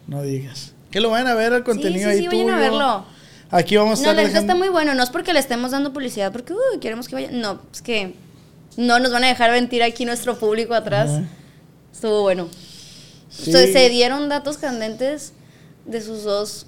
no, 0.07 0.17
no 0.17 0.23
digas. 0.23 0.73
Que 0.91 0.99
lo 1.01 1.09
vayan 1.09 1.27
a 1.27 1.35
ver 1.35 1.53
el 1.53 1.63
contenido 1.63 2.09
sí, 2.09 2.15
ahí 2.17 2.23
sí, 2.23 2.29
tuyo. 2.29 2.43
vayan 2.45 2.55
a 2.57 2.59
verlo. 2.59 3.05
Aquí 3.49 3.77
vamos 3.77 3.99
a 3.99 4.03
No, 4.03 4.09
estar 4.11 4.15
la 4.15 4.21
neta 4.23 4.33
dejando- 4.33 4.53
está 4.53 4.55
muy 4.57 4.69
bueno. 4.69 4.93
No 4.95 5.03
es 5.03 5.09
porque 5.09 5.33
le 5.33 5.39
estemos 5.39 5.71
dando 5.71 5.93
publicidad, 5.93 6.31
porque 6.31 6.53
uy, 6.53 6.79
queremos 6.79 7.07
que 7.07 7.15
vayan. 7.15 7.39
No, 7.39 7.61
es 7.71 7.81
que 7.81 8.15
no 8.77 8.99
nos 8.99 9.11
van 9.11 9.23
a 9.23 9.27
dejar 9.27 9.51
mentir 9.51 9.83
aquí 9.83 10.05
nuestro 10.05 10.38
público 10.38 10.73
atrás. 10.73 11.09
Ajá. 11.09 11.23
Estuvo 11.93 12.21
bueno. 12.21 12.47
Sí. 13.29 13.51
Sea, 13.51 13.61
se 13.71 13.89
dieron 13.89 14.29
datos 14.29 14.57
candentes 14.57 15.33
de 15.85 16.01
sus 16.01 16.23
dos. 16.23 16.67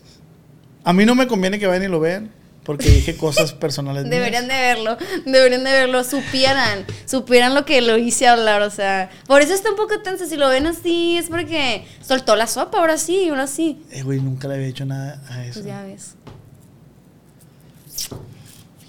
A 0.83 0.93
mí 0.93 1.05
no 1.05 1.15
me 1.15 1.27
conviene 1.27 1.59
que 1.59 1.67
vayan 1.67 1.83
y 1.83 1.87
lo 1.87 1.99
vean, 1.99 2.31
porque 2.69 2.87
dije 2.87 3.17
cosas 3.17 3.51
personales 3.53 4.03
mías. 4.03 4.11
Deberían 4.11 4.47
de 4.47 4.53
verlo, 4.53 4.95
deberían 5.25 5.63
de 5.63 5.71
verlo, 5.71 6.03
supieran, 6.03 6.85
supieran 7.07 7.55
lo 7.55 7.65
que 7.65 7.81
lo 7.81 7.97
hice 7.97 8.27
hablar, 8.27 8.61
o 8.61 8.69
sea, 8.69 9.09
por 9.25 9.41
eso 9.41 9.55
está 9.55 9.71
un 9.71 9.75
poco 9.75 9.99
tenso, 10.01 10.27
si 10.27 10.37
lo 10.37 10.49
ven 10.49 10.67
así 10.67 11.17
es 11.17 11.29
porque 11.29 11.87
soltó 11.99 12.35
la 12.35 12.45
sopa, 12.45 12.77
ahora 12.77 12.99
sí, 12.99 13.27
ahora 13.29 13.47
sí, 13.47 13.83
Eh, 13.89 14.03
güey, 14.03 14.19
nunca 14.21 14.47
le 14.47 14.53
había 14.53 14.67
hecho 14.67 14.85
nada 14.85 15.19
a 15.31 15.43
eso. 15.45 15.53
pues 15.53 15.65
ya 15.65 15.81
ves. 15.81 16.13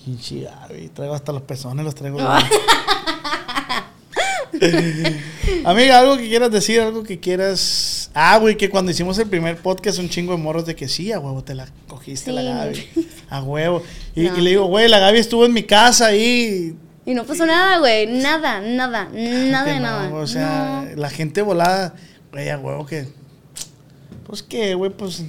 Pinche 0.04 0.42
Gaby, 0.42 0.88
traigo 0.90 1.14
hasta 1.14 1.32
los 1.32 1.40
pezones, 1.40 1.82
los 1.82 1.94
traigo. 1.94 2.18
Amiga, 5.64 5.98
algo 5.98 6.16
que 6.16 6.28
quieras 6.28 6.50
decir, 6.50 6.80
algo 6.80 7.02
que 7.02 7.18
quieras. 7.18 8.10
Ah, 8.14 8.36
güey, 8.38 8.56
que 8.56 8.68
cuando 8.70 8.90
hicimos 8.90 9.18
el 9.18 9.28
primer 9.28 9.56
podcast, 9.58 9.98
un 9.98 10.08
chingo 10.08 10.32
de 10.32 10.38
morros 10.38 10.66
de 10.66 10.74
que 10.76 10.88
sí, 10.88 11.12
a 11.12 11.18
huevo, 11.18 11.42
te 11.42 11.54
la 11.54 11.68
cogiste 11.88 12.30
Sí. 12.30 12.36
la 12.36 12.42
Gaby. 12.42 12.88
A 13.30 13.42
huevo. 13.42 13.82
Y, 14.14 14.22
No. 14.22 14.36
y 14.36 14.40
le 14.40 14.50
digo, 14.50 14.66
güey, 14.66 14.88
la 14.88 14.98
Gaby 14.98 15.18
estuvo 15.18 15.44
en 15.46 15.52
mi 15.52 15.62
casa 15.62 16.06
ahí. 16.06 16.76
Y 17.06 17.14
no 17.14 17.24
pasó 17.24 17.46
nada, 17.46 17.78
güey, 17.78 18.06
nada, 18.06 18.60
nada, 18.60 19.08
nada 19.12 19.64
de 19.64 19.74
no, 19.76 19.80
nada. 19.80 20.14
O 20.14 20.26
sea, 20.26 20.84
No. 20.90 21.00
la 21.00 21.10
gente 21.10 21.42
volada, 21.42 21.94
güey, 22.32 22.48
a 22.50 22.58
huevo 22.58 22.84
que. 22.86 23.08
Pues 24.26 24.42
que, 24.42 24.74
güey, 24.74 24.90
pues. 24.90 25.24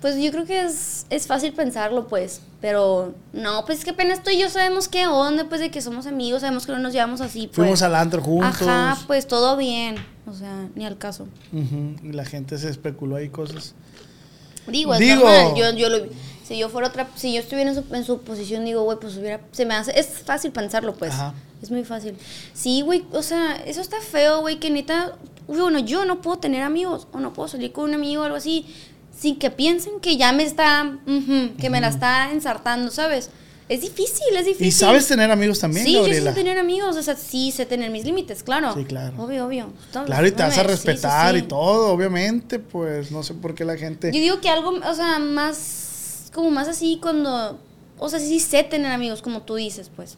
Pues 0.00 0.16
yo 0.22 0.30
creo 0.30 0.46
que 0.46 0.60
es, 0.64 1.06
es 1.10 1.26
fácil 1.26 1.52
pensarlo, 1.52 2.06
pues. 2.08 2.40
Pero 2.60 3.14
no, 3.32 3.64
pues 3.64 3.78
es 3.78 3.84
que 3.84 3.90
apenas 3.92 4.22
tú 4.24 4.30
y 4.30 4.38
yo 4.38 4.50
sabemos 4.50 4.88
qué 4.88 5.06
onda, 5.06 5.44
pues 5.48 5.60
de 5.60 5.70
que 5.70 5.80
somos 5.80 6.06
amigos, 6.06 6.40
sabemos 6.40 6.66
que 6.66 6.72
no 6.72 6.78
nos 6.80 6.92
llevamos 6.92 7.20
así, 7.20 7.46
pues. 7.46 7.54
Fuimos 7.56 7.82
al 7.82 7.94
antro 7.94 8.20
juntos. 8.20 8.62
Ajá, 8.62 8.98
pues 9.06 9.28
todo 9.28 9.56
bien. 9.56 9.94
O 10.26 10.34
sea, 10.34 10.68
ni 10.74 10.84
al 10.84 10.98
caso. 10.98 11.28
Ujú, 11.52 11.94
Y 12.02 12.12
la 12.12 12.24
gente 12.24 12.58
se 12.58 12.68
especuló 12.68 13.16
ahí 13.16 13.28
cosas. 13.28 13.74
Digo, 14.66 14.92
es 14.92 15.00
Digo- 15.00 15.22
normal. 15.24 15.54
Yo, 15.56 15.70
yo 15.72 15.88
lo, 15.88 15.98
si 16.44 16.58
yo 16.58 16.68
fuera 16.68 16.88
otra, 16.88 17.08
si 17.14 17.32
yo 17.32 17.40
estuviera 17.40 17.70
en 17.70 17.76
su, 17.76 17.94
en 17.94 18.04
su 18.04 18.18
posición, 18.22 18.64
digo, 18.64 18.82
güey, 18.82 18.98
pues 19.00 19.16
hubiera, 19.16 19.40
se 19.52 19.64
me 19.64 19.74
hace, 19.74 19.98
es 19.98 20.08
fácil 20.08 20.50
pensarlo, 20.50 20.94
pues. 20.94 21.12
Ajá. 21.12 21.34
Es 21.62 21.70
muy 21.70 21.84
fácil. 21.84 22.16
Sí, 22.54 22.82
güey, 22.82 23.04
o 23.12 23.22
sea, 23.22 23.54
eso 23.66 23.80
está 23.80 24.00
feo, 24.00 24.40
güey, 24.40 24.58
que 24.60 24.70
neta, 24.70 25.14
bueno, 25.46 25.78
yo 25.78 26.04
no 26.04 26.20
puedo 26.20 26.38
tener 26.38 26.62
amigos 26.62 27.06
o 27.12 27.20
no 27.20 27.32
puedo 27.32 27.48
salir 27.48 27.72
con 27.72 27.84
un 27.84 27.94
amigo 27.94 28.22
o 28.22 28.24
algo 28.24 28.36
así 28.36 28.66
sin 29.18 29.38
que 29.38 29.50
piensen 29.50 30.00
que 30.00 30.16
ya 30.16 30.32
me 30.32 30.44
está, 30.44 30.98
que 31.60 31.70
me 31.70 31.80
la 31.80 31.88
está 31.88 32.30
ensartando, 32.32 32.90
¿sabes? 32.90 33.30
Es 33.68 33.82
difícil, 33.82 34.34
es 34.34 34.46
difícil. 34.46 34.66
Y 34.66 34.70
sabes 34.72 35.06
tener 35.08 35.30
amigos 35.30 35.58
también, 35.58 35.84
Sí, 35.84 35.92
yo 35.92 36.00
Gabriela. 36.00 36.30
sé 36.30 36.36
tener 36.36 36.56
amigos, 36.58 36.96
o 36.96 37.02
sea, 37.02 37.16
sí 37.16 37.50
sé 37.52 37.66
tener 37.66 37.90
mis 37.90 38.04
límites, 38.04 38.42
claro. 38.42 38.72
Sí, 38.74 38.84
claro. 38.84 39.22
Obvio, 39.22 39.44
obvio. 39.46 39.70
Todo- 39.92 40.06
Claro, 40.06 40.26
y 40.26 40.30
te 40.30 40.42
vas 40.42 40.52
a 40.52 40.54
sí, 40.54 40.60
sí, 40.62 40.66
respetar 40.68 41.34
sí. 41.34 41.40
y 41.40 41.42
todo, 41.42 41.92
obviamente, 41.92 42.58
pues 42.60 43.10
no 43.10 43.22
sé 43.22 43.34
por 43.34 43.54
qué 43.54 43.66
la 43.66 43.76
gente... 43.76 44.10
Yo 44.10 44.20
digo 44.20 44.40
que 44.40 44.48
algo, 44.48 44.70
o 44.70 44.94
sea, 44.94 45.18
más, 45.18 46.30
como 46.32 46.50
más 46.50 46.66
así 46.68 46.98
cuando, 47.02 47.58
o 47.98 48.08
sea, 48.08 48.20
sí 48.20 48.40
sé 48.40 48.62
tener 48.62 48.90
amigos, 48.90 49.20
como 49.20 49.42
tú 49.42 49.56
dices, 49.56 49.90
pues. 49.94 50.16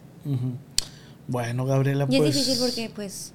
Bueno, 1.27 1.65
Gabriela, 1.65 2.05
Y 2.09 2.17
pues... 2.19 2.29
es 2.29 2.35
difícil 2.45 2.59
porque, 2.65 2.91
pues, 2.93 3.33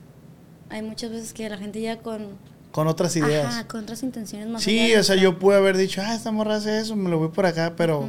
hay 0.70 0.82
muchas 0.82 1.10
veces 1.10 1.32
que 1.32 1.48
la 1.48 1.58
gente 1.58 1.80
ya 1.80 1.98
con, 1.98 2.28
Con 2.76 2.88
otras 2.88 3.16
ideas. 3.16 3.46
ajá, 3.46 3.66
con 3.66 3.82
otras 3.84 4.02
intenciones 4.02 4.48
más 4.48 4.62
sí, 4.62 4.94
o 4.94 5.02
sea, 5.02 5.16
yo 5.16 5.38
pude 5.38 5.56
haber 5.56 5.76
dicho, 5.78 6.02
ah, 6.04 6.14
esta 6.14 6.30
morra 6.30 6.56
hace 6.56 6.78
eso, 6.78 6.94
me 6.94 7.08
lo 7.08 7.18
voy 7.18 7.28
por 7.28 7.46
acá, 7.46 7.72
pero... 7.76 8.06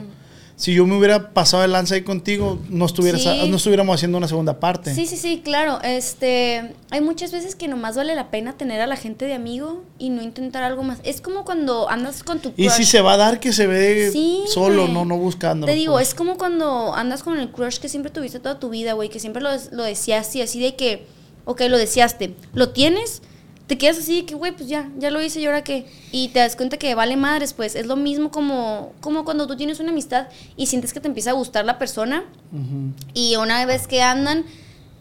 Si 0.60 0.74
yo 0.74 0.88
me 0.88 0.98
hubiera 0.98 1.34
pasado 1.34 1.62
de 1.62 1.68
lanza 1.68 1.94
ahí 1.94 2.02
contigo, 2.02 2.58
no, 2.68 2.88
estuvieras, 2.88 3.22
Sí. 3.22 3.48
no 3.48 3.58
estuviéramos 3.58 3.94
haciendo 3.94 4.18
una 4.18 4.28
segunda 4.28 4.60
parte. 4.60 4.92
Sí, 4.96 5.06
sí, 5.06 5.16
sí, 5.16 5.42
claro. 5.46 5.80
Este, 5.84 6.74
hay 6.90 7.00
muchas 7.00 7.32
veces 7.32 7.54
que 7.56 7.68
nomás 7.68 7.96
vale 7.96 8.16
la 8.16 8.32
pena 8.32 8.54
tener 8.58 8.82
a 8.82 8.88
la 8.88 8.96
gente 8.96 9.26
de 9.26 9.36
amigo 9.36 9.84
y 10.00 10.10
no 10.10 10.24
intentar 10.24 10.64
algo 10.64 10.82
más. 10.82 10.98
Es 11.04 11.22
como 11.22 11.46
cuando 11.46 11.88
andas 11.92 12.24
con 12.24 12.40
tu 12.40 12.54
Y 12.58 12.70
si 12.72 12.76
crush. 12.78 12.88
se 12.88 13.02
va 13.02 13.14
a 13.14 13.18
dar, 13.18 13.40
que 13.40 13.54
se 13.54 13.68
ve 13.68 14.10
Sí, 14.12 14.46
solo, 14.48 14.82
güey. 14.84 14.94
no, 14.96 15.06
no 15.06 15.18
buscando. 15.20 15.68
Te 15.68 15.76
digo, 15.76 16.00
es 16.00 16.16
como 16.16 16.38
cuando 16.40 16.96
andas 16.96 17.22
con 17.22 17.38
el 17.40 17.52
crush 17.52 17.78
que 17.78 17.88
siempre 17.88 18.12
tuviste 18.12 18.40
toda 18.40 18.60
tu 18.60 18.70
vida, 18.70 18.94
güey, 18.94 19.10
que 19.10 19.20
siempre 19.20 19.44
lo, 19.44 19.52
lo 19.74 19.84
deseaste, 19.84 20.42
así 20.42 20.60
de 20.60 20.76
que, 20.76 21.06
ok, 21.46 21.62
lo 21.70 21.78
deseaste, 21.78 22.34
lo 22.56 22.70
tienes, 22.70 23.22
te 23.68 23.78
quedas 23.78 23.98
así 23.98 24.22
de 24.22 24.26
que, 24.26 24.34
güey, 24.34 24.54
pues 24.54 24.70
ya, 24.70 24.90
ya 24.98 25.12
lo 25.12 25.22
hice 25.22 25.42
y 25.42 25.46
ahora 25.46 25.64
qué. 25.64 25.86
Y 26.12 26.30
te 26.30 26.40
das 26.40 26.56
cuenta 26.56 26.78
que 26.78 26.96
vale 26.96 27.18
madres, 27.18 27.54
pues 27.54 27.76
es 27.76 27.86
lo 27.86 27.98
mismo 27.98 28.32
como, 28.32 28.94
como 29.02 29.26
cuando 29.26 29.46
tú 29.46 29.58
tienes 29.58 29.80
una 29.82 29.92
amistad 29.92 30.28
y 30.56 30.68
sientes 30.68 30.94
que 30.94 31.02
te 31.02 31.10
empieza 31.10 31.32
a 31.32 31.34
gustar 31.34 31.66
la 31.66 31.78
persona 31.78 32.24
y 33.14 33.36
una 33.36 33.66
vez 33.66 33.88
que 33.88 34.02
andan 34.02 34.46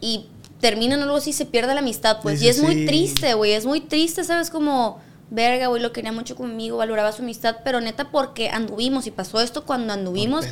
y 0.00 0.26
terminan 0.60 1.00
algo 1.00 1.16
así, 1.16 1.32
se 1.32 1.46
pierde 1.46 1.74
la 1.74 1.80
amistad, 1.80 2.18
pues. 2.22 2.42
y 2.42 2.48
es 2.48 2.60
muy 2.60 2.74
sí. 2.74 2.86
triste, 2.86 3.34
güey, 3.34 3.52
es 3.52 3.66
muy 3.66 3.80
triste, 3.80 4.24
¿sabes? 4.24 4.50
Como, 4.50 4.98
verga, 5.30 5.68
güey, 5.68 5.80
lo 5.80 5.92
quería 5.92 6.10
mucho 6.10 6.34
conmigo, 6.34 6.78
valoraba 6.78 7.12
su 7.12 7.22
amistad, 7.22 7.58
pero 7.62 7.80
neta 7.80 8.10
porque 8.10 8.50
anduvimos 8.50 9.06
y 9.06 9.12
pasó 9.12 9.40
esto 9.40 9.64
cuando 9.64 9.92
anduvimos, 9.92 10.44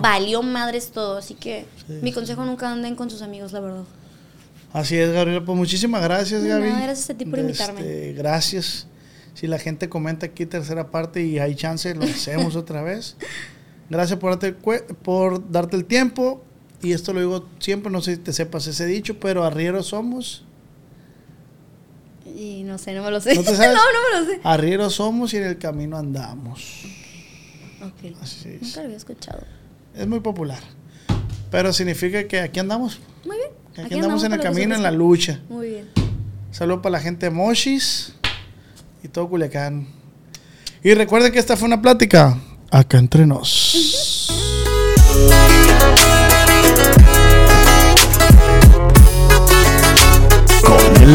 valió 0.00 0.42
madres 0.42 0.90
todo. 0.90 1.18
Así 1.18 1.34
que 1.34 1.66
mi 1.88 2.12
consejo 2.12 2.44
nunca 2.44 2.70
anden 2.70 2.96
con 2.96 3.10
sus 3.10 3.20
amigos, 3.20 3.52
la 3.52 3.60
verdad. 3.60 3.84
Así 4.78 4.96
es, 4.96 5.12
Gabriela. 5.12 5.44
Pues 5.44 5.58
muchísimas 5.58 6.00
gracias, 6.04 6.40
De 6.40 6.50
Gaby. 6.50 6.68
gracias 6.68 7.10
a 7.10 7.14
ti 7.14 7.24
por 7.24 7.40
invitarme. 7.40 7.80
Este, 7.80 8.12
gracias. 8.12 8.86
Si 9.34 9.48
la 9.48 9.58
gente 9.58 9.88
comenta 9.88 10.26
aquí 10.26 10.46
tercera 10.46 10.92
parte 10.92 11.24
y 11.24 11.40
hay 11.40 11.56
chance, 11.56 11.92
lo 11.96 12.04
hacemos 12.04 12.54
otra 12.62 12.82
vez. 12.82 13.16
Gracias 13.90 14.20
por 14.20 14.38
darte, 14.38 14.52
por 15.02 15.50
darte 15.50 15.74
el 15.74 15.84
tiempo. 15.84 16.44
Y 16.80 16.92
esto 16.92 17.12
lo 17.12 17.18
digo 17.18 17.48
siempre, 17.58 17.90
no 17.90 18.00
sé 18.00 18.14
si 18.14 18.20
te 18.20 18.32
sepas 18.32 18.68
ese 18.68 18.86
dicho, 18.86 19.18
pero 19.18 19.42
arrieros 19.42 19.86
somos. 19.86 20.44
Y 22.24 22.62
no 22.62 22.78
sé, 22.78 22.92
no 22.94 23.02
me 23.02 23.10
lo 23.10 23.20
sé. 23.20 23.34
¿No 23.34 23.42
te 23.42 23.56
sabes? 23.56 23.70
no, 23.74 23.80
no 23.80 24.20
me 24.20 24.26
lo 24.26 24.32
sé. 24.32 24.40
Arrieros 24.44 24.94
somos 24.94 25.34
y 25.34 25.38
en 25.38 25.44
el 25.44 25.58
camino 25.58 25.96
andamos. 25.96 26.84
Ok. 27.82 28.14
Así 28.22 28.50
es. 28.50 28.62
Nunca 28.62 28.80
lo 28.80 28.84
había 28.84 28.96
escuchado. 28.96 29.42
Es 29.96 30.06
muy 30.06 30.20
popular. 30.20 30.62
Pero 31.50 31.72
significa 31.72 32.28
que 32.28 32.40
aquí 32.40 32.60
andamos. 32.60 33.00
Muy 33.24 33.38
bien. 33.38 33.57
Aquí, 33.84 33.94
andamos, 33.94 34.24
en 34.24 34.32
el 34.32 34.40
camino, 34.40 34.74
en 34.74 34.82
la 34.82 34.90
lucha. 34.90 35.38
Muy 35.48 35.68
bien. 35.68 35.88
Saludos 36.50 36.80
para 36.82 36.94
la 36.94 37.00
gente 37.00 37.26
de 37.26 37.30
Mochis 37.30 38.14
y 39.04 39.08
todo 39.08 39.28
Culiacán. 39.28 39.86
Y 40.82 40.94
recuerden 40.94 41.30
que 41.30 41.38
esta 41.38 41.56
fue 41.56 41.68
una 41.68 41.80
plática 41.80 42.36
acá 42.70 42.98
entre 42.98 43.24
nos. 43.26 44.32
Con 50.64 51.02
el 51.02 51.14